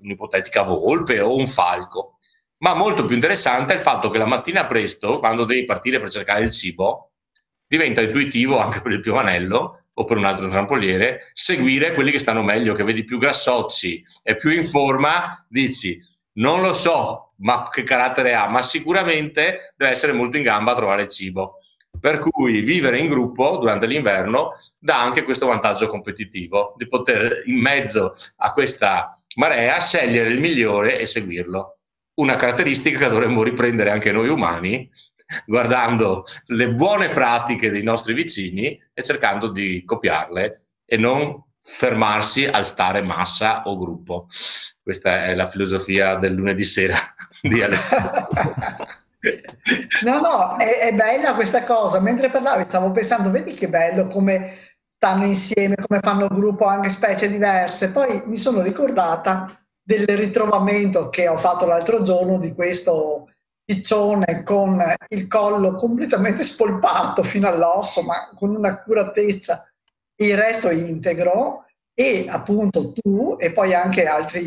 un'ipotetica 0.00 0.62
volpe 0.62 1.20
o 1.20 1.36
un 1.36 1.46
falco. 1.46 2.18
Ma 2.58 2.74
molto 2.74 3.04
più 3.04 3.14
interessante 3.14 3.72
è 3.72 3.76
il 3.76 3.82
fatto 3.82 4.10
che 4.10 4.18
la 4.18 4.26
mattina 4.26 4.66
presto, 4.66 5.18
quando 5.18 5.44
devi 5.44 5.64
partire 5.64 5.98
per 5.98 6.08
cercare 6.08 6.42
il 6.42 6.50
cibo, 6.50 7.12
diventa 7.66 8.00
intuitivo 8.00 8.58
anche 8.58 8.80
per 8.80 8.92
il 8.92 9.00
piovanello 9.00 9.86
o 9.92 10.04
per 10.04 10.16
un 10.16 10.24
altro 10.24 10.48
trampoliere, 10.48 11.30
seguire 11.32 11.92
quelli 11.92 12.10
che 12.10 12.18
stanno 12.18 12.42
meglio, 12.42 12.74
che 12.74 12.82
vedi 12.82 13.04
più 13.04 13.18
grassocci 13.18 14.02
e 14.22 14.36
più 14.36 14.50
in 14.50 14.64
forma, 14.64 15.44
dici 15.48 16.00
non 16.34 16.62
lo 16.62 16.72
so, 16.72 17.34
ma 17.38 17.68
che 17.70 17.82
carattere 17.82 18.34
ha, 18.34 18.48
ma 18.48 18.62
sicuramente 18.62 19.74
deve 19.76 19.90
essere 19.90 20.12
molto 20.12 20.36
in 20.36 20.42
gamba 20.42 20.72
a 20.72 20.76
trovare 20.76 21.08
cibo. 21.08 21.58
Per 21.98 22.18
cui 22.18 22.60
vivere 22.60 22.98
in 22.98 23.08
gruppo 23.08 23.56
durante 23.56 23.86
l'inverno 23.86 24.52
dà 24.78 25.00
anche 25.00 25.22
questo 25.22 25.46
vantaggio 25.46 25.86
competitivo 25.86 26.74
di 26.76 26.86
poter 26.86 27.42
in 27.46 27.58
mezzo 27.58 28.12
a 28.36 28.52
questa 28.52 29.18
marea 29.36 29.80
scegliere 29.80 30.30
il 30.30 30.40
migliore 30.40 30.98
e 30.98 31.06
seguirlo. 31.06 31.78
Una 32.16 32.36
caratteristica 32.36 32.98
che 32.98 33.08
dovremmo 33.08 33.42
riprendere 33.42 33.90
anche 33.90 34.12
noi 34.12 34.28
umani 34.28 34.90
guardando 35.46 36.24
le 36.46 36.72
buone 36.72 37.10
pratiche 37.10 37.70
dei 37.70 37.82
nostri 37.82 38.12
vicini 38.12 38.80
e 38.92 39.02
cercando 39.02 39.48
di 39.48 39.82
copiarle 39.84 40.66
e 40.84 40.96
non 40.96 41.42
fermarsi 41.58 42.44
al 42.44 42.66
stare 42.66 43.02
massa 43.02 43.62
o 43.64 43.78
gruppo. 43.78 44.26
Questa 44.82 45.24
è 45.24 45.34
la 45.34 45.46
filosofia 45.46 46.16
del 46.16 46.34
lunedì 46.34 46.64
sera 46.64 46.98
di 47.40 47.62
Alessandro. 47.62 48.28
No, 50.04 50.20
no, 50.20 50.56
è, 50.58 50.80
è, 50.80 50.92
bella 50.94 51.34
questa 51.34 51.62
cosa. 51.62 52.00
Mentre 52.00 52.30
parlavi 52.30 52.64
stavo 52.64 52.90
pensando, 52.90 53.30
vedi 53.30 53.54
che 53.54 53.68
bello 53.68 54.06
come 54.06 54.76
stanno 54.86 55.24
insieme, 55.24 55.76
come 55.76 56.00
fanno 56.00 56.28
gruppo 56.28 56.66
anche 56.66 56.90
specie 56.90 57.30
diverse. 57.30 57.90
Poi 57.90 58.22
mi 58.26 58.36
sono 58.36 58.60
ricordata 58.60 59.58
del 59.82 60.06
ritrovamento 60.06 61.08
che 61.08 61.28
ho 61.28 61.36
fatto 61.36 61.66
l'altro 61.66 62.02
giorno 62.02 62.38
di 62.38 62.54
questo 62.54 63.28
piccione 63.64 64.42
con 64.42 64.82
il 65.08 65.26
collo 65.26 65.74
completamente 65.74 66.44
spolpato 66.44 67.22
fino 67.22 67.48
all'osso, 67.48 68.02
ma 68.02 68.30
con 68.34 68.54
un'accuratezza, 68.54 69.70
il 70.16 70.36
resto 70.36 70.70
integro 70.70 71.63
e 71.94 72.26
appunto 72.28 72.92
tu 72.92 73.36
e 73.38 73.52
poi 73.52 73.72
anche 73.72 74.06
altre 74.06 74.42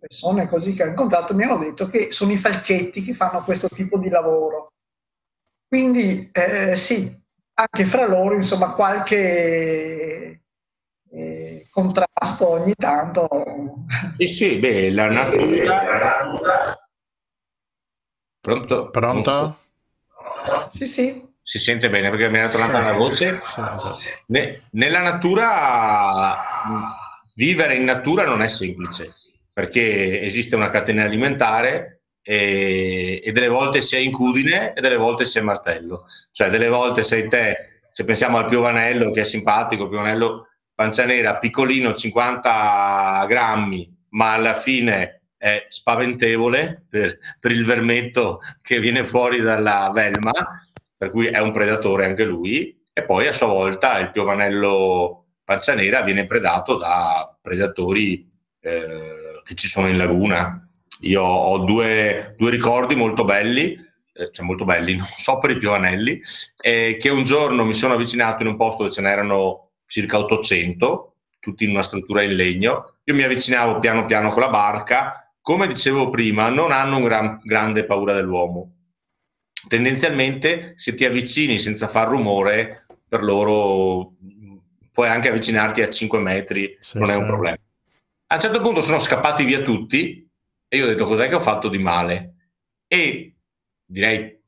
persone 0.00 0.46
così 0.46 0.72
che 0.72 0.82
ho 0.82 0.88
incontrato 0.88 1.32
mi 1.34 1.44
hanno 1.44 1.58
detto 1.58 1.86
che 1.86 2.10
sono 2.10 2.32
i 2.32 2.36
falchetti 2.36 3.02
che 3.02 3.14
fanno 3.14 3.42
questo 3.44 3.68
tipo 3.68 3.98
di 3.98 4.08
lavoro. 4.08 4.72
Quindi 5.68 6.30
eh, 6.32 6.74
sì, 6.74 7.16
anche 7.54 7.84
fra 7.84 8.06
loro 8.06 8.34
insomma 8.34 8.72
qualche 8.72 10.42
eh, 11.10 11.66
contrasto 11.70 12.48
ogni 12.48 12.74
tanto. 12.74 13.28
Sì, 14.16 14.26
sì, 14.26 14.58
beh, 14.58 14.90
la 14.90 15.08
natura 15.08 16.76
Pronto? 18.40 18.90
Pronto? 18.90 19.30
So. 19.30 20.68
Sì, 20.68 20.86
sì. 20.86 21.27
Si 21.48 21.58
sente 21.58 21.88
bene 21.88 22.10
perché 22.10 22.28
mi 22.28 22.36
è 22.36 22.50
tornata 22.50 22.78
sì, 22.78 22.84
la 22.84 22.92
voce. 22.92 23.38
Sì, 23.40 24.02
sì. 24.02 24.10
Ne, 24.26 24.64
nella 24.72 25.00
natura, 25.00 26.36
vivere 27.36 27.74
in 27.74 27.84
natura 27.84 28.26
non 28.26 28.42
è 28.42 28.48
semplice 28.48 29.08
perché 29.50 30.20
esiste 30.20 30.56
una 30.56 30.68
catena 30.68 31.04
alimentare 31.04 32.02
e, 32.20 33.22
e 33.24 33.32
delle 33.32 33.48
volte 33.48 33.80
sei 33.80 34.04
incudine 34.04 34.74
e 34.74 34.82
delle 34.82 34.98
volte 34.98 35.24
sei 35.24 35.42
martello. 35.42 36.04
Cioè, 36.32 36.50
delle 36.50 36.68
volte 36.68 37.02
sei 37.02 37.28
te, 37.28 37.56
se 37.88 38.04
pensiamo 38.04 38.36
al 38.36 38.44
piovanello 38.44 39.10
che 39.10 39.22
è 39.22 39.24
simpatico, 39.24 39.88
piovanello 39.88 40.48
pancia 40.74 41.06
nera, 41.06 41.38
piccolino, 41.38 41.94
50 41.94 43.24
grammi, 43.26 43.90
ma 44.10 44.34
alla 44.34 44.52
fine 44.52 45.22
è 45.38 45.64
spaventevole 45.68 46.84
per, 46.90 47.16
per, 47.38 47.52
il 47.52 47.64
vermetto 47.64 48.40
che 48.60 48.80
viene 48.80 49.04
fuori 49.04 49.40
dalla 49.40 49.90
velma, 49.94 50.32
per 50.98 51.10
cui 51.10 51.28
è 51.28 51.38
un 51.38 51.52
predatore 51.52 52.04
anche 52.04 52.24
lui, 52.24 52.76
e 52.92 53.04
poi 53.04 53.26
a 53.28 53.32
sua 53.32 53.46
volta 53.46 53.98
il 54.00 54.10
piovanello 54.10 55.26
pancianera 55.44 56.02
viene 56.02 56.26
predato 56.26 56.76
da 56.76 57.34
predatori 57.40 58.28
eh, 58.60 59.40
che 59.44 59.54
ci 59.54 59.68
sono 59.68 59.88
in 59.88 59.96
laguna. 59.96 60.60
Io 61.02 61.22
ho 61.22 61.58
due, 61.58 62.34
due 62.36 62.50
ricordi 62.50 62.96
molto 62.96 63.24
belli, 63.24 63.74
eh, 64.12 64.30
cioè 64.32 64.44
molto 64.44 64.64
belli, 64.64 64.96
non 64.98 65.06
so 65.06 65.38
per 65.38 65.50
i 65.50 65.56
piovanelli, 65.56 66.20
eh, 66.60 66.96
che 67.00 67.08
un 67.08 67.22
giorno 67.22 67.64
mi 67.64 67.72
sono 67.72 67.94
avvicinato 67.94 68.42
in 68.42 68.48
un 68.48 68.56
posto 68.56 68.82
dove 68.82 68.94
ce 68.94 69.00
n'erano 69.00 69.70
circa 69.86 70.18
800 70.18 71.14
tutti 71.38 71.64
in 71.64 71.70
una 71.70 71.82
struttura 71.82 72.22
in 72.22 72.34
legno. 72.34 72.94
Io 73.04 73.14
mi 73.14 73.22
avvicinavo 73.22 73.78
piano 73.78 74.04
piano 74.04 74.30
con 74.30 74.42
la 74.42 74.50
barca. 74.50 75.32
Come 75.40 75.66
dicevo 75.66 76.10
prima, 76.10 76.50
non 76.50 76.72
hanno 76.72 76.96
un 76.96 77.04
gran, 77.04 77.40
grande 77.42 77.84
paura 77.84 78.12
dell'uomo. 78.12 78.77
Tendenzialmente, 79.68 80.72
se 80.76 80.94
ti 80.94 81.04
avvicini 81.04 81.58
senza 81.58 81.86
far 81.86 82.08
rumore, 82.08 82.86
per 83.06 83.22
loro 83.22 84.14
puoi 84.92 85.08
anche 85.08 85.28
avvicinarti 85.28 85.82
a 85.82 85.88
5 85.90 86.18
metri, 86.18 86.76
Sì, 86.80 86.98
non 86.98 87.10
è 87.10 87.14
sì. 87.14 87.20
un 87.20 87.26
problema. 87.26 87.56
A 88.30 88.34
un 88.34 88.40
certo 88.40 88.60
punto 88.60 88.80
sono 88.80 88.98
scappati 88.98 89.44
via 89.44 89.62
tutti 89.62 90.28
e 90.66 90.76
io 90.76 90.84
ho 90.84 90.88
detto 90.88 91.06
cos'è 91.06 91.28
che 91.28 91.34
ho 91.34 91.40
fatto 91.40 91.68
di 91.68 91.78
male? 91.78 92.34
E 92.86 93.36
direi 93.84 94.38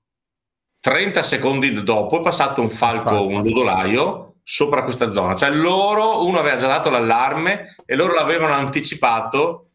30 0.81 1.23
secondi 1.23 1.73
dopo 1.83 2.18
è 2.18 2.23
passato 2.23 2.61
un 2.61 2.71
falco, 2.71 3.09
falco. 3.11 3.29
un 3.29 3.43
lodolaio 3.43 4.37
sopra 4.43 4.83
questa 4.83 5.11
zona. 5.11 5.37
Cioè 5.37 5.51
loro, 5.51 6.25
uno 6.27 6.39
aveva 6.39 6.57
già 6.57 6.66
dato 6.66 6.91
l'allarme 6.91 7.77
e 7.87 7.95
loro 7.95 8.14
l'avevano 8.14 8.53
anticipato 8.53 9.68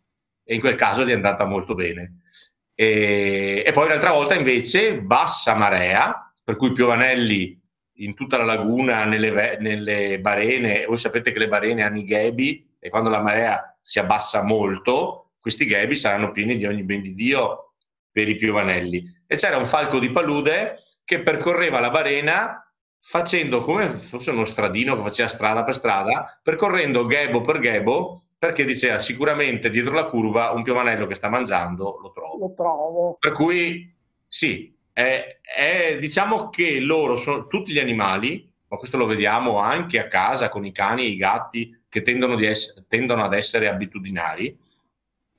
e 0.44 0.54
in 0.54 0.60
quel 0.60 0.76
caso 0.76 1.06
gli 1.06 1.12
è 1.12 1.14
andata 1.16 1.46
molto 1.46 1.74
bene. 1.74 2.20
E, 2.76 3.64
e 3.66 3.72
poi 3.72 3.86
un'altra 3.86 4.12
volta 4.12 4.36
invece 4.36 5.00
bassa 5.02 5.56
marea, 5.56 6.34
per 6.44 6.58
cui 6.58 6.74
piovanelli 6.74 7.60
in 8.00 8.14
tutta 8.14 8.38
la 8.38 8.44
laguna, 8.44 9.06
nelle, 9.06 9.58
nelle 9.60 10.20
barene, 10.20 10.86
voi 10.86 10.98
sapete 10.98 11.32
che 11.32 11.40
le 11.40 11.48
barene 11.48 11.84
hanno 11.84 12.00
i 12.00 12.04
ghebi 12.04 12.76
e 12.78 12.90
quando 12.90 13.10
la 13.10 13.22
marea 13.22 13.78
si 13.82 14.00
abbassa 14.00 14.44
molto, 14.44 15.32
questi 15.40 15.66
ghebi 15.66 15.96
saranno 15.96 16.32
pieni 16.32 16.58
di 16.58 16.66
ogni 16.66 16.84
ben 16.84 17.02
di 17.02 17.14
Dio 17.14 17.74
per 18.12 18.28
i 18.28 18.36
piovanelli. 18.36 19.04
E 19.26 19.36
c'era 19.38 19.58
un 19.58 19.66
falco 19.66 20.00
di 20.00 20.12
palude 20.12 20.82
che 21.04 21.22
percorreva 21.22 21.80
la 21.80 21.92
barena 21.92 22.60
facendo 23.00 23.62
come 23.62 23.88
fosse 23.88 24.32
uno 24.32 24.46
stradino 24.46 24.96
che 24.96 25.04
faceva 25.04 25.28
strada 25.28 25.64
per 25.64 25.76
strada, 25.76 26.40
percorrendo 26.42 27.06
ghebo 27.06 27.42
per 27.42 27.60
ghebo, 27.60 28.25
perché 28.38 28.66
diceva 28.66 29.00
sicuramente 29.00 29.70
dietro 29.70 29.94
la 29.94 30.06
curva 30.06 30.52
un 30.52 30.64
piovanello 30.64 31.08
che 31.08 31.16
sta 31.16 31.30
mangiando 31.30 32.00
lo 32.02 32.12
trovo. 32.12 32.48
Lo 32.48 32.54
trovo. 32.54 33.18
Per 33.20 33.32
cui 33.32 33.94
sì, 34.28 34.76
è- 34.92 35.40
è- 35.42 35.98
diciamo 36.00 36.50
che 36.50 36.80
loro 36.80 37.16
sono 37.16 37.48
tutti 37.48 37.72
gli 37.72 37.80
animali, 37.80 38.50
ma 38.68 38.78
questo 38.78 38.98
lo 38.98 39.06
vediamo 39.06 39.58
anche 39.60 40.00
a 40.00 40.08
casa 40.08 40.50
con 40.50 40.66
i 40.66 40.72
cani 40.72 41.04
e 41.04 41.10
i 41.10 41.16
gatti 41.16 41.82
che 41.88 42.02
tendono, 42.02 42.36
di 42.36 42.46
ess- 42.46 42.86
tendono 42.88 43.24
ad 43.24 43.34
essere 43.34 43.68
abitudinari, 43.70 44.58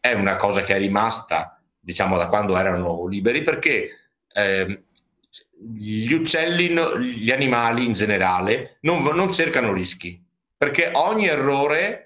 è 0.00 0.12
una 0.12 0.36
cosa 0.36 0.62
che 0.62 0.74
è 0.74 0.78
rimasta, 0.78 1.60
diciamo, 1.78 2.16
da 2.16 2.28
quando 2.28 2.56
erano 2.56 3.06
liberi, 3.06 3.42
perché 3.42 4.10
ehm, 4.32 4.82
gli 5.58 6.12
uccelli, 6.12 6.68
gli 7.04 7.30
animali 7.30 7.84
in 7.84 7.92
generale, 7.92 8.78
non, 8.82 9.02
non 9.02 9.32
cercano 9.32 9.72
rischi, 9.72 10.22
perché 10.56 10.90
ogni 10.94 11.26
errore 11.26 12.05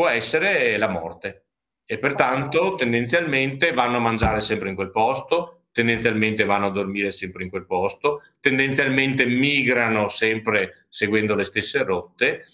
può 0.00 0.08
essere 0.08 0.78
la 0.78 0.88
morte 0.88 1.48
e 1.84 1.98
pertanto 1.98 2.74
tendenzialmente 2.74 3.72
vanno 3.72 3.98
a 3.98 4.00
mangiare 4.00 4.40
sempre 4.40 4.70
in 4.70 4.74
quel 4.74 4.88
posto, 4.88 5.64
tendenzialmente 5.72 6.44
vanno 6.44 6.68
a 6.68 6.70
dormire 6.70 7.10
sempre 7.10 7.42
in 7.42 7.50
quel 7.50 7.66
posto, 7.66 8.22
tendenzialmente 8.40 9.26
migrano 9.26 10.08
sempre 10.08 10.86
seguendo 10.88 11.34
le 11.34 11.44
stesse 11.44 11.82
rotte 11.82 12.44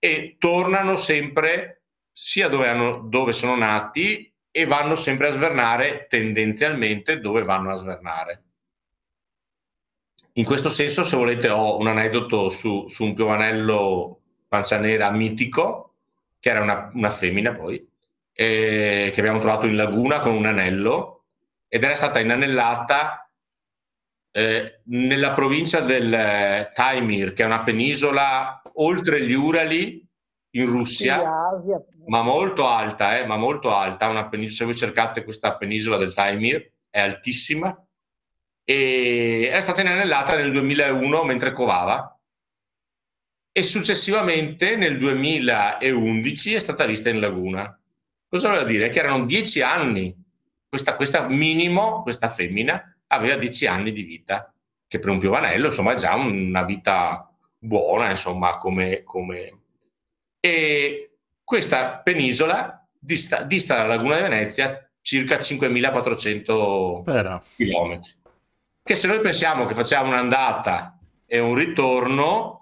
e 0.00 0.34
tornano 0.36 0.96
sempre 0.96 1.82
sia 2.10 2.48
dove, 2.48 2.66
hanno- 2.66 2.98
dove 2.98 3.32
sono 3.32 3.54
nati 3.54 4.28
e 4.50 4.64
vanno 4.64 4.96
sempre 4.96 5.28
a 5.28 5.30
svernare 5.30 6.06
tendenzialmente 6.08 7.20
dove 7.20 7.44
vanno 7.44 7.70
a 7.70 7.74
svernare. 7.74 8.42
In 10.32 10.44
questo 10.44 10.70
senso, 10.70 11.04
se 11.04 11.16
volete, 11.16 11.50
ho 11.50 11.78
un 11.78 11.86
aneddoto 11.86 12.48
su, 12.48 12.88
su 12.88 13.04
un 13.04 13.14
piovanello 13.14 14.22
pancia 14.48 14.78
nera 14.78 15.12
mitico, 15.12 15.85
che 16.46 16.52
era 16.52 16.60
una, 16.60 16.90
una 16.94 17.10
femmina 17.10 17.50
poi, 17.50 17.84
eh, 18.32 19.10
che 19.12 19.20
abbiamo 19.20 19.40
trovato 19.40 19.66
in 19.66 19.74
laguna 19.74 20.20
con 20.20 20.32
un 20.32 20.46
anello 20.46 21.24
ed 21.66 21.82
era 21.82 21.96
stata 21.96 22.20
inanellata 22.20 23.28
eh, 24.30 24.82
nella 24.84 25.32
provincia 25.32 25.80
del 25.80 26.14
eh, 26.14 26.70
Taimyr, 26.72 27.32
che 27.32 27.42
è 27.42 27.46
una 27.46 27.64
penisola 27.64 28.62
oltre 28.74 29.26
gli 29.26 29.32
Urali 29.32 30.06
in 30.50 30.66
Russia, 30.66 31.20
ma 32.06 32.22
molto 32.22 32.68
alta, 32.68 33.18
eh, 33.18 33.26
ma 33.26 33.36
molto 33.36 33.74
alta. 33.74 34.08
Una 34.08 34.28
penisola, 34.28 34.56
se 34.56 34.64
voi 34.66 34.76
cercate 34.76 35.24
questa 35.24 35.56
penisola 35.56 35.96
del 35.96 36.14
Taimyr, 36.14 36.70
è 36.88 37.00
altissima. 37.00 37.76
E 38.62 39.48
era 39.50 39.60
stata 39.60 39.80
inanellata 39.80 40.36
nel 40.36 40.52
2001 40.52 41.24
mentre 41.24 41.50
covava 41.50 42.15
e 43.58 43.62
successivamente 43.62 44.76
nel 44.76 44.98
2011 44.98 46.52
è 46.52 46.58
stata 46.58 46.84
vista 46.84 47.08
in 47.08 47.20
laguna. 47.20 47.80
Cosa 48.28 48.48
voleva 48.48 48.66
dire? 48.66 48.90
Che 48.90 48.98
erano 48.98 49.24
dieci 49.24 49.62
anni, 49.62 50.14
questa, 50.68 50.94
questa 50.94 51.26
minimo, 51.26 52.02
questa 52.02 52.28
femmina, 52.28 52.98
aveva 53.06 53.36
dieci 53.36 53.66
anni 53.66 53.92
di 53.92 54.02
vita, 54.02 54.52
che 54.86 54.98
per 54.98 55.08
un 55.08 55.18
piovanello 55.18 55.68
insomma 55.68 55.92
è 55.92 55.96
già 55.96 56.14
una 56.16 56.64
vita 56.64 57.34
buona, 57.56 58.10
insomma, 58.10 58.56
come... 58.58 59.02
come... 59.04 59.60
E 60.38 61.16
questa 61.42 61.96
penisola 61.96 62.86
dista, 62.98 63.42
dista 63.42 63.76
dalla 63.76 63.94
laguna 63.94 64.16
di 64.16 64.22
Venezia 64.22 64.86
circa 65.00 65.38
5400 65.38 67.04
Vero. 67.06 67.42
chilometri. 67.56 68.10
Che 68.82 68.94
se 68.94 69.06
noi 69.08 69.20
pensiamo 69.20 69.64
che 69.64 69.72
facciamo 69.72 70.08
un'andata 70.08 70.98
e 71.24 71.38
un 71.38 71.54
ritorno, 71.54 72.55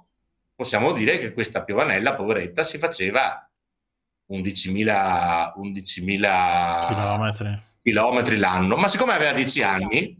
possiamo 0.54 0.92
dire 0.92 1.18
che 1.18 1.32
questa 1.32 1.64
piovanella, 1.64 2.14
poveretta, 2.14 2.62
si 2.62 2.78
faceva 2.78 3.48
11.000 4.30 5.52
11.000 5.56 6.86
Chilometri. 6.86 7.62
chilometri 7.82 8.36
l'anno, 8.36 8.76
ma 8.76 8.88
siccome 8.88 9.12
aveva 9.12 9.32
10 9.32 9.62
anni, 9.62 10.18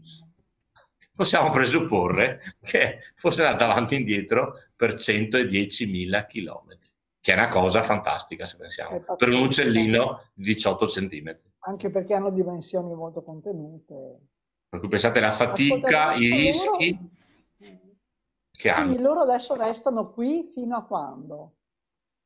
possiamo 1.15 1.49
presupporre 1.49 2.39
che 2.61 2.99
fosse 3.15 3.43
andata 3.43 3.65
avanti 3.69 3.95
e 3.95 3.99
indietro 3.99 4.53
per 4.75 4.93
110.000 4.93 6.25
chilometri, 6.27 6.89
che 7.19 7.33
è 7.33 7.35
una 7.35 7.47
cosa 7.47 7.81
fantastica 7.81 8.45
se 8.45 8.57
pensiamo, 8.57 9.03
per 9.17 9.29
un 9.29 9.41
uccellino 9.41 10.29
di 10.33 10.43
18 10.53 10.87
centimetri. 10.87 11.49
Anche 11.67 11.89
perché 11.89 12.13
hanno 12.13 12.29
dimensioni 12.29 12.93
molto 12.93 13.23
contenute. 13.23 14.19
Per 14.69 14.79
cui 14.79 14.89
pensate 14.89 15.19
alla 15.19 15.31
fatica, 15.31 16.09
Ascolta, 16.09 16.19
i 16.21 16.29
rischi 16.29 16.91
loro- 16.91 17.09
che 18.65 18.71
hanno. 18.71 18.85
Quindi 18.85 19.03
loro 19.03 19.21
adesso 19.21 19.55
restano 19.55 20.09
qui 20.09 20.49
fino 20.51 20.75
a 20.75 20.83
quando? 20.83 21.53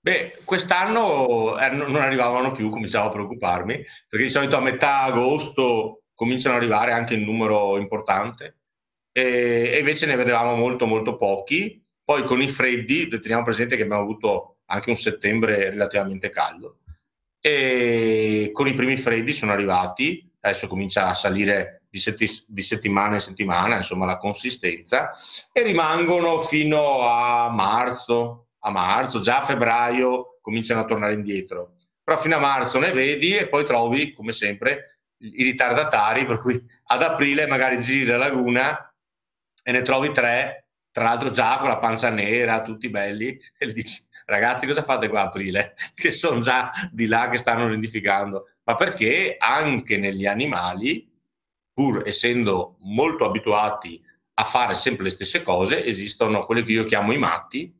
Beh, 0.01 0.39
quest'anno 0.45 1.59
eh, 1.59 1.69
non 1.69 1.97
arrivavano 1.97 2.51
più, 2.51 2.69
cominciavo 2.69 3.07
a 3.07 3.11
preoccuparmi, 3.11 3.83
perché 4.07 4.25
di 4.25 4.31
solito 4.31 4.55
a 4.55 4.61
metà 4.61 5.01
agosto 5.01 6.03
cominciano 6.13 6.55
ad 6.55 6.61
arrivare 6.61 6.93
anche 6.93 7.15
in 7.15 7.23
numero 7.23 7.77
importante 7.77 8.55
e 9.11 9.77
invece 9.79 10.05
ne 10.05 10.15
vedevamo 10.15 10.55
molto 10.55 10.85
molto 10.85 11.15
pochi. 11.15 11.83
Poi 12.03 12.23
con 12.23 12.41
i 12.41 12.47
freddi, 12.47 13.07
teniamo 13.07 13.43
presente 13.43 13.75
che 13.75 13.83
abbiamo 13.83 14.01
avuto 14.01 14.59
anche 14.65 14.89
un 14.89 14.95
settembre 14.95 15.69
relativamente 15.69 16.29
caldo 16.29 16.79
e 17.41 18.49
con 18.51 18.67
i 18.67 18.73
primi 18.73 18.97
freddi 18.97 19.31
sono 19.31 19.51
arrivati, 19.51 20.29
adesso 20.41 20.67
comincia 20.67 21.07
a 21.07 21.13
salire 21.13 21.78
di, 21.89 21.99
setti- 21.99 22.45
di 22.47 22.61
settimana 22.61 23.15
in 23.15 23.19
settimana, 23.19 23.75
insomma, 23.75 24.05
la 24.05 24.17
consistenza 24.17 25.11
e 25.51 25.63
rimangono 25.63 26.37
fino 26.37 27.01
a 27.07 27.49
marzo, 27.49 28.49
a 28.59 28.69
marzo, 28.69 29.19
già 29.19 29.39
a 29.39 29.43
febbraio 29.43 30.39
cominciano 30.41 30.81
a 30.81 30.85
tornare 30.85 31.13
indietro. 31.13 31.75
Però 32.03 32.17
fino 32.17 32.35
a 32.35 32.39
marzo 32.39 32.79
ne 32.79 32.91
vedi 32.91 33.35
e 33.35 33.47
poi 33.47 33.65
trovi, 33.65 34.13
come 34.13 34.31
sempre, 34.31 34.99
i 35.19 35.43
ritardatari, 35.43 36.25
per 36.25 36.39
cui 36.39 36.59
ad 36.85 37.01
aprile 37.01 37.47
magari 37.47 37.79
giri 37.81 38.05
la 38.05 38.17
laguna 38.17 38.93
e 39.63 39.71
ne 39.71 39.81
trovi 39.81 40.11
tre, 40.11 40.67
tra 40.91 41.03
l'altro 41.03 41.29
già 41.29 41.57
con 41.57 41.67
la 41.67 41.77
pancia 41.77 42.09
nera, 42.09 42.61
tutti 42.61 42.89
belli, 42.89 43.39
e 43.57 43.67
gli 43.67 43.73
dici, 43.73 44.01
ragazzi 44.25 44.65
cosa 44.65 44.81
fate 44.81 45.07
qua 45.07 45.21
a 45.21 45.25
aprile? 45.25 45.75
Che 45.93 46.11
sono 46.11 46.39
già 46.39 46.71
di 46.91 47.05
là 47.07 47.29
che 47.29 47.37
stanno 47.37 47.67
nidificando. 47.67 48.49
Ma 48.63 48.75
perché 48.75 49.35
anche 49.39 49.97
negli 49.97 50.25
animali, 50.25 51.08
pur 51.79 52.05
essendo 52.05 52.75
molto 52.79 53.23
abituati 53.23 54.03
a 54.33 54.43
fare 54.43 54.73
sempre 54.73 55.05
le 55.05 55.09
stesse 55.11 55.43
cose, 55.43 55.85
esistono 55.85 56.43
quelli 56.43 56.63
che 56.63 56.73
io 56.73 56.83
chiamo 56.83 57.13
i 57.13 57.17
matti, 57.17 57.73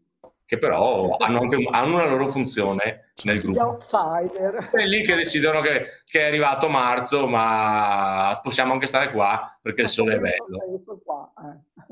che 0.45 0.57
però 0.57 1.17
hanno, 1.17 1.41
anche, 1.41 1.57
hanno 1.69 1.95
una 1.95 2.07
loro 2.07 2.27
funzione 2.27 3.11
nel 3.23 3.39
Gli 3.39 3.41
gruppo. 3.41 3.61
outsider. 3.61 4.69
Quelli 4.69 5.01
che 5.01 5.15
decidono 5.15 5.59
che, 5.59 6.01
che 6.05 6.21
è 6.21 6.27
arrivato 6.27 6.69
marzo, 6.69 7.27
ma 7.27 8.39
possiamo 8.41 8.71
anche 8.71 8.85
stare 8.85 9.11
qua 9.11 9.57
perché 9.61 9.81
il 9.81 9.89
sole 9.89 10.15
è 10.15 10.19
bello. 10.19 10.61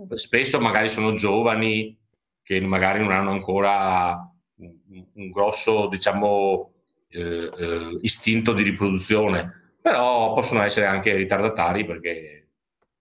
Eh. 0.10 0.18
Spesso 0.18 0.62
magari 0.62 0.88
sono 0.88 1.12
giovani 1.12 2.00
che 2.42 2.62
magari 2.62 3.00
non 3.00 3.12
hanno 3.12 3.32
ancora 3.32 4.32
un, 4.60 5.06
un 5.14 5.30
grosso, 5.30 5.88
diciamo, 5.88 6.72
eh, 7.10 7.52
eh, 7.54 7.98
istinto 8.00 8.54
di 8.54 8.64
riproduzione, 8.64 9.67
però 9.88 10.34
possono 10.34 10.62
essere 10.64 10.86
anche 10.86 11.16
ritardatari 11.16 11.86
perché 11.86 12.48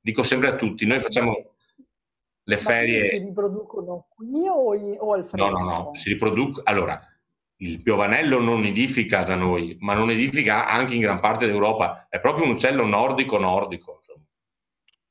dico 0.01 0.23
sempre 0.23 0.49
a 0.49 0.55
tutti, 0.55 0.87
noi 0.87 1.01
facciamo 1.01 1.33
le 2.49 2.57
quindi 2.57 2.57
si 2.57 2.65
ferie... 2.65 3.19
riproducono 3.19 4.07
qui 4.09 4.47
o, 4.49 5.13
al 5.13 5.21
No, 5.21 5.27
fresco? 5.27 5.47
no, 5.47 5.65
no, 5.65 5.91
si 5.95 6.11
riproducono. 6.11 6.63
Allora, 6.65 7.01
il 7.57 7.83
piovanello 7.83 8.41
non 8.41 8.61
nidifica 8.61 9.25
da 9.25 9.35
noi, 9.35 9.77
ma 9.81 9.95
non 9.95 10.07
nidifica 10.07 10.69
anche 10.69 10.95
in 10.95 11.01
gran 11.01 11.19
parte 11.19 11.47
d'Europa, 11.47 12.07
è 12.09 12.21
proprio 12.21 12.45
un 12.45 12.51
uccello 12.51 12.87
nordico-nordico. 12.87 13.95
Insomma. 13.95 14.25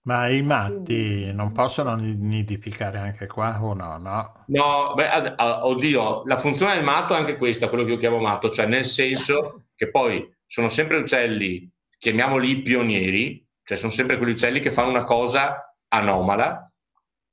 Ma 0.03 0.29
i 0.29 0.43
matti 0.43 1.31
non 1.33 1.51
possono 1.51 1.95
nidificare 1.95 2.99
anche 2.99 3.27
qua 3.27 3.61
o 3.61 3.73
no? 3.73 3.97
No, 3.97 4.45
no 4.45 4.93
beh, 4.93 5.35
oddio, 5.39 6.23
la 6.25 6.37
funzione 6.37 6.75
del 6.75 6.83
matto 6.83 7.15
è 7.15 7.17
anche 7.17 7.35
questa, 7.35 7.67
quello 7.67 7.83
che 7.83 7.91
io 7.91 7.97
chiamo 7.97 8.19
matto, 8.19 8.49
cioè 8.49 8.65
nel 8.65 8.85
senso 8.85 9.63
che 9.75 9.89
poi 9.89 10.33
sono 10.55 10.69
sempre 10.69 10.95
uccelli, 10.95 11.69
chiamiamoli 11.97 12.61
pionieri, 12.61 13.45
cioè 13.61 13.75
sono 13.75 13.91
sempre 13.91 14.15
quegli 14.15 14.29
uccelli 14.29 14.61
che 14.61 14.71
fanno 14.71 14.87
una 14.87 15.03
cosa 15.03 15.75
anomala 15.89 16.71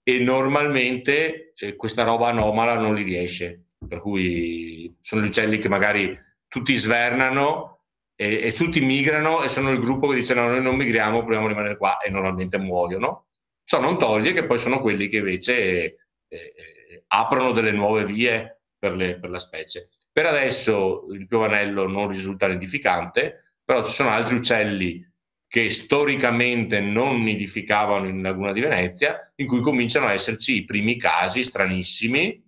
e 0.02 0.18
normalmente 0.18 1.52
eh, 1.54 1.76
questa 1.76 2.02
roba 2.02 2.30
anomala 2.30 2.74
non 2.74 2.96
li 2.96 3.04
riesce 3.04 3.66
per 3.86 4.00
cui 4.00 4.92
sono 5.00 5.22
gli 5.22 5.26
uccelli 5.26 5.58
che 5.58 5.68
magari 5.68 6.18
tutti 6.48 6.74
svernano 6.74 7.84
e, 8.16 8.40
e, 8.42 8.52
tutti 8.54 8.80
migrano 8.80 9.44
e 9.44 9.48
sono 9.48 9.70
il 9.70 9.78
gruppo 9.78 10.08
che 10.08 10.16
dice 10.16 10.34
no, 10.34 10.48
noi 10.48 10.60
non 10.60 10.74
migriamo, 10.74 11.20
proviamo 11.20 11.44
a 11.44 11.48
rimanere 11.48 11.76
qua 11.76 11.98
e 11.98 12.10
normalmente 12.10 12.58
muoiono. 12.58 13.26
Ciò 13.62 13.80
non 13.80 13.98
toglie 13.98 14.32
che 14.32 14.46
poi 14.46 14.58
sono 14.58 14.80
quelli 14.80 15.06
che 15.06 15.18
invece 15.18 15.54
eh, 15.76 15.96
eh, 16.26 17.04
aprono 17.06 17.52
delle 17.52 17.70
nuove 17.70 18.04
vie 18.04 18.62
per, 18.76 18.96
le, 18.96 19.20
per, 19.20 19.30
la 19.30 19.38
specie. 19.38 19.90
Per 20.12 20.26
adesso 20.26 21.06
il 21.10 21.26
piovanello 21.26 21.88
non 21.88 22.08
risulta 22.08 22.46
nidificante, 22.46 23.54
però 23.64 23.82
ci 23.82 23.92
sono 23.92 24.10
altri 24.10 24.34
uccelli 24.36 25.10
che 25.46 25.70
storicamente 25.70 26.80
non 26.80 27.22
nidificavano 27.22 28.08
in 28.08 28.22
Laguna 28.22 28.52
di 28.52 28.60
Venezia, 28.60 29.32
in 29.36 29.46
cui 29.46 29.60
cominciano 29.60 30.06
a 30.06 30.12
esserci 30.12 30.56
i 30.56 30.64
primi 30.64 30.96
casi 30.96 31.44
stranissimi 31.44 32.42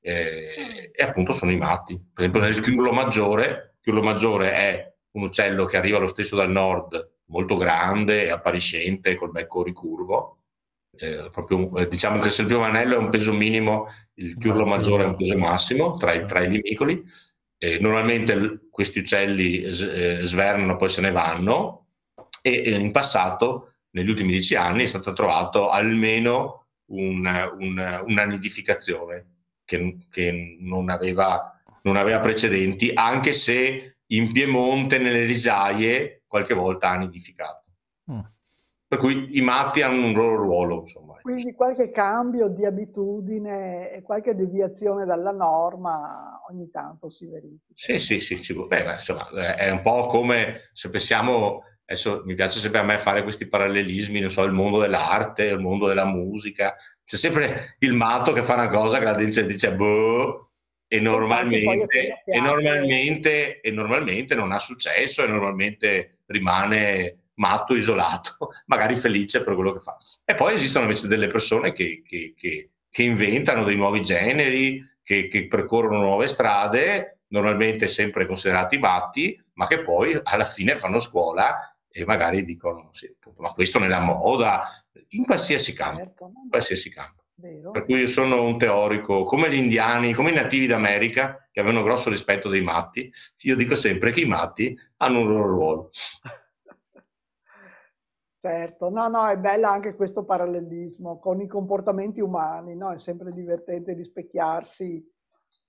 eh, 0.00 0.90
e 0.92 1.02
appunto 1.02 1.32
sono 1.32 1.52
i 1.52 1.56
matti. 1.56 1.94
Per 1.94 2.18
esempio 2.18 2.40
nel 2.40 2.60
chiurlo 2.60 2.92
maggiore, 2.92 3.76
chiurlo 3.80 4.02
maggiore 4.02 4.52
è 4.52 4.92
un 5.12 5.22
uccello 5.22 5.66
che 5.66 5.76
arriva 5.76 5.98
lo 5.98 6.06
stesso 6.06 6.36
dal 6.36 6.50
nord, 6.50 7.18
molto 7.26 7.56
grande, 7.56 8.30
appariscente, 8.30 9.14
col 9.14 9.30
becco 9.30 9.62
ricurvo. 9.62 10.37
Eh, 11.00 11.28
proprio, 11.30 11.76
eh, 11.76 11.86
diciamo 11.86 12.18
che 12.18 12.30
se 12.30 12.42
il 12.42 12.48
piovanello 12.48 12.94
è 12.94 12.98
un 12.98 13.08
peso 13.08 13.32
minimo, 13.32 13.86
il 14.14 14.36
chiurlo 14.36 14.66
maggiore 14.66 15.04
è 15.04 15.06
un 15.06 15.14
peso 15.14 15.38
massimo 15.38 15.96
tra 15.96 16.12
i, 16.12 16.26
tra 16.26 16.40
i 16.40 16.50
limicoli. 16.50 17.02
Eh, 17.56 17.78
normalmente 17.78 18.68
questi 18.70 18.98
uccelli 18.98 19.62
eh, 19.62 20.20
svernano, 20.22 20.76
poi 20.76 20.88
se 20.88 21.00
ne 21.00 21.12
vanno 21.12 21.86
e, 22.42 22.62
e 22.64 22.70
in 22.72 22.90
passato, 22.90 23.74
negli 23.90 24.08
ultimi 24.08 24.32
dieci 24.32 24.56
anni, 24.56 24.82
è 24.82 24.86
stato 24.86 25.12
trovato 25.12 25.70
almeno 25.70 26.66
un, 26.86 27.26
un, 27.58 28.02
una 28.06 28.24
nidificazione 28.24 29.26
che, 29.64 29.98
che 30.10 30.56
non, 30.60 30.88
aveva, 30.90 31.60
non, 31.82 31.96
aveva, 31.96 32.20
precedenti, 32.20 32.90
anche 32.92 33.32
se 33.32 33.98
in 34.06 34.32
Piemonte, 34.32 34.98
nelle 34.98 35.24
risaie, 35.24 36.22
qualche 36.26 36.54
volta 36.54 36.90
ha 36.90 36.96
nidificato. 36.96 37.64
Mm. 38.10 38.20
Per 38.88 38.98
cui 38.98 39.36
i 39.36 39.42
matti 39.42 39.82
hanno 39.82 40.06
un 40.06 40.14
loro 40.14 40.36
ruolo. 40.36 40.78
Insomma. 40.78 41.14
Quindi 41.20 41.52
qualche 41.52 41.90
cambio 41.90 42.48
di 42.48 42.64
abitudine 42.64 43.92
e 43.92 44.02
qualche 44.02 44.34
deviazione 44.34 45.04
dalla 45.04 45.30
norma 45.30 46.40
ogni 46.50 46.70
tanto 46.70 47.10
si 47.10 47.26
verifica. 47.26 47.72
Sì, 47.72 47.98
sì, 47.98 48.20
sì. 48.20 48.36
sì. 48.36 48.54
Beh, 48.54 48.94
insomma, 48.94 49.28
è 49.56 49.70
un 49.70 49.82
po' 49.82 50.06
come 50.06 50.70
se 50.72 50.88
pensiamo 50.88 51.62
adesso 51.90 52.22
mi 52.26 52.34
piace 52.34 52.58
sempre 52.58 52.80
a 52.80 52.82
me 52.82 52.98
fare 52.98 53.22
questi 53.22 53.46
parallelismi, 53.46 54.20
non 54.20 54.28
so, 54.28 54.42
il 54.42 54.52
mondo 54.52 54.78
dell'arte, 54.78 55.44
il 55.44 55.58
mondo 55.58 55.86
della 55.86 56.04
musica, 56.04 56.74
c'è 57.02 57.16
sempre 57.16 57.76
il 57.78 57.94
matto 57.94 58.32
che 58.32 58.42
fa 58.42 58.54
una 58.54 58.68
cosa 58.68 58.98
che 58.98 59.04
la 59.04 59.14
gente 59.14 59.46
dice 59.46 59.74
boh, 59.74 60.50
e 60.86 61.00
normalmente, 61.00 62.22
e, 62.24 62.40
normalmente, 62.40 63.60
e 63.60 63.70
normalmente 63.70 64.34
non 64.34 64.52
ha 64.52 64.58
successo 64.58 65.22
e 65.22 65.26
normalmente 65.26 66.18
rimane 66.26 67.27
matto, 67.38 67.74
isolato, 67.74 68.50
magari 68.66 68.94
felice 68.94 69.42
per 69.42 69.54
quello 69.54 69.72
che 69.72 69.80
fa. 69.80 69.96
E 70.24 70.34
poi 70.34 70.54
esistono 70.54 70.84
invece 70.84 71.08
delle 71.08 71.26
persone 71.26 71.72
che, 71.72 72.02
che, 72.04 72.34
che, 72.36 72.70
che 72.88 73.02
inventano 73.02 73.64
dei 73.64 73.76
nuovi 73.76 74.02
generi, 74.02 74.84
che, 75.02 75.46
percorrono 75.48 76.00
nuove 76.00 76.26
strade, 76.26 77.20
normalmente 77.28 77.86
sempre 77.86 78.26
considerati 78.26 78.78
matti, 78.78 79.42
ma 79.54 79.66
che 79.66 79.80
poi 79.80 80.18
alla 80.22 80.44
fine 80.44 80.76
fanno 80.76 80.98
scuola 80.98 81.56
e 81.90 82.04
magari 82.04 82.42
dicono 82.42 82.90
sì, 82.92 83.06
appunto, 83.06 83.42
ma 83.42 83.52
questo 83.52 83.78
nella 83.78 84.00
moda, 84.00 84.62
in 85.10 85.24
qualsiasi 85.24 85.72
campo. 85.72 85.98
Certo, 85.98 86.32
in 86.42 86.50
qualsiasi 86.50 86.90
campo. 86.90 87.22
Vero. 87.40 87.70
Per 87.70 87.84
cui 87.84 88.00
io 88.00 88.06
sono 88.08 88.42
un 88.42 88.58
teorico, 88.58 89.22
come 89.22 89.48
gli 89.48 89.56
indiani, 89.56 90.12
come 90.12 90.30
i 90.30 90.34
nativi 90.34 90.66
d'America, 90.66 91.48
che 91.52 91.60
avevano 91.60 91.84
grosso 91.84 92.10
rispetto 92.10 92.48
dei 92.48 92.62
matti, 92.62 93.10
io 93.42 93.54
dico 93.54 93.76
sempre 93.76 94.10
che 94.10 94.20
i 94.20 94.26
matti 94.26 94.76
hanno 94.96 95.20
un 95.20 95.28
loro 95.28 95.46
ruolo. 95.46 95.90
Certo, 98.40 98.88
no, 98.88 99.08
no, 99.08 99.26
è 99.26 99.36
bella 99.36 99.70
anche 99.70 99.96
questo 99.96 100.24
parallelismo 100.24 101.18
con 101.18 101.40
i 101.40 101.48
comportamenti 101.48 102.20
umani, 102.20 102.76
no? 102.76 102.92
È 102.92 102.98
sempre 102.98 103.32
divertente 103.32 103.94
rispecchiarsi 103.94 105.04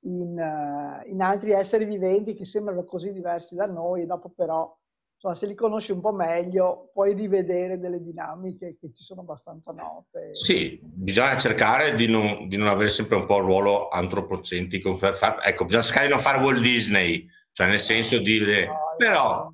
in, 0.02 0.38
uh, 0.38 1.10
in 1.10 1.20
altri 1.22 1.52
esseri 1.52 1.86
viventi 1.86 2.36
che 2.36 2.46
sembrano 2.46 2.84
così 2.84 3.12
diversi 3.12 3.56
da 3.56 3.66
noi, 3.66 4.04
e 4.04 4.06
dopo 4.06 4.30
però 4.30 4.72
insomma, 5.16 5.34
se 5.34 5.48
li 5.48 5.56
conosci 5.56 5.92
un 5.92 6.00
po' 6.00 6.14
meglio, 6.14 6.92
puoi 6.94 7.14
rivedere 7.14 7.80
delle 7.80 8.02
dinamiche 8.02 8.78
che 8.80 8.92
ci 8.94 9.04
sono 9.04 9.22
abbastanza 9.22 9.74
note. 9.74 10.34
Sì, 10.34 10.80
bisogna 10.82 11.36
cercare 11.38 11.96
di 11.96 12.08
non, 12.08 12.48
di 12.48 12.56
non 12.56 12.68
avere 12.68 12.90
sempre 12.90 13.18
un 13.18 13.26
po' 13.26 13.40
il 13.40 13.46
ruolo 13.46 13.90
antropocentrico. 13.90 14.98
Ecco, 15.44 15.66
bisogna 15.66 15.84
cercare 15.84 16.06
di 16.06 16.14
non 16.14 16.22
fare 16.22 16.42
Walt 16.42 16.62
Disney, 16.62 17.28
cioè 17.52 17.68
nel 17.68 17.80
senso 17.80 18.20
di... 18.20 18.40
No, 18.40 18.96
però 18.96 19.52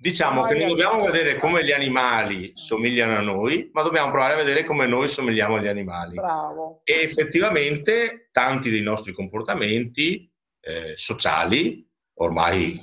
diciamo 0.00 0.42
che 0.44 0.54
non 0.54 0.68
dobbiamo 0.68 1.04
vedere 1.04 1.34
come 1.34 1.64
gli 1.64 1.72
animali 1.72 2.52
somigliano 2.54 3.16
a 3.16 3.20
noi, 3.20 3.68
ma 3.72 3.82
dobbiamo 3.82 4.10
provare 4.10 4.34
a 4.34 4.36
vedere 4.36 4.62
come 4.62 4.86
noi 4.86 5.08
somigliamo 5.08 5.56
agli 5.56 5.66
animali. 5.66 6.14
Bravo. 6.14 6.80
E 6.84 7.02
effettivamente 7.02 8.28
tanti 8.30 8.70
dei 8.70 8.82
nostri 8.82 9.12
comportamenti 9.12 10.30
eh, 10.60 10.92
sociali, 10.94 11.84
ormai 12.14 12.80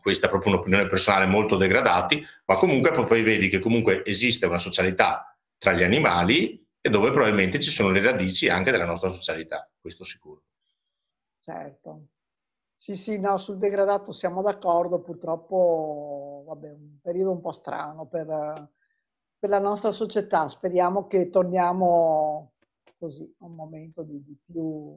questa 0.00 0.26
è 0.26 0.28
proprio 0.28 0.52
un'opinione 0.52 0.86
personale 0.86 1.26
molto 1.26 1.56
degradati, 1.56 2.26
ma 2.46 2.56
comunque 2.56 2.90
poi 2.90 3.22
vedi 3.22 3.48
che 3.48 3.60
comunque 3.60 4.04
esiste 4.04 4.46
una 4.46 4.58
socialità 4.58 5.34
tra 5.56 5.72
gli 5.72 5.82
animali 5.82 6.62
e 6.80 6.90
dove 6.90 7.10
probabilmente 7.10 7.60
ci 7.60 7.70
sono 7.70 7.90
le 7.90 8.02
radici 8.02 8.48
anche 8.48 8.70
della 8.70 8.84
nostra 8.84 9.08
socialità, 9.08 9.70
questo 9.80 10.04
sicuro. 10.04 10.42
Certo. 11.38 12.08
Sì, 12.84 12.96
sì, 12.96 13.18
no, 13.18 13.38
sul 13.38 13.56
degradato 13.56 14.12
siamo 14.12 14.42
d'accordo, 14.42 15.00
purtroppo, 15.00 16.44
vabbè, 16.48 16.68
un 16.68 16.98
periodo 17.00 17.30
un 17.30 17.40
po' 17.40 17.50
strano 17.50 18.04
per, 18.04 18.26
per 19.38 19.48
la 19.48 19.58
nostra 19.58 19.90
società, 19.90 20.50
speriamo 20.50 21.06
che 21.06 21.30
torniamo 21.30 22.52
così 22.98 23.22
a 23.38 23.46
un 23.46 23.54
momento 23.54 24.02
di, 24.02 24.22
di, 24.22 24.36
più, 24.44 24.94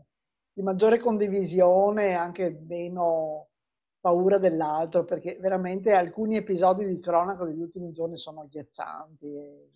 di 0.52 0.62
maggiore 0.64 1.00
condivisione, 1.00 2.14
anche 2.14 2.62
meno 2.68 3.52
paura 4.02 4.38
dell'altro, 4.38 5.06
perché 5.06 5.38
veramente 5.40 5.94
alcuni 5.94 6.36
episodi 6.36 6.86
di 6.86 7.00
cronaca 7.00 7.46
degli 7.46 7.62
ultimi 7.62 7.94
giorni 7.94 8.18
sono 8.18 8.42
agghiaccianti. 8.42 9.26
E, 9.34 9.70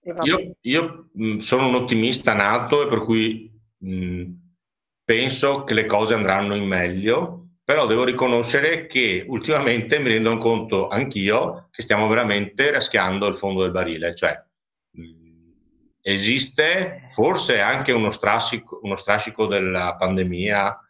e 0.00 0.14
io, 0.22 0.56
io 0.62 1.40
sono 1.40 1.68
un 1.68 1.74
ottimista 1.74 2.32
nato 2.32 2.82
e 2.82 2.86
per 2.86 3.00
cui 3.00 3.52
mh, 3.80 4.44
penso 5.06 5.62
che 5.62 5.72
le 5.72 5.86
cose 5.86 6.14
andranno 6.14 6.56
in 6.56 6.66
meglio, 6.66 7.50
però 7.62 7.86
devo 7.86 8.04
riconoscere 8.04 8.86
che 8.86 9.24
ultimamente 9.26 10.00
mi 10.00 10.10
rendo 10.10 10.36
conto 10.36 10.88
anch'io 10.88 11.68
che 11.70 11.82
stiamo 11.82 12.08
veramente 12.08 12.70
raschiando 12.72 13.26
il 13.26 13.36
fondo 13.36 13.62
del 13.62 13.70
barile, 13.70 14.14
cioè 14.14 14.44
esiste 16.02 17.02
forse 17.08 17.60
anche 17.60 17.92
uno 17.92 18.10
strascico, 18.10 18.80
uno 18.82 18.94
strascico 18.94 19.46
della 19.46 19.96
pandemia 19.96 20.80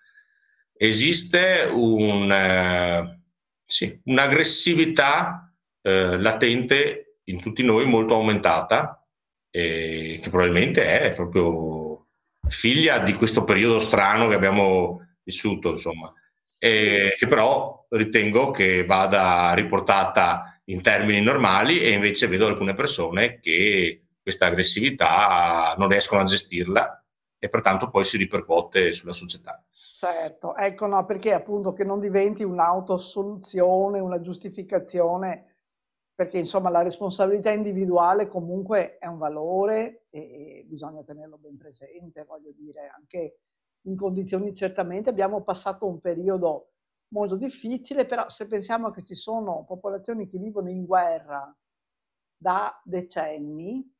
esiste 0.76 1.70
un, 1.72 2.30
eh, 2.30 3.20
sì, 3.64 3.98
un'aggressività 4.04 5.54
eh, 5.80 6.18
latente 6.18 7.20
in 7.24 7.40
tutti 7.40 7.62
noi 7.62 7.86
molto 7.86 8.14
aumentata 8.14 9.06
e 9.50 10.18
che 10.22 10.30
probabilmente 10.30 11.00
è 11.00 11.12
proprio 11.12 11.75
figlia 12.48 12.98
di 12.98 13.12
questo 13.14 13.44
periodo 13.44 13.78
strano 13.78 14.28
che 14.28 14.34
abbiamo 14.34 15.06
vissuto, 15.22 15.70
insomma, 15.70 16.12
e 16.58 17.14
che 17.18 17.26
però 17.26 17.86
ritengo 17.90 18.50
che 18.50 18.84
vada 18.84 19.52
riportata 19.54 20.60
in 20.64 20.82
termini 20.82 21.20
normali 21.20 21.80
e 21.80 21.90
invece 21.90 22.26
vedo 22.26 22.46
alcune 22.46 22.74
persone 22.74 23.38
che 23.38 24.02
questa 24.20 24.46
aggressività 24.46 25.74
non 25.78 25.88
riescono 25.88 26.22
a 26.22 26.24
gestirla 26.24 27.04
e 27.38 27.48
pertanto 27.48 27.90
poi 27.90 28.04
si 28.04 28.16
ripercuote 28.16 28.92
sulla 28.92 29.12
società. 29.12 29.62
Certo, 29.94 30.56
ecco 30.56 30.86
no, 30.86 31.04
perché 31.06 31.32
appunto 31.32 31.72
che 31.72 31.84
non 31.84 32.00
diventi 32.00 32.42
un'autosoluzione, 32.42 33.98
una 34.00 34.20
giustificazione, 34.20 35.55
perché 36.16 36.38
insomma 36.38 36.70
la 36.70 36.80
responsabilità 36.80 37.50
individuale 37.50 38.26
comunque 38.26 38.96
è 38.96 39.06
un 39.06 39.18
valore 39.18 40.06
e, 40.08 40.64
bisogna 40.66 41.04
tenerlo 41.04 41.36
ben 41.36 41.58
presente, 41.58 42.24
voglio 42.24 42.52
dire, 42.52 42.88
anche 42.88 43.40
in 43.82 43.96
condizioni 43.96 44.54
certamente, 44.54 45.10
abbiamo 45.10 45.42
passato 45.42 45.86
un 45.86 46.00
periodo 46.00 46.70
molto 47.08 47.36
difficile, 47.36 48.06
però 48.06 48.30
se 48.30 48.46
pensiamo 48.46 48.90
che 48.90 49.04
ci 49.04 49.14
sono 49.14 49.64
popolazioni 49.66 50.26
che 50.26 50.38
vivono 50.38 50.70
in 50.70 50.86
guerra 50.86 51.54
da 52.34 52.80
decenni 52.82 53.94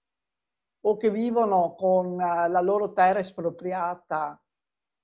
o 0.86 0.96
che 0.96 1.10
vivono 1.10 1.74
con 1.74 2.18
eh, 2.18 2.48
la 2.48 2.60
loro 2.62 2.94
terra 2.94 3.18
espropriata 3.18 4.42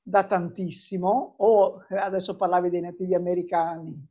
da 0.02 0.26
tantissimo, 0.26 1.34
o 1.36 1.84
eh, 1.90 1.96
adesso 1.96 2.36
parlavi 2.36 2.70
dei 2.70 2.80
nativi 2.80 3.14
americani 3.14 4.08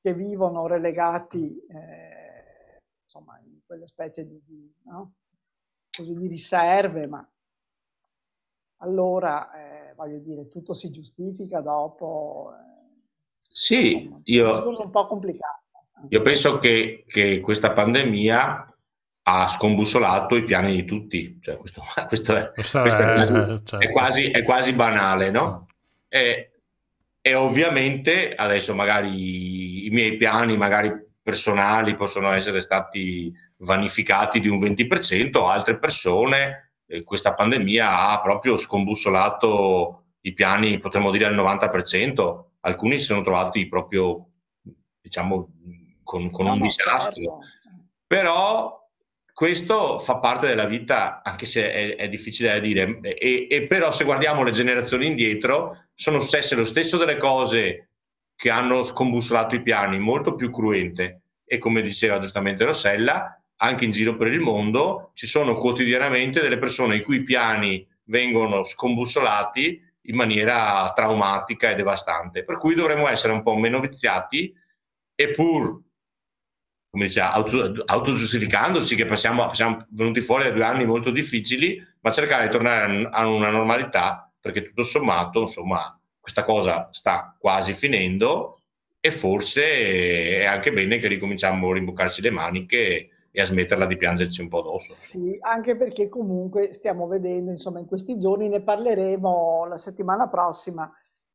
che 0.00 0.14
vivono 0.14 0.68
relegati 0.68 1.58
eh, 1.66 2.15
insomma 3.16 3.40
in 3.44 3.60
quelle 3.64 3.86
specie 3.86 4.26
di, 4.26 4.40
di, 4.44 4.72
no? 4.84 5.14
Così, 5.90 6.14
di 6.14 6.26
riserve, 6.26 7.06
ma 7.06 7.26
allora 8.80 9.50
eh, 9.52 9.94
voglio 9.94 10.18
dire, 10.18 10.48
tutto 10.48 10.74
si 10.74 10.90
giustifica 10.90 11.60
dopo. 11.60 12.52
Eh, 12.52 13.44
sì, 13.48 14.02
insomma, 14.02 14.20
io, 14.24 14.62
è 14.62 14.82
un 14.84 14.90
po' 14.90 15.06
complicato. 15.06 15.62
Io 16.10 16.20
penso 16.20 16.58
che, 16.58 17.04
che, 17.06 17.40
questa 17.40 17.72
pandemia 17.72 18.70
ha 19.28 19.48
scombussolato 19.48 20.36
i 20.36 20.44
piani 20.44 20.74
di 20.74 20.84
tutti, 20.84 21.38
cioè, 21.40 21.56
questo, 21.56 21.82
questo, 22.06 22.36
è, 22.36 22.52
questo, 22.52 22.82
questo 22.82 23.02
è, 23.02 23.12
quasi, 23.14 23.32
certo. 23.32 23.80
è, 23.80 23.90
quasi, 23.90 24.30
è, 24.30 24.42
quasi, 24.42 24.72
banale, 24.74 25.30
no? 25.30 25.66
Sì. 25.66 25.74
E, 26.08 26.50
e, 27.22 27.34
ovviamente 27.34 28.34
adesso 28.34 28.74
magari 28.74 29.86
i 29.86 29.90
miei 29.90 30.16
piani, 30.16 30.56
magari 30.56 31.06
personali, 31.26 31.94
possono 31.94 32.30
essere 32.30 32.60
stati 32.60 33.34
vanificati 33.56 34.38
di 34.38 34.46
un 34.46 34.58
20%, 34.58 35.44
altre 35.44 35.76
persone 35.76 36.66
questa 37.02 37.34
pandemia 37.34 38.10
ha 38.10 38.20
proprio 38.20 38.56
scombussolato 38.56 40.04
i 40.20 40.32
piani, 40.32 40.78
potremmo 40.78 41.10
dire 41.10 41.26
al 41.26 41.34
90%, 41.34 42.44
alcuni 42.60 42.98
si 42.98 43.06
sono 43.06 43.22
trovati 43.22 43.66
proprio, 43.68 44.28
diciamo, 45.00 45.48
con, 46.02 46.30
con 46.30 46.46
no, 46.46 46.52
un 46.52 46.60
disastro. 46.62 47.14
Certo. 47.14 47.38
Però 48.06 48.88
questo 49.32 49.98
fa 49.98 50.18
parte 50.18 50.46
della 50.46 50.66
vita, 50.66 51.22
anche 51.22 51.44
se 51.44 51.72
è, 51.72 51.96
è 51.96 52.08
difficile 52.08 52.52
da 52.52 52.58
dire, 52.60 53.00
e, 53.00 53.48
e, 53.50 53.64
però 53.64 53.90
se 53.90 54.04
guardiamo 54.04 54.44
le 54.44 54.52
generazioni 54.52 55.06
indietro, 55.06 55.88
sono 55.94 56.20
successe 56.20 56.54
lo 56.54 56.64
stesso 56.64 56.96
delle 56.96 57.16
cose 57.16 57.85
che 58.36 58.50
hanno 58.50 58.82
scombussolato 58.82 59.54
i 59.54 59.62
piani, 59.62 59.98
molto 59.98 60.34
più 60.34 60.50
cruente. 60.50 61.22
E 61.44 61.58
come 61.58 61.80
diceva 61.80 62.18
giustamente 62.18 62.64
Rossella, 62.64 63.40
anche 63.56 63.84
in 63.84 63.90
giro 63.90 64.16
per 64.16 64.28
il 64.28 64.40
mondo 64.40 65.10
ci 65.14 65.26
sono 65.26 65.56
quotidianamente 65.56 66.40
delle 66.40 66.58
persone 66.58 66.96
i 66.96 67.02
cui 67.02 67.22
piani 67.22 67.86
vengono 68.04 68.62
scombussolati 68.62 69.82
in 70.02 70.14
maniera 70.14 70.92
traumatica 70.94 71.70
e 71.70 71.74
devastante. 71.74 72.44
Per 72.44 72.58
cui 72.58 72.74
dovremmo 72.74 73.08
essere 73.08 73.32
un 73.32 73.42
po' 73.42 73.56
meno 73.56 73.80
viziati 73.80 74.54
e 75.14 75.30
pur 75.30 75.82
come 76.96 77.08
dice, 77.08 77.20
auto, 77.20 77.74
autogiustificandosi 77.84 78.96
che 78.96 79.16
siamo, 79.16 79.52
siamo 79.52 79.76
venuti 79.90 80.22
fuori 80.22 80.44
da 80.44 80.50
due 80.50 80.64
anni 80.64 80.86
molto 80.86 81.10
difficili, 81.10 81.78
ma 82.00 82.10
cercare 82.10 82.44
di 82.44 82.50
tornare 82.50 83.06
a 83.10 83.26
una 83.26 83.50
normalità 83.50 84.32
perché 84.40 84.62
tutto 84.62 84.82
sommato, 84.82 85.42
insomma, 85.42 85.95
questa 86.26 86.42
cosa 86.42 86.88
sta 86.90 87.36
quasi 87.38 87.72
finendo 87.72 88.62
e 88.98 89.12
forse 89.12 90.40
è 90.40 90.44
anche 90.44 90.72
bene 90.72 90.98
che 90.98 91.06
ricominciamo 91.06 91.70
a 91.70 91.74
rimboccarci 91.74 92.20
le 92.20 92.30
maniche 92.30 93.10
e 93.30 93.40
a 93.40 93.44
smetterla 93.44 93.86
di 93.86 93.96
piangerci 93.96 94.40
un 94.40 94.48
po' 94.48 94.58
addosso. 94.58 94.92
Sì, 94.92 95.38
anche 95.40 95.76
perché 95.76 96.08
comunque 96.08 96.72
stiamo 96.72 97.06
vedendo, 97.06 97.52
insomma, 97.52 97.78
in 97.78 97.86
questi 97.86 98.18
giorni 98.18 98.48
ne 98.48 98.60
parleremo 98.60 99.66
la 99.66 99.76
settimana 99.76 100.28
prossima. 100.28 100.90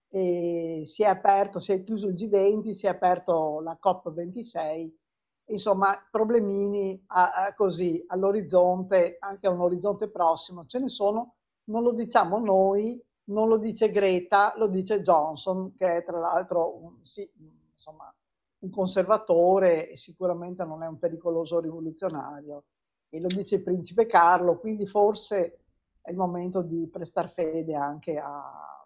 E 0.10 0.82
si 0.84 1.04
è 1.04 1.06
aperto, 1.06 1.60
si 1.60 1.72
è 1.72 1.82
chiuso 1.84 2.10
il 2.10 2.16
G20, 2.16 2.72
si 2.72 2.88
è 2.88 2.90
aperto 2.90 3.62
la 3.62 3.80
COP26, 3.82 4.90
insomma, 5.52 6.06
problemini 6.12 7.02
a, 7.08 7.46
a 7.46 7.54
così 7.54 8.04
all'orizzonte, 8.08 9.16
anche 9.20 9.48
a 9.48 9.52
un 9.52 9.62
orizzonte 9.62 10.10
prossimo. 10.10 10.66
Ce 10.66 10.80
ne 10.80 10.90
sono, 10.90 11.36
non 11.70 11.82
lo 11.82 11.94
diciamo 11.94 12.40
noi, 12.40 13.02
non 13.26 13.48
lo 13.48 13.58
dice 13.58 13.92
Greta, 13.92 14.54
lo 14.58 14.68
dice 14.68 15.02
Johnson, 15.02 15.74
che 15.74 15.98
è 15.98 16.04
tra 16.04 16.18
l'altro 16.18 16.78
un, 16.84 16.96
sì, 17.02 17.30
insomma, 17.74 18.14
un 18.60 18.70
conservatore 18.70 19.90
e 19.90 19.98
sicuramente 19.98 20.64
non 20.64 20.84
è 20.84 20.88
un 20.88 20.98
pericoloso 20.98 21.60
rivoluzionario. 21.60 22.64
E 23.10 23.20
lo 23.20 23.28
dice 23.28 23.56
il 23.56 23.64
principe 23.64 24.06
Carlo, 24.06 24.58
quindi 24.58 24.86
forse 24.86 25.60
è 26.02 26.12
il 26.12 26.18
momento 26.18 26.62
di 26.62 26.88
prestar 26.92 27.30
fede 27.30 27.76
anche 27.76 28.18
a, 28.18 28.86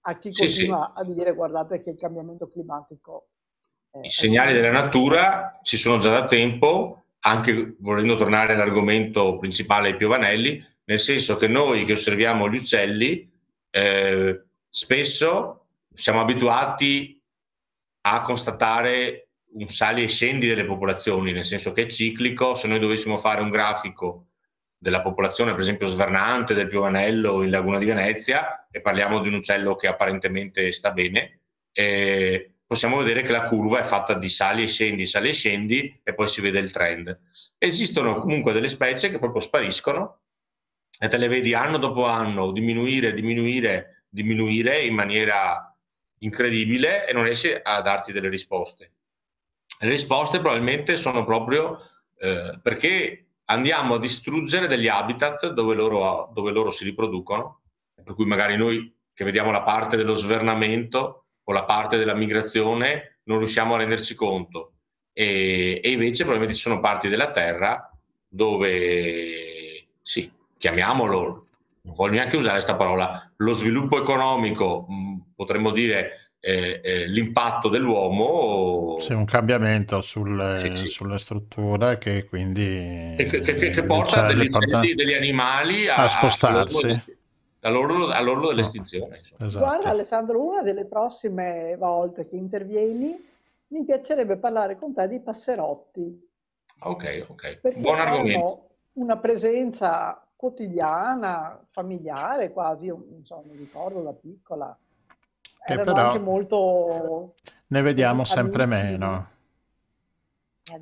a 0.00 0.18
chi 0.18 0.32
sì, 0.32 0.46
continua 0.46 0.92
sì. 0.94 1.02
a 1.02 1.04
dire 1.04 1.34
guardate 1.34 1.80
che 1.80 1.90
il 1.90 1.96
cambiamento 1.96 2.48
climatico... 2.50 3.28
I 4.00 4.10
segnali 4.10 4.52
della 4.52 4.72
natura 4.72 5.60
ci 5.62 5.76
sono 5.76 5.98
già 5.98 6.10
da 6.10 6.26
tempo, 6.26 7.04
anche 7.20 7.76
volendo 7.78 8.16
tornare 8.16 8.54
all'argomento 8.54 9.38
principale 9.38 9.90
ai 9.90 9.96
piovanelli, 9.96 10.60
nel 10.86 10.98
senso 10.98 11.36
che 11.36 11.46
noi 11.46 11.84
che 11.84 11.92
osserviamo 11.92 12.48
gli 12.48 12.56
uccelli 12.56 13.30
eh, 13.76 14.44
spesso 14.64 15.66
siamo 15.92 16.20
abituati 16.20 17.20
a 18.02 18.22
constatare 18.22 19.30
un 19.54 19.66
sali 19.66 20.04
e 20.04 20.08
scendi 20.08 20.46
delle 20.46 20.64
popolazioni, 20.64 21.32
nel 21.32 21.42
senso 21.42 21.72
che 21.72 21.82
è 21.82 21.86
ciclico, 21.86 22.54
se 22.54 22.68
noi 22.68 22.78
dovessimo 22.78 23.16
fare 23.16 23.40
un 23.40 23.50
grafico 23.50 24.26
della 24.78 25.02
popolazione, 25.02 25.52
per 25.52 25.62
esempio 25.62 25.86
svernante 25.86 26.54
del 26.54 26.68
Piovanello 26.68 27.42
in 27.42 27.50
Laguna 27.50 27.78
di 27.78 27.86
Venezia, 27.86 28.68
e 28.70 28.80
parliamo 28.80 29.20
di 29.20 29.28
un 29.28 29.34
uccello 29.34 29.74
che 29.74 29.88
apparentemente 29.88 30.70
sta 30.70 30.92
bene, 30.92 31.40
eh, 31.72 32.52
possiamo 32.64 32.98
vedere 32.98 33.22
che 33.22 33.32
la 33.32 33.42
curva 33.42 33.80
è 33.80 33.84
fatta 33.84 34.14
di 34.14 34.28
sali 34.28 34.62
e 34.62 34.68
scendi, 34.68 35.04
sali 35.04 35.30
e 35.30 35.32
scendi, 35.32 36.00
e 36.04 36.14
poi 36.14 36.28
si 36.28 36.40
vede 36.40 36.60
il 36.60 36.70
trend. 36.70 37.18
Esistono 37.58 38.20
comunque 38.20 38.52
delle 38.52 38.68
specie 38.68 39.08
che 39.08 39.18
proprio 39.18 39.40
spariscono 39.40 40.20
e 41.04 41.08
te 41.08 41.18
le 41.18 41.28
vedi 41.28 41.52
anno 41.52 41.76
dopo 41.76 42.06
anno 42.06 42.50
diminuire, 42.50 43.12
diminuire, 43.12 44.04
diminuire 44.08 44.78
in 44.84 44.94
maniera 44.94 45.76
incredibile 46.20 47.06
e 47.06 47.12
non 47.12 47.24
riesce 47.24 47.60
a 47.60 47.82
darti 47.82 48.10
delle 48.10 48.30
risposte. 48.30 48.92
Le 49.80 49.90
risposte 49.90 50.40
probabilmente 50.40 50.96
sono 50.96 51.22
proprio 51.26 51.78
eh, 52.18 52.58
perché 52.62 53.26
andiamo 53.44 53.96
a 53.96 53.98
distruggere 53.98 54.66
degli 54.66 54.88
habitat 54.88 55.52
dove 55.52 55.74
loro, 55.74 56.30
dove 56.32 56.50
loro 56.50 56.70
si 56.70 56.84
riproducono, 56.84 57.60
per 58.02 58.14
cui 58.14 58.24
magari 58.24 58.56
noi 58.56 58.90
che 59.12 59.24
vediamo 59.24 59.50
la 59.50 59.62
parte 59.62 59.98
dello 59.98 60.14
svernamento 60.14 61.26
o 61.42 61.52
la 61.52 61.64
parte 61.64 61.98
della 61.98 62.14
migrazione 62.14 63.18
non 63.24 63.36
riusciamo 63.36 63.74
a 63.74 63.76
renderci 63.76 64.14
conto. 64.14 64.72
E, 65.12 65.82
e, 65.84 65.90
invece 65.90 66.22
probabilmente 66.22 66.54
ci 66.54 66.62
sono 66.62 66.80
parti 66.80 67.08
della 67.08 67.30
Terra 67.30 67.94
dove, 68.26 69.86
sì, 70.00 70.32
chiamiamolo, 70.64 71.46
non 71.82 71.92
voglio 71.94 72.14
neanche 72.14 72.36
usare 72.36 72.54
questa 72.54 72.74
parola, 72.74 73.30
lo 73.36 73.52
sviluppo 73.52 74.00
economico, 74.00 74.86
mh, 74.88 75.32
potremmo 75.34 75.72
dire 75.72 76.32
eh, 76.40 76.80
eh, 76.82 77.06
l'impatto 77.06 77.68
dell'uomo. 77.68 78.96
C'è 78.98 79.12
un 79.12 79.26
cambiamento 79.26 80.00
sul, 80.00 80.52
sì, 80.56 80.74
sì. 80.74 80.88
sulle 80.88 81.18
strutture 81.18 81.98
che 81.98 82.24
quindi... 82.24 83.14
Che, 83.14 83.24
che, 83.26 83.40
che, 83.40 83.68
che 83.68 83.82
porta 83.82 84.26
degli, 84.26 84.48
porta 84.48 84.80
degli 84.80 85.12
animali 85.12 85.86
a, 85.86 86.04
a 86.04 86.08
spostarsi. 86.08 87.12
All'orlo, 87.60 88.08
all'orlo 88.08 88.48
dell'estinzione. 88.48 89.18
Esatto. 89.18 89.58
Guarda 89.58 89.90
Alessandro, 89.90 90.42
una 90.42 90.62
delle 90.62 90.86
prossime 90.86 91.76
volte 91.78 92.26
che 92.26 92.36
intervieni 92.36 93.22
mi 93.68 93.84
piacerebbe 93.84 94.36
parlare 94.36 94.76
con 94.76 94.94
te 94.94 95.08
di 95.08 95.20
passerotti. 95.20 96.26
Ok, 96.80 97.26
ok. 97.28 97.58
Perché 97.60 97.80
Buon 97.80 98.00
argomento. 98.00 98.68
Una 98.94 99.18
presenza 99.18 100.23
quotidiana, 100.44 101.58
familiare 101.70 102.52
quasi, 102.52 102.86
io 102.86 103.02
insomma, 103.16 103.44
mi 103.50 103.56
ricordo 103.56 104.02
da 104.02 104.12
piccola, 104.12 104.76
erano 105.66 105.92
però 105.94 106.06
anche 106.06 106.18
molto... 106.18 107.34
Ne 107.68 107.80
vediamo 107.80 108.24
sempre 108.24 108.64
amici. 108.64 108.82
meno. 108.82 109.30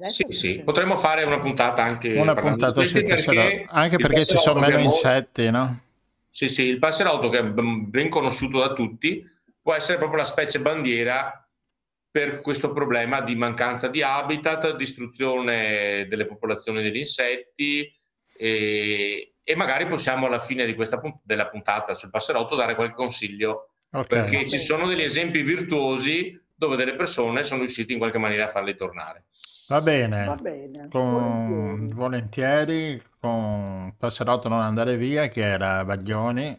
Sì, 0.03 0.25
sì, 0.29 0.63
potremmo 0.65 0.97
fare 0.97 1.23
una 1.23 1.39
puntata 1.39 1.83
anche 1.83 2.17
una 2.17 2.35
puntata 2.35 2.85
sui 2.85 3.05
perché 3.05 3.67
anche 3.69 3.97
perché 3.97 4.25
ci 4.25 4.37
sono 4.37 4.61
meno 4.61 4.79
insetti, 4.79 5.51
no? 5.51 5.81
Sì, 6.29 6.49
sì, 6.49 6.65
il 6.65 6.79
passerotto 6.79 7.29
che 7.29 7.39
è 7.39 7.45
ben 7.45 8.09
conosciuto 8.09 8.59
da 8.59 8.73
tutti 8.73 9.25
può 9.61 9.75
essere 9.75 9.99
proprio 9.99 10.19
la 10.19 10.25
specie 10.25 10.61
bandiera 10.61 11.47
per 12.11 12.41
questo 12.41 12.73
problema 12.73 13.21
di 13.21 13.37
mancanza 13.37 13.89
di 13.89 14.03
habitat, 14.03 14.75
distruzione 14.77 16.07
delle 16.09 16.25
popolazioni 16.25 16.83
degli 16.83 16.99
insetti 16.99 17.93
e, 18.37 19.32
e 19.44 19.56
magari 19.56 19.86
possiamo 19.86 20.27
alla 20.27 20.39
fine 20.39 20.64
di 20.64 20.74
questa 20.74 21.01
della 21.23 21.47
puntata 21.47 21.94
sul 21.94 22.10
passerotto 22.10 22.55
dare 22.55 22.74
qualche 22.74 22.94
consiglio 22.94 23.70
okay. 23.90 24.06
perché 24.06 24.36
okay. 24.36 24.48
ci 24.48 24.59
sono 24.59 24.86
degli 24.86 25.02
esempi 25.02 25.43
virtuosi 25.43 26.40
dove 26.55 26.77
delle 26.77 26.94
persone 26.94 27.43
sono 27.43 27.60
riuscite 27.60 27.93
in 27.93 27.98
qualche 27.98 28.19
maniera 28.19 28.44
a 28.44 28.48
farli 28.48 28.77
tornare. 28.77 29.24
Va 29.69 29.81
bene, 29.81 30.24
Va 30.24 30.36
bene. 30.36 30.89
Con, 30.90 31.10
volentieri. 31.10 31.93
volentieri, 31.94 33.02
con 33.19 33.94
Passerotto 33.97 34.48
non 34.48 34.60
andare 34.60 34.97
via, 34.97 35.28
che 35.28 35.40
era 35.40 35.85
Baglioni, 35.85 36.56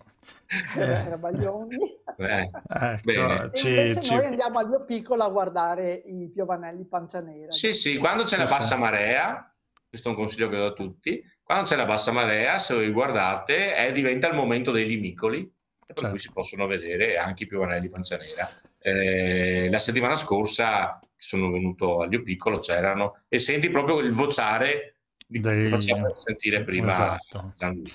era 0.75 1.17
Baglioni. 1.17 1.77
Eh, 2.17 2.49
Ecco. 2.67 3.09
E 3.11 3.49
ci- 3.53 3.67
invece 3.69 4.01
ci- 4.01 4.15
noi 4.15 4.25
andiamo 4.25 4.59
al 4.59 4.67
mio 4.67 4.83
piccolo 4.83 5.23
a 5.23 5.29
guardare 5.29 5.93
i 5.93 6.29
piovanelli 6.33 6.85
pancia 6.85 7.21
nera. 7.21 7.51
Sì, 7.51 7.73
sì, 7.73 7.97
quando 7.97 8.23
c'è 8.23 8.37
la 8.37 8.45
bassa 8.45 8.77
marea, 8.77 9.53
questo 9.87 10.09
è 10.09 10.11
un 10.11 10.17
consiglio 10.17 10.49
che 10.49 10.57
do 10.57 10.65
a 10.65 10.73
tutti, 10.73 11.23
quando 11.43 11.65
c'è 11.67 11.75
la 11.75 11.85
bassa 11.85 12.11
marea, 12.11 12.57
se 12.59 12.73
voi 12.73 12.89
guardate, 12.91 13.75
è- 13.75 13.91
diventa 13.91 14.27
il 14.29 14.35
momento 14.35 14.71
dei 14.71 14.85
limicoli, 14.87 15.41
per 15.85 15.95
Certo. 15.95 16.09
cui 16.09 16.17
si 16.17 16.31
possono 16.31 16.65
vedere 16.65 17.17
anche 17.17 17.43
i 17.43 17.47
piovanelli 17.47 17.89
pancia 17.89 18.17
nera. 18.17 18.49
Eh, 18.79 19.69
la 19.69 19.77
settimana 19.79 20.15
scorsa 20.15 20.99
sono 21.15 21.51
venuto 21.51 22.01
al 22.01 22.09
mio 22.09 22.21
piccolo, 22.23 22.57
c'erano, 22.59 23.21
e 23.29 23.39
senti 23.39 23.69
proprio 23.69 23.99
il 23.99 24.11
vociare 24.13 24.95
di 25.25 25.39
Dei- 25.39 25.67
facciamo 25.69 26.13
sentire 26.15 26.63
prima 26.63 26.93
Esatto. 26.93 27.53
Gianluigi. 27.55 27.93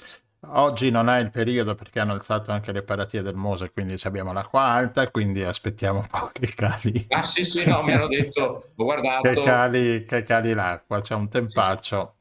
Oggi 0.50 0.90
non 0.90 1.08
è 1.08 1.18
il 1.18 1.30
periodo 1.30 1.74
perché 1.74 1.98
hanno 1.98 2.12
alzato 2.12 2.52
anche 2.52 2.70
le 2.72 2.82
paratie 2.82 3.22
del 3.22 3.34
Mose, 3.34 3.70
quindi 3.70 3.96
abbiamo 4.04 4.32
l'acqua 4.32 4.62
alta, 4.62 5.10
quindi 5.10 5.42
aspettiamo 5.42 5.98
un 6.00 6.06
po' 6.06 6.30
che 6.32 6.54
cali, 6.54 7.06
Ah 7.08 7.22
sì, 7.24 7.42
sì, 7.42 7.66
no, 7.68 7.82
mi 7.82 7.92
hanno 7.92 8.06
detto, 8.06 8.72
ho 8.74 8.84
guardato, 8.84 9.28
che 9.28 9.42
cali, 9.42 10.04
che 10.04 10.22
cali 10.22 10.52
l'acqua, 10.54 11.00
c'è 11.00 11.14
un 11.14 11.28
tempaccio. 11.28 12.14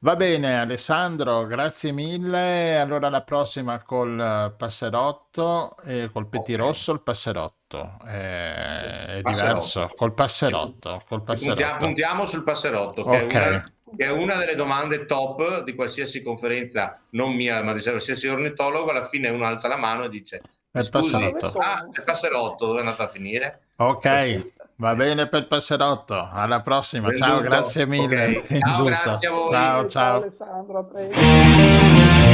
Va 0.00 0.14
bene 0.16 0.58
Alessandro, 0.60 1.44
grazie 1.46 1.92
mille. 1.92 2.78
Allora 2.78 3.08
la 3.08 3.22
prossima 3.22 3.82
col 3.82 4.18
eh, 4.18 4.54
passerotto, 4.56 5.76
e 5.84 6.10
col 6.12 6.28
pettirosso 6.28 6.92
il 6.92 7.02
passerotto. 7.02 7.98
Eh, 8.06 9.18
È, 9.18 9.20
Passerotto. 9.22 9.52
diverso, 9.52 9.92
col 9.96 10.14
passerotto. 10.14 11.02
Col 11.06 11.18
Ci 11.20 11.24
puntiamo, 11.44 11.54
passerotto. 11.54 11.84
puntiamo 11.84 12.26
sul 12.26 12.42
passerotto, 12.44 13.04
che, 13.04 13.26
è 13.26 13.34
una, 13.34 13.72
che 13.96 14.04
è 14.04 14.10
una 14.10 14.36
delle 14.36 14.54
domande 14.54 15.04
top 15.06 15.62
di 15.64 15.74
qualsiasi 15.74 16.22
conferenza, 16.22 17.00
non 17.10 17.32
mia, 17.34 17.62
ma 17.62 17.72
di 17.72 17.82
qualsiasi 17.82 18.28
ornitologo. 18.28 18.90
Alla 18.90 19.02
fine 19.02 19.28
uno 19.30 19.44
alza 19.46 19.68
la 19.68 19.76
mano 19.76 20.04
e 20.04 20.08
dice: 20.08 20.40
È 20.70 20.78
il 20.78 20.88
passerotto. 20.88 21.52
ah, 21.58 21.86
il 21.92 22.02
passerotto 22.04 22.66
dove 22.66 22.78
è 22.78 22.80
andato 22.82 23.02
a 23.02 23.06
finire? 23.08 23.62
Ok, 23.76 24.52
va 24.78 24.94
bene 24.94 25.26
per 25.28 25.40
il 25.40 25.46
passerotto. 25.46 26.28
Alla 26.32 26.60
prossima. 26.60 27.14
Ciao, 27.14 27.40
Venduto. 27.40 27.48
grazie 27.50 27.86
mille. 27.86 28.36
Ok, 28.38 28.58
ciao, 28.58 28.84
grazie 28.84 29.28
a 29.28 29.30
voi. 29.30 29.50
Ciao, 29.52 29.52
Ciao 29.52 29.88
ciao. 29.88 30.16
Alessandro, 30.16 30.78
a 30.78 30.84
presto. 30.84 32.26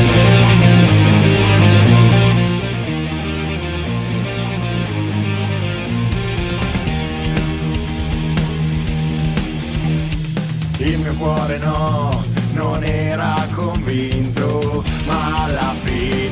Il 10.78 10.98
mio 10.98 11.14
cuore 11.14 11.56
no, 11.58 12.22
non 12.52 12.82
era 12.82 13.34
convinto, 13.54 14.84
ma 15.06 15.44
alla 15.44 15.72
fine 15.82 16.23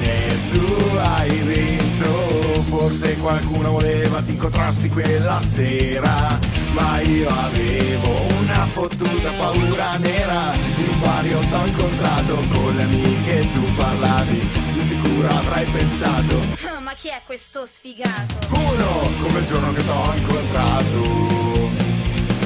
Forse 2.92 3.16
qualcuno 3.16 3.70
voleva 3.70 4.20
ti 4.20 4.32
incontrassi 4.32 4.90
quella 4.90 5.40
sera, 5.40 6.38
ma 6.72 7.00
io 7.00 7.26
avevo 7.26 8.20
una 8.38 8.66
fottuta 8.66 9.30
paura 9.38 9.96
nera. 9.96 10.52
In 10.76 10.88
un 10.90 11.00
barrio 11.00 11.38
t'ho 11.38 11.66
incontrato 11.68 12.34
con 12.50 12.76
le 12.76 12.82
amiche 12.82 13.48
tu 13.50 13.64
parlavi, 13.76 14.46
di 14.74 14.80
sicuro 14.82 15.26
avrai 15.26 15.64
pensato. 15.72 16.36
Ah, 16.66 16.80
Ma 16.80 16.92
chi 16.92 17.08
è 17.08 17.22
questo 17.24 17.64
sfigato? 17.64 18.46
Uno, 18.50 19.10
come 19.22 19.38
il 19.38 19.46
giorno 19.46 19.72
che 19.72 19.86
t'ho 19.86 20.12
incontrato. 20.14 21.02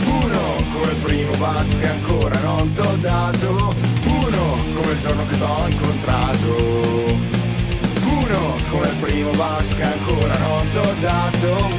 Uno, 0.05 0.63
come 0.73 0.93
il 0.93 0.99
primo 1.03 1.37
bacio 1.39 1.79
che 1.81 1.89
ancora 1.89 2.39
non 2.39 2.73
t'ho 2.73 2.97
dato. 3.01 3.75
Uno, 4.05 4.59
come 4.75 4.93
il 4.93 5.01
giorno 5.01 5.27
che 5.27 5.39
t'ho 5.39 5.67
incontrato 5.67 7.36
giorno 8.37 8.55
come 8.71 8.89
il 8.89 8.97
primo 8.97 9.31
bacio 9.31 9.75
che 9.75 9.83
ancora 9.83 10.39
non 10.39 10.71
t'ho 10.71 10.95
dato 11.01 11.75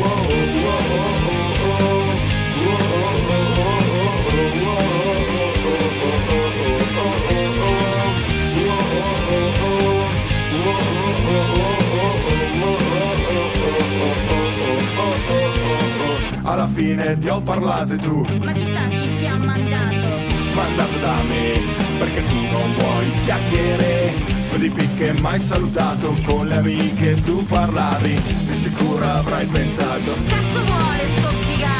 Alla 16.43 16.67
fine 16.67 17.17
ti 17.17 17.27
ho 17.27 17.41
parlato 17.41 17.93
e 17.93 17.97
tu 17.97 18.25
Ma 18.41 18.51
chissà 18.53 18.87
chi 18.87 19.15
ti 19.17 19.25
ha 19.25 19.35
mandato 19.35 20.05
Mandato 20.53 20.97
da 20.99 21.21
me 21.27 21.59
Perché 21.99 22.25
tu 22.25 22.35
non 22.51 22.73
vuoi 22.77 23.11
chiacchiere 23.25 24.36
di 24.55 24.69
picche 24.69 25.13
mai 25.19 25.39
salutato 25.39 26.15
con 26.23 26.47
le 26.47 26.55
amiche 26.55 27.19
tu 27.21 27.45
parlavi 27.45 28.19
di 28.45 28.53
sicuro 28.53 29.05
avrai 29.05 29.45
pensato. 29.45 30.13
Cazzo 30.27 30.65
vuole 30.65 31.07
sto 31.17 31.29
sfigato? 31.41 31.77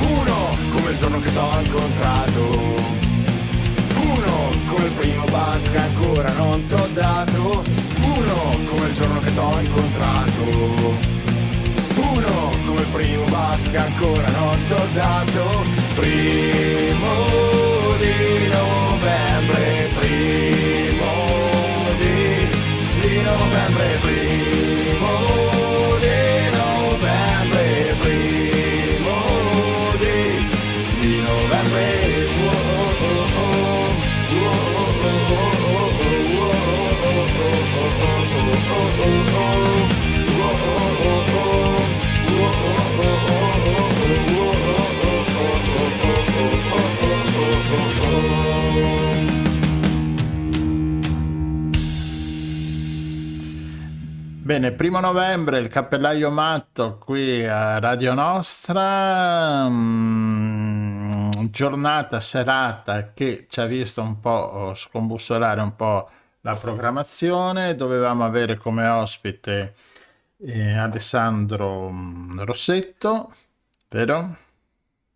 uno 0.00 0.56
come 0.72 0.90
il 0.90 0.98
giorno 0.98 1.20
che 1.20 1.32
t'ho 1.32 1.60
incontrato. 1.62 2.40
Uno 4.02 4.50
come 4.66 4.84
il 4.84 4.92
primo 4.92 5.24
bacio 5.24 5.70
che 5.70 5.78
ancora 5.78 6.32
non 6.32 6.66
t'ho 6.66 6.88
dato. 6.94 7.64
Uno 8.00 8.58
come 8.68 8.86
il 8.86 8.94
giorno 8.94 9.20
che 9.20 9.34
t'ho 9.34 9.58
incontrato. 9.60 10.42
Uno 11.94 12.52
come 12.66 12.80
il 12.80 12.86
primo 12.92 13.24
bacio 13.24 13.70
che 13.70 13.76
ancora 13.76 14.28
non 14.30 14.58
t'ho 14.68 14.86
dato. 14.94 15.64
Primo 15.94 17.69
Bene, 54.70 54.76
primo 54.76 55.00
novembre 55.00 55.58
il 55.58 55.68
cappellaio 55.68 56.30
matto 56.30 56.98
qui 56.98 57.44
a 57.44 57.80
Radio 57.80 58.14
Nostra, 58.14 59.68
mm, 59.68 61.30
giornata 61.50 62.20
serata 62.20 63.12
che 63.12 63.46
ci 63.48 63.60
ha 63.60 63.66
visto 63.66 64.00
un 64.00 64.20
po' 64.20 64.30
oh, 64.30 64.74
scombussolare 64.74 65.60
un 65.60 65.74
po' 65.74 66.08
la 66.42 66.54
programmazione, 66.54 67.74
dovevamo 67.74 68.24
avere 68.24 68.58
come 68.58 68.86
ospite 68.86 69.74
eh, 70.38 70.76
Alessandro 70.76 71.90
mm, 71.90 72.40
Rossetto, 72.42 73.32
vero? 73.88 74.36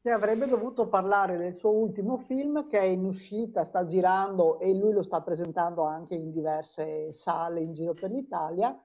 Che 0.00 0.10
avrebbe 0.10 0.46
dovuto 0.46 0.88
parlare 0.88 1.36
del 1.36 1.54
suo 1.54 1.70
ultimo 1.70 2.18
film 2.18 2.66
che 2.66 2.80
è 2.80 2.84
in 2.84 3.04
uscita, 3.04 3.62
sta 3.62 3.84
girando 3.84 4.58
e 4.58 4.74
lui 4.74 4.92
lo 4.92 5.02
sta 5.02 5.20
presentando 5.20 5.84
anche 5.84 6.16
in 6.16 6.32
diverse 6.32 7.12
sale 7.12 7.60
in 7.60 7.72
giro 7.72 7.94
per 7.94 8.10
l'Italia, 8.10 8.76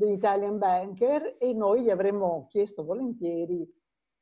dell'Italian 0.00 0.56
Banker 0.56 1.36
e 1.38 1.52
noi 1.52 1.82
gli 1.82 1.90
avremmo 1.90 2.46
chiesto 2.48 2.84
volentieri 2.84 3.68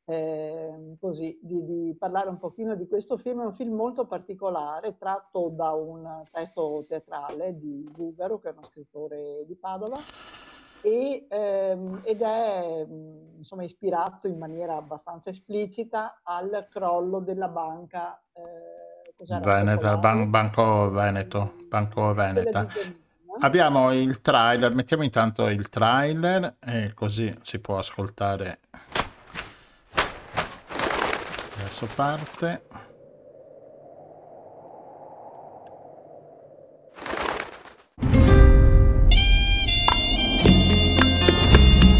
eh, 0.06 0.96
così, 0.98 1.38
di, 1.40 1.64
di 1.64 1.96
parlare 1.96 2.28
un 2.28 2.38
pochino 2.38 2.74
di 2.74 2.88
questo 2.88 3.16
film. 3.16 3.42
È 3.42 3.44
un 3.44 3.54
film 3.54 3.74
molto 3.74 4.06
particolare, 4.06 4.96
tratto 4.96 5.50
da 5.54 5.72
un 5.72 6.22
testo 6.32 6.84
teatrale 6.88 7.56
di 7.56 7.88
Bugaro, 7.90 8.40
che 8.40 8.48
è 8.48 8.52
uno 8.52 8.64
scrittore 8.64 9.44
di 9.46 9.54
Padova, 9.54 9.98
e, 10.80 11.26
ehm, 11.28 12.00
ed 12.02 12.22
è 12.22 12.86
insomma 13.36 13.62
ispirato 13.62 14.26
in 14.26 14.38
maniera 14.38 14.76
abbastanza 14.76 15.30
esplicita 15.30 16.20
al 16.24 16.66
crollo 16.68 17.20
della 17.20 17.48
banca 17.48 18.20
eh? 18.32 19.40
Veneta? 19.40 19.96
Ban- 19.96 20.30
Banco 20.30 20.90
Veneto, 20.90 21.54
Banco 21.68 22.14
Veneta. 22.14 22.66
Abbiamo 23.40 23.92
il 23.92 24.20
trailer, 24.20 24.74
mettiamo 24.74 25.04
intanto 25.04 25.46
il 25.46 25.68
trailer 25.68 26.56
e 26.58 26.92
così 26.92 27.32
si 27.42 27.60
può 27.60 27.78
ascoltare. 27.78 28.58
Adesso 31.54 31.88
parte. 31.94 32.62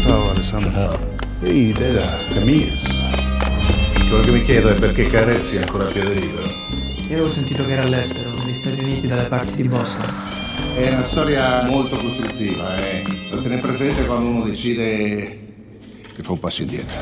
Ciao 0.01 0.29
Alessandro. 0.31 0.99
Ehi, 1.43 1.71
Deda, 1.71 2.01
Camis. 2.33 3.07
Quello 4.09 4.23
che 4.25 4.31
mi 4.31 4.43
chiedo 4.43 4.69
è 4.69 4.77
perché 4.77 5.07
Carezzi 5.07 5.55
è 5.55 5.61
ancora 5.61 5.85
a 5.85 5.91
piede 5.91 6.13
libero. 6.15 6.47
Io 7.07 7.15
avevo 7.15 7.29
sentito 7.29 7.63
che 7.63 7.71
era 7.71 7.83
all'estero, 7.83 8.29
negli 8.43 8.53
Stati 8.53 8.79
Uniti, 8.81 9.07
dalle 9.07 9.29
parti 9.29 9.61
di 9.61 9.67
Boston. 9.69 10.38
È 10.79 10.93
una 10.93 11.03
storia 11.03 11.63
molto 11.63 11.97
costruttiva, 11.97 12.73
eh. 12.77 13.03
Da 13.29 13.41
tenere 13.41 13.59
presente 13.59 14.05
quando 14.05 14.29
uno 14.29 14.45
decide 14.45 15.39
che 16.15 16.23
fa 16.23 16.31
un 16.31 16.39
passo 16.39 16.61
indietro. 16.61 16.97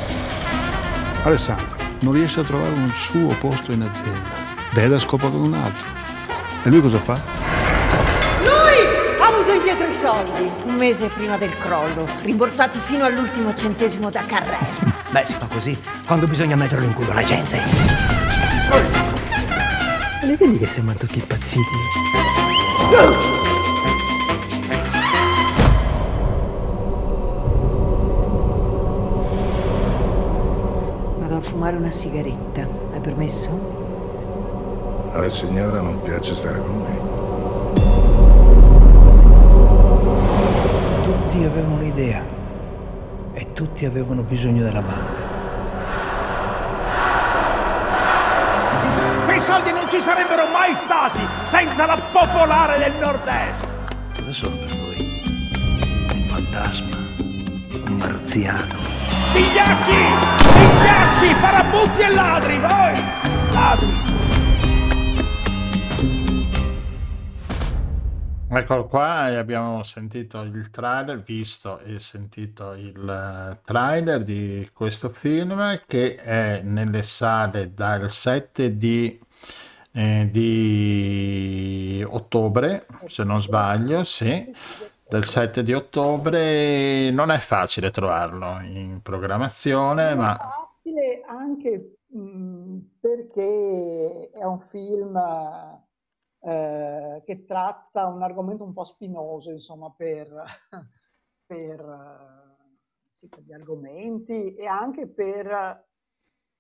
Alessandro 1.21 1.75
non 1.99 2.13
riesce 2.13 2.39
a 2.39 2.43
trovare 2.43 2.73
un 2.73 2.91
suo 2.95 3.35
posto 3.39 3.71
in 3.71 3.83
azienda. 3.83 4.29
Deda 4.73 4.97
scopa 4.97 5.29
con 5.29 5.41
un 5.41 5.53
altro. 5.53 5.85
E 6.63 6.69
lui 6.69 6.81
cosa 6.81 6.97
fa? 6.97 7.21
Lui 8.41 9.19
ha 9.19 9.27
avuto 9.27 9.53
indietro 9.53 9.87
i 9.87 9.93
soldi 9.93 10.51
un 10.65 10.73
mese 10.73 11.05
prima 11.09 11.37
del 11.37 11.55
crollo, 11.59 12.07
rimborsati 12.23 12.79
fino 12.79 13.05
all'ultimo 13.05 13.53
centesimo 13.53 14.09
da 14.09 14.21
carrello. 14.25 14.91
Beh, 15.11 15.23
si 15.23 15.35
fa 15.37 15.45
così 15.45 15.79
quando 16.07 16.25
bisogna 16.25 16.55
metterlo 16.55 16.85
in 16.85 16.93
culo 16.93 17.11
alla 17.11 17.23
gente. 17.23 17.61
Li 20.23 20.35
vedi 20.35 20.57
che 20.57 20.65
sembrano 20.65 20.97
tutti 20.97 21.19
impazziti? 21.19 21.61
Vado 22.91 23.46
fumare 31.57 31.75
una 31.75 31.89
sigaretta, 31.89 32.67
hai 32.93 32.99
permesso? 32.99 33.49
Alla 35.11 35.27
signora 35.27 35.81
non 35.81 35.99
piace 36.03 36.35
stare 36.35 36.59
con 36.59 36.77
me. 36.77 36.99
Tutti 41.01 41.43
avevano 41.43 41.73
un'idea 41.73 42.23
e 43.33 43.53
tutti 43.53 43.85
avevano 43.85 44.21
bisogno 44.21 44.61
della 44.61 44.83
banca. 44.83 45.23
Quei 49.25 49.41
soldi 49.41 49.71
non 49.71 49.89
ci 49.89 49.99
sarebbero 49.99 50.43
mai 50.53 50.75
stati 50.75 51.21
senza 51.45 51.87
la 51.87 51.97
popolare 52.11 52.77
del 52.77 52.93
nord-est. 53.01 53.65
Cosa 54.13 54.31
sono 54.31 54.55
per 54.57 54.75
voi? 54.75 55.23
Un 56.13 56.21
fantasma? 56.27 56.97
Un 57.87 57.95
marziano? 57.95 58.96
Vigliacchi! 59.37 59.91
Vigliacchi! 60.57 61.33
Farabutti 61.35 62.01
e 62.01 62.11
ladri, 62.11 62.57
voi! 62.57 62.93
Ladri! 63.51 63.87
Eccolo 68.49 68.87
qua 68.87 69.25
abbiamo 69.37 69.83
sentito 69.83 70.41
il 70.41 70.71
trailer, 70.71 71.21
visto 71.21 71.77
e 71.81 71.99
sentito 71.99 72.73
il 72.73 73.07
eh, 73.07 73.59
trailer 73.63 74.23
di 74.23 74.67
questo 74.73 75.09
film 75.09 75.81
che 75.85 76.15
è 76.15 76.61
nelle 76.63 77.03
sale 77.03 77.75
dal 77.75 78.09
7 78.09 78.75
di, 78.75 79.19
eh, 79.91 80.29
di 80.31 82.03
ottobre, 82.07 82.87
se 83.05 83.23
non 83.23 83.39
sbaglio, 83.39 84.03
sì, 84.03 84.51
del 85.09 85.25
7 85.25 85.63
di 85.63 85.73
ottobre. 85.73 87.09
Non 87.11 87.31
è 87.31 87.39
facile 87.39 87.91
trovarlo 87.91 88.59
in 88.61 89.01
programmazione, 89.01 90.13
Non 90.13 90.13
è 90.13 90.15
ma 90.15 90.37
facile 90.37 91.21
anche 91.25 91.97
mh, 92.07 92.77
perché 92.99 94.29
è 94.31 94.43
un 94.43 94.59
film 94.61 95.15
eh, 96.39 97.21
che 97.23 97.43
tratta 97.45 98.07
un 98.07 98.21
argomento 98.21 98.63
un 98.63 98.73
po' 98.73 98.83
spinoso, 98.83 99.51
insomma, 99.51 99.91
per, 99.91 100.43
per, 101.45 101.79
eh, 101.79 102.77
sì, 103.07 103.27
per 103.27 103.41
gli 103.41 103.53
argomenti 103.53 104.53
e 104.53 104.65
anche 104.65 105.07
per 105.07 105.85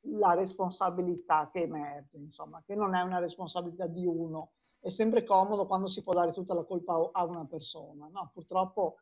la 0.09 0.33
responsabilità 0.33 1.49
che 1.49 1.61
emerge, 1.61 2.17
insomma, 2.17 2.61
che 2.65 2.75
non 2.75 2.95
è 2.95 3.01
una 3.01 3.19
responsabilità 3.19 3.87
di 3.87 4.05
uno. 4.05 4.51
È 4.87 4.89
sempre 4.89 5.23
comodo 5.23 5.65
quando 5.65 5.85
si 5.87 6.01
può 6.01 6.13
dare 6.13 6.31
tutta 6.31 6.53
la 6.53 6.63
colpa 6.63 7.09
a- 7.11 7.25
una 7.25 7.45
persona, 7.45 8.07
no? 8.07 8.31
Purtroppo 8.33 8.99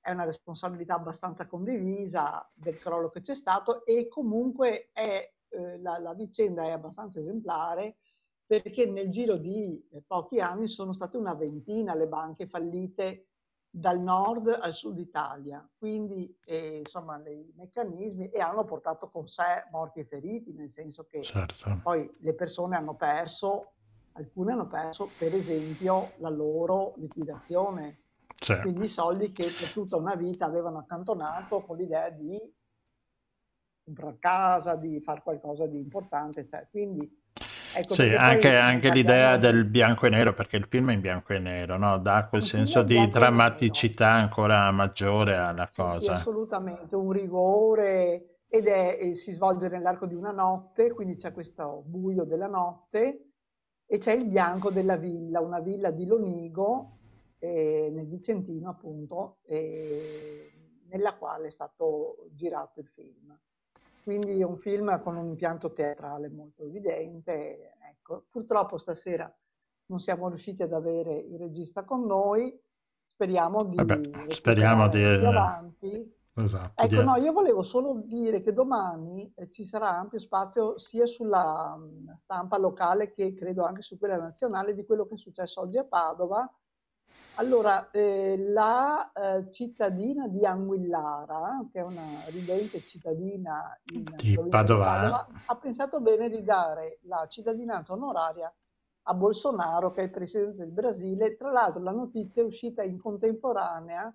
è 0.00 0.10
una 0.10 0.24
responsabilità 0.24 0.94
abbastanza 0.94 1.46
condivisa 1.46 2.50
del 2.54 2.78
crollo 2.78 3.10
che 3.10 3.20
c'è 3.20 3.34
stato 3.34 3.84
e 3.84 4.08
comunque 4.08 4.88
è, 4.94 5.34
eh, 5.50 5.78
la, 5.80 5.98
la 5.98 6.14
vicenda 6.14 6.62
è 6.62 6.70
abbastanza 6.70 7.18
esemplare 7.18 7.98
perché 8.46 8.86
nel 8.86 9.10
giro 9.10 9.36
di 9.36 9.86
eh, 9.90 10.00
pochi 10.00 10.40
anni 10.40 10.66
sono 10.66 10.92
state 10.92 11.18
una 11.18 11.34
ventina 11.34 11.94
le 11.94 12.06
banche 12.06 12.46
fallite 12.46 13.26
dal 13.68 14.00
nord 14.00 14.48
al 14.62 14.72
sud 14.72 14.98
Italia, 14.98 15.68
quindi 15.76 16.34
eh, 16.46 16.78
insomma 16.78 17.22
i 17.28 17.52
meccanismi 17.54 18.30
e 18.30 18.40
hanno 18.40 18.64
portato 18.64 19.10
con 19.10 19.26
sé 19.26 19.66
morti 19.70 20.00
e 20.00 20.04
feriti, 20.06 20.54
nel 20.54 20.70
senso 20.70 21.04
che 21.04 21.20
certo. 21.22 21.80
poi 21.82 22.08
le 22.20 22.32
persone 22.32 22.76
hanno 22.76 22.96
perso, 22.96 23.74
alcune 24.12 24.52
hanno 24.52 24.66
perso 24.66 25.08
per 25.18 25.34
esempio 25.34 26.12
la 26.18 26.28
loro 26.28 26.94
liquidazione, 26.96 27.98
Certo. 28.36 28.62
quindi 28.62 28.84
i 28.84 28.88
soldi 28.88 29.32
che 29.32 29.44
per 29.44 29.68
tutta 29.72 29.96
una 29.96 30.14
vita 30.14 30.46
avevano 30.46 30.78
accantonato 30.78 31.62
con 31.62 31.76
l'idea 31.76 32.08
di 32.10 32.38
comprare 33.84 34.16
casa, 34.18 34.76
di 34.76 35.00
fare 35.00 35.22
qualcosa 35.22 35.66
di 35.66 35.78
importante, 35.78 36.40
eccetera. 36.40 36.68
Quindi 36.70 37.22
ecco 37.74 37.94
Sì, 37.94 38.14
anche, 38.14 38.54
anche 38.54 38.90
l'idea 38.90 39.36
di... 39.36 39.46
del 39.46 39.64
bianco 39.64 40.06
e 40.06 40.10
nero, 40.10 40.34
perché 40.34 40.56
il 40.56 40.66
film 40.68 40.90
è 40.90 40.94
in 40.94 41.00
bianco 41.00 41.32
e 41.32 41.38
nero, 41.38 41.78
no? 41.78 41.98
Dà 41.98 42.26
quel 42.28 42.42
film 42.42 42.64
senso 42.64 42.82
di 42.82 43.08
drammaticità 43.08 44.10
ancora 44.10 44.70
maggiore 44.70 45.36
alla 45.36 45.66
Sì, 45.68 45.82
sì, 45.82 45.82
cosa. 45.82 46.12
assolutamente, 46.12 46.94
un 46.94 47.10
rigore 47.10 48.40
ed 48.48 48.66
è, 48.66 49.12
si 49.14 49.32
svolge 49.32 49.68
nell'arco 49.68 50.06
di 50.06 50.14
una 50.14 50.30
notte, 50.30 50.92
quindi 50.92 51.16
c'è 51.16 51.32
questo 51.32 51.82
buio 51.86 52.24
della 52.24 52.46
notte 52.46 53.27
e 53.90 53.96
c'è 53.96 54.12
il 54.12 54.26
bianco 54.26 54.70
della 54.70 54.96
villa, 54.96 55.40
una 55.40 55.60
villa 55.60 55.90
di 55.90 56.04
Lonigo 56.04 56.98
eh, 57.38 57.88
nel 57.90 58.06
Vicentino 58.06 58.68
appunto, 58.68 59.38
eh, 59.46 60.52
nella 60.88 61.16
quale 61.16 61.46
è 61.46 61.50
stato 61.50 62.28
girato 62.32 62.80
il 62.80 62.86
film. 62.86 63.34
Quindi 64.02 64.40
è 64.40 64.44
un 64.44 64.58
film 64.58 65.00
con 65.00 65.16
un 65.16 65.28
impianto 65.28 65.72
teatrale 65.72 66.28
molto 66.28 66.64
evidente. 66.64 67.76
Ecco, 67.90 68.26
purtroppo 68.28 68.76
stasera 68.76 69.34
non 69.86 69.98
siamo 70.00 70.28
riusciti 70.28 70.62
ad 70.62 70.74
avere 70.74 71.14
il 71.14 71.38
regista 71.38 71.84
con 71.84 72.04
noi, 72.04 72.60
speriamo 73.02 73.64
di 73.64 73.76
Vabbè, 73.76 74.32
speriamo 74.34 74.88
di... 74.88 74.98
più 74.98 75.26
avanti. 75.26 76.16
Esatto, 76.42 76.82
Ecco, 76.82 77.02
no, 77.02 77.16
io 77.16 77.32
volevo 77.32 77.62
solo 77.62 78.00
dire 78.04 78.40
che 78.40 78.52
domani 78.52 79.32
eh, 79.34 79.50
ci 79.50 79.64
sarà 79.64 79.96
ampio 79.96 80.18
spazio 80.18 80.78
sia 80.78 81.06
sulla 81.06 81.76
stampa 82.14 82.58
locale 82.58 83.10
che 83.10 83.34
credo 83.34 83.64
anche 83.64 83.82
su 83.82 83.98
quella 83.98 84.16
nazionale 84.16 84.74
di 84.74 84.84
quello 84.84 85.06
che 85.06 85.14
è 85.14 85.18
successo 85.18 85.60
oggi 85.60 85.78
a 85.78 85.84
Padova. 85.84 86.50
Allora, 87.36 87.90
eh, 87.90 88.36
la 88.36 89.12
eh, 89.12 89.48
cittadina 89.50 90.26
di 90.26 90.44
Anguillara, 90.44 91.66
che 91.70 91.78
è 91.78 91.82
una 91.82 92.24
ridente 92.26 92.84
cittadina 92.84 93.78
in 93.92 94.04
Di. 94.16 94.38
Padova, 94.48 95.26
ha 95.46 95.56
pensato 95.56 96.00
bene 96.00 96.28
di 96.28 96.42
dare 96.42 96.98
la 97.02 97.26
cittadinanza 97.28 97.92
onoraria 97.92 98.52
a 99.02 99.14
Bolsonaro, 99.14 99.92
che 99.92 100.00
è 100.00 100.04
il 100.04 100.10
presidente 100.10 100.56
del 100.56 100.72
Brasile. 100.72 101.36
Tra 101.36 101.52
l'altro 101.52 101.80
la 101.80 101.92
notizia 101.92 102.42
è 102.42 102.44
uscita 102.44 102.82
in 102.82 102.98
contemporanea 102.98 104.12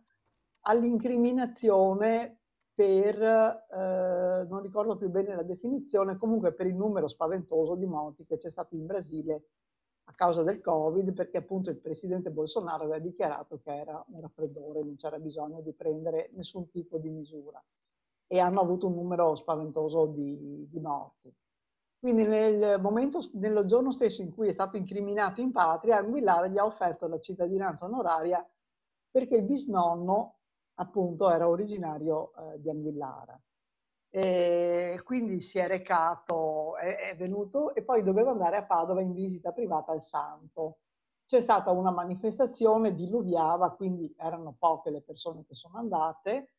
all'incriminazione 0.63 2.39
per, 2.73 3.21
eh, 3.21 4.45
non 4.49 4.61
ricordo 4.61 4.97
più 4.97 5.09
bene 5.09 5.35
la 5.35 5.43
definizione, 5.43 6.17
comunque 6.17 6.53
per 6.53 6.65
il 6.65 6.75
numero 6.75 7.07
spaventoso 7.07 7.75
di 7.75 7.85
morti 7.85 8.25
che 8.25 8.37
c'è 8.37 8.49
stato 8.49 8.75
in 8.75 8.85
Brasile 8.85 9.43
a 10.05 10.13
causa 10.13 10.43
del 10.43 10.59
Covid, 10.59 11.13
perché 11.13 11.37
appunto 11.37 11.69
il 11.69 11.77
presidente 11.77 12.31
Bolsonaro 12.31 12.83
aveva 12.83 12.99
dichiarato 12.99 13.59
che 13.59 13.73
era 13.73 14.03
un 14.09 14.21
raffreddore, 14.21 14.83
non 14.83 14.95
c'era 14.95 15.19
bisogno 15.19 15.61
di 15.61 15.73
prendere 15.73 16.29
nessun 16.33 16.69
tipo 16.69 16.97
di 16.97 17.09
misura 17.09 17.63
e 18.27 18.39
hanno 18.39 18.61
avuto 18.61 18.87
un 18.87 18.95
numero 18.95 19.35
spaventoso 19.35 20.07
di, 20.07 20.67
di 20.69 20.79
morti. 20.79 21.33
Quindi 21.99 22.25
nel 22.25 22.81
momento, 22.81 23.19
nello 23.33 23.63
giorno 23.63 23.91
stesso 23.91 24.21
in 24.21 24.33
cui 24.33 24.47
è 24.49 24.51
stato 24.51 24.75
incriminato 24.75 25.39
in 25.39 25.51
patria, 25.51 25.99
Anguillara 25.99 26.47
gli 26.47 26.57
ha 26.57 26.65
offerto 26.65 27.07
la 27.07 27.19
cittadinanza 27.19 27.85
onoraria 27.85 28.45
perché 29.09 29.35
il 29.35 29.43
bisnonno 29.43 30.39
appunto 30.75 31.29
era 31.29 31.47
originario 31.47 32.33
eh, 32.35 32.61
di 32.61 32.69
Anguillara. 32.69 33.39
E 34.09 34.99
quindi 35.03 35.41
si 35.41 35.57
è 35.57 35.67
recato, 35.67 36.77
è, 36.77 37.11
è 37.11 37.15
venuto 37.15 37.73
e 37.73 37.83
poi 37.83 38.03
doveva 38.03 38.31
andare 38.31 38.57
a 38.57 38.65
Padova 38.65 39.01
in 39.01 39.13
visita 39.13 39.51
privata 39.51 39.91
al 39.91 40.01
santo. 40.01 40.79
C'è 41.25 41.39
stata 41.39 41.71
una 41.71 41.91
manifestazione, 41.91 42.93
diluviava, 42.93 43.71
quindi 43.71 44.13
erano 44.17 44.55
poche 44.57 44.91
le 44.91 45.01
persone 45.01 45.45
che 45.45 45.55
sono 45.55 45.77
andate 45.77 46.49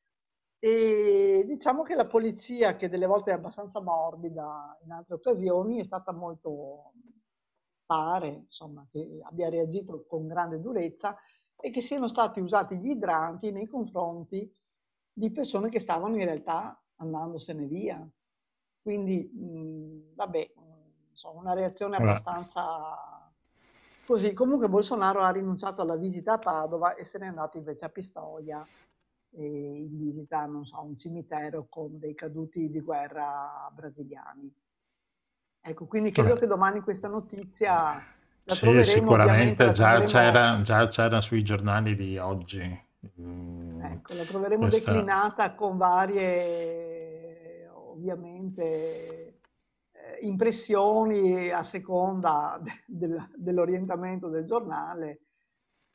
e 0.58 1.44
diciamo 1.46 1.82
che 1.82 1.94
la 1.94 2.06
polizia, 2.06 2.74
che 2.74 2.88
delle 2.88 3.06
volte 3.06 3.30
è 3.30 3.34
abbastanza 3.34 3.80
morbida 3.82 4.78
in 4.82 4.92
altre 4.92 5.14
occasioni, 5.14 5.78
è 5.78 5.84
stata 5.84 6.10
molto, 6.10 6.92
pare, 7.84 8.28
insomma, 8.46 8.86
che 8.90 9.20
abbia 9.22 9.48
reagito 9.48 10.04
con 10.06 10.26
grande 10.26 10.60
durezza 10.60 11.16
e 11.64 11.70
che 11.70 11.80
siano 11.80 12.08
stati 12.08 12.40
usati 12.40 12.76
gli 12.76 12.90
idranti 12.90 13.50
nei 13.50 13.66
confronti 13.66 14.54
di 15.10 15.30
persone 15.30 15.70
che 15.70 15.78
stavano 15.78 16.14
in 16.16 16.26
realtà 16.26 16.78
andandosene 16.96 17.64
via. 17.64 18.06
Quindi, 18.82 19.24
mh, 19.32 20.14
vabbè, 20.14 20.52
insomma, 21.08 21.40
una 21.40 21.54
reazione 21.54 21.96
abbastanza 21.96 23.32
Così, 24.04 24.34
comunque 24.34 24.68
Bolsonaro 24.68 25.20
ha 25.20 25.30
rinunciato 25.30 25.80
alla 25.80 25.96
visita 25.96 26.34
a 26.34 26.38
Padova 26.38 26.94
e 26.94 27.04
se 27.04 27.18
n'è 27.18 27.24
andato 27.24 27.56
invece 27.56 27.86
a 27.86 27.88
Pistoia 27.88 28.62
e 29.30 29.42
in 29.42 29.96
visita, 29.96 30.44
non 30.44 30.66
so, 30.66 30.76
a 30.76 30.82
un 30.82 30.98
cimitero 30.98 31.64
con 31.70 31.98
dei 31.98 32.14
caduti 32.14 32.68
di 32.68 32.80
guerra 32.80 33.70
brasiliani. 33.72 34.54
Ecco, 35.62 35.86
quindi 35.86 36.10
credo 36.10 36.34
che 36.34 36.46
domani 36.46 36.82
questa 36.82 37.08
notizia 37.08 37.98
la 38.44 38.54
Sì, 38.54 38.84
sicuramente 38.84 39.70
già 39.70 39.94
troveremo, 40.00 40.04
c'era, 40.06 40.60
già 40.62 40.86
c'era 40.86 41.20
sui 41.20 41.42
giornali 41.42 41.94
di 41.96 42.18
oggi. 42.18 42.60
Ecco, 42.60 44.14
la 44.14 44.24
troveremo 44.24 44.68
questa- 44.68 44.90
declinata 44.92 45.54
con 45.54 45.76
varie, 45.78 47.68
ovviamente, 47.72 49.40
eh, 49.92 50.18
impressioni 50.22 51.50
a 51.50 51.62
seconda 51.62 52.58
de- 52.62 52.82
del- 52.86 53.30
dell'orientamento 53.36 54.28
del 54.28 54.44
giornale. 54.44 55.20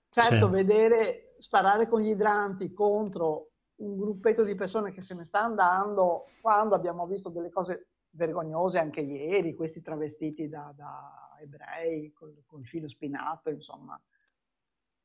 Certo, 0.10 0.46
Sì. 0.48 0.52
vedere 0.52 1.36
sparare 1.38 1.88
con 1.88 2.02
gli 2.02 2.10
idranti 2.10 2.74
contro 2.74 3.50
un 3.76 3.96
gruppetto 3.98 4.44
di 4.44 4.56
persone 4.56 4.92
che 4.92 5.02
se 5.02 5.14
ne 5.16 5.24
sta 5.24 5.42
andando, 5.42 6.26
quando 6.42 6.74
abbiamo 6.76 7.06
visto 7.06 7.30
delle 7.30 7.50
cose 7.52 7.90
vergognose 8.12 8.80
anche 8.80 9.02
ieri, 9.02 9.54
questi 9.56 9.82
travestiti 9.82 10.50
da, 10.50 10.74
da 10.76 11.29
ebrei 11.42 12.12
col, 12.14 12.44
col 12.46 12.66
filo 12.66 12.88
spinato, 12.88 13.50
insomma. 13.50 14.00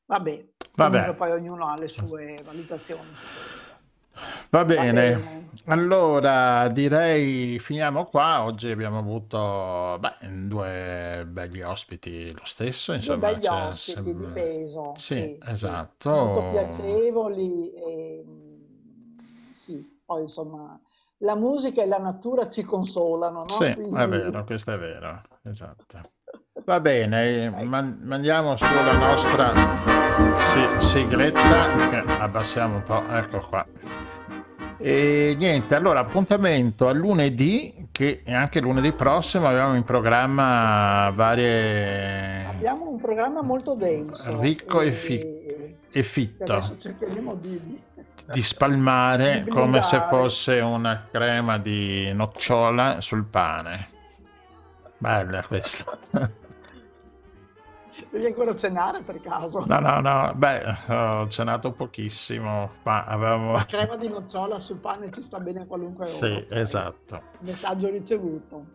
Vabbè, 0.07 0.47
Vabbè. 0.75 1.13
poi 1.15 1.31
ognuno 1.31 1.65
ha 1.67 1.75
le 1.77 1.87
sue 1.87 2.41
valutazioni 2.43 3.15
su 3.15 3.25
questo. 3.47 3.73
Va 4.49 4.63
bene. 4.63 4.91
bene. 4.93 5.49
allora 5.65 6.67
direi 6.69 7.59
finiamo 7.59 8.05
qua. 8.05 8.43
Oggi 8.45 8.69
abbiamo 8.71 8.99
avuto 8.99 9.97
beh, 9.99 10.47
due 10.47 11.25
belli 11.27 11.61
ospiti 11.63 12.31
lo 12.31 12.45
stesso, 12.45 12.91
Due 12.91 12.99
insomma. 13.01 13.31
begli 13.31 13.39
c'è 13.41 13.51
ospiti 13.51 14.15
di 14.15 14.21
sem- 14.23 14.33
peso, 14.33 14.93
Sì, 14.95 15.13
sì, 15.13 15.19
sì, 15.19 15.39
esatto. 15.49 16.09
molto 16.11 16.49
piacevoli 16.51 17.73
e 17.73 18.23
mm, 18.25 19.17
sì, 19.53 19.99
poi 20.05 20.21
insomma 20.21 20.79
la 21.19 21.35
musica 21.35 21.81
e 21.81 21.85
la 21.87 21.97
natura 21.97 22.47
ci 22.47 22.61
consolano, 22.63 23.39
no? 23.43 23.49
Sì, 23.49 23.63
è 23.65 23.73
Quindi- 23.73 24.05
vero, 24.07 24.43
questo 24.45 24.71
è 24.71 24.77
vero, 24.77 25.23
esatto. 25.43 25.99
Va 26.65 26.79
bene, 26.79 27.49
man- 27.63 27.99
mandiamo 28.03 28.55
sulla 28.55 28.97
nostra 28.97 29.53
si- 30.37 30.81
sigletta, 30.81 32.19
abbassiamo 32.19 32.77
un 32.77 32.83
po', 32.83 33.03
ecco 33.11 33.39
qua. 33.47 33.63
E 34.77 35.35
niente, 35.37 35.75
allora 35.75 35.99
appuntamento 35.99 36.87
a 36.87 36.91
lunedì, 36.91 37.87
che 37.91 38.23
anche 38.27 38.59
lunedì 38.61 38.91
prossimo 38.93 39.47
abbiamo 39.47 39.75
in 39.75 39.83
programma 39.83 41.11
varie... 41.13 42.45
Abbiamo 42.45 42.89
un 42.89 42.99
programma 42.99 43.41
molto 43.43 43.75
denso 43.75 44.41
Ricco 44.41 44.81
e, 44.81 44.87
e- 44.87 44.91
fi- 44.91 45.75
e 45.91 46.03
fitto. 46.03 46.51
adesso 46.51 46.77
cercheremo 46.79 47.35
di, 47.35 47.79
di- 48.31 48.41
spalmare 48.43 49.43
Di 49.43 49.51
come 49.51 49.83
se 49.83 49.99
fosse 50.09 50.59
una 50.61 51.05
crema 51.11 51.59
di 51.59 52.11
nocciola 52.11 53.01
sul 53.01 53.23
pane. 53.25 53.87
Bella 54.97 55.43
questa. 55.43 55.97
Devi 58.09 58.25
ancora 58.25 58.53
cenare 58.53 59.01
per 59.03 59.21
caso? 59.21 59.63
No, 59.65 59.79
no, 59.79 59.99
no, 60.01 60.33
beh, 60.35 60.75
ho 60.89 61.27
cenato 61.29 61.71
pochissimo, 61.71 62.71
ma 62.83 63.05
avevamo... 63.05 63.53
La 63.53 63.65
crema 63.65 63.95
di 63.95 64.09
nocciola 64.09 64.59
sul 64.59 64.77
pane 64.77 65.11
ci 65.11 65.21
sta 65.21 65.39
bene 65.39 65.61
a 65.61 65.65
qualunque 65.65 66.03
ora. 66.03 66.13
Sì, 66.13 66.45
esatto. 66.49 67.21
Messaggio 67.39 67.89
ricevuto. 67.89 68.65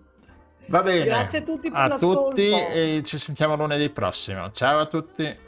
Va 0.69 0.83
bene. 0.83 1.05
Grazie 1.05 1.41
a 1.41 1.43
tutti 1.43 1.71
per 1.71 1.81
A 1.81 1.87
l'ascolto. 1.89 2.29
tutti 2.29 2.51
e 2.51 3.03
ci 3.05 3.19
sentiamo 3.19 3.57
lunedì 3.57 3.91
prossimo. 3.91 4.51
Ciao 4.53 4.79
a 4.79 4.87
tutti. 4.87 5.39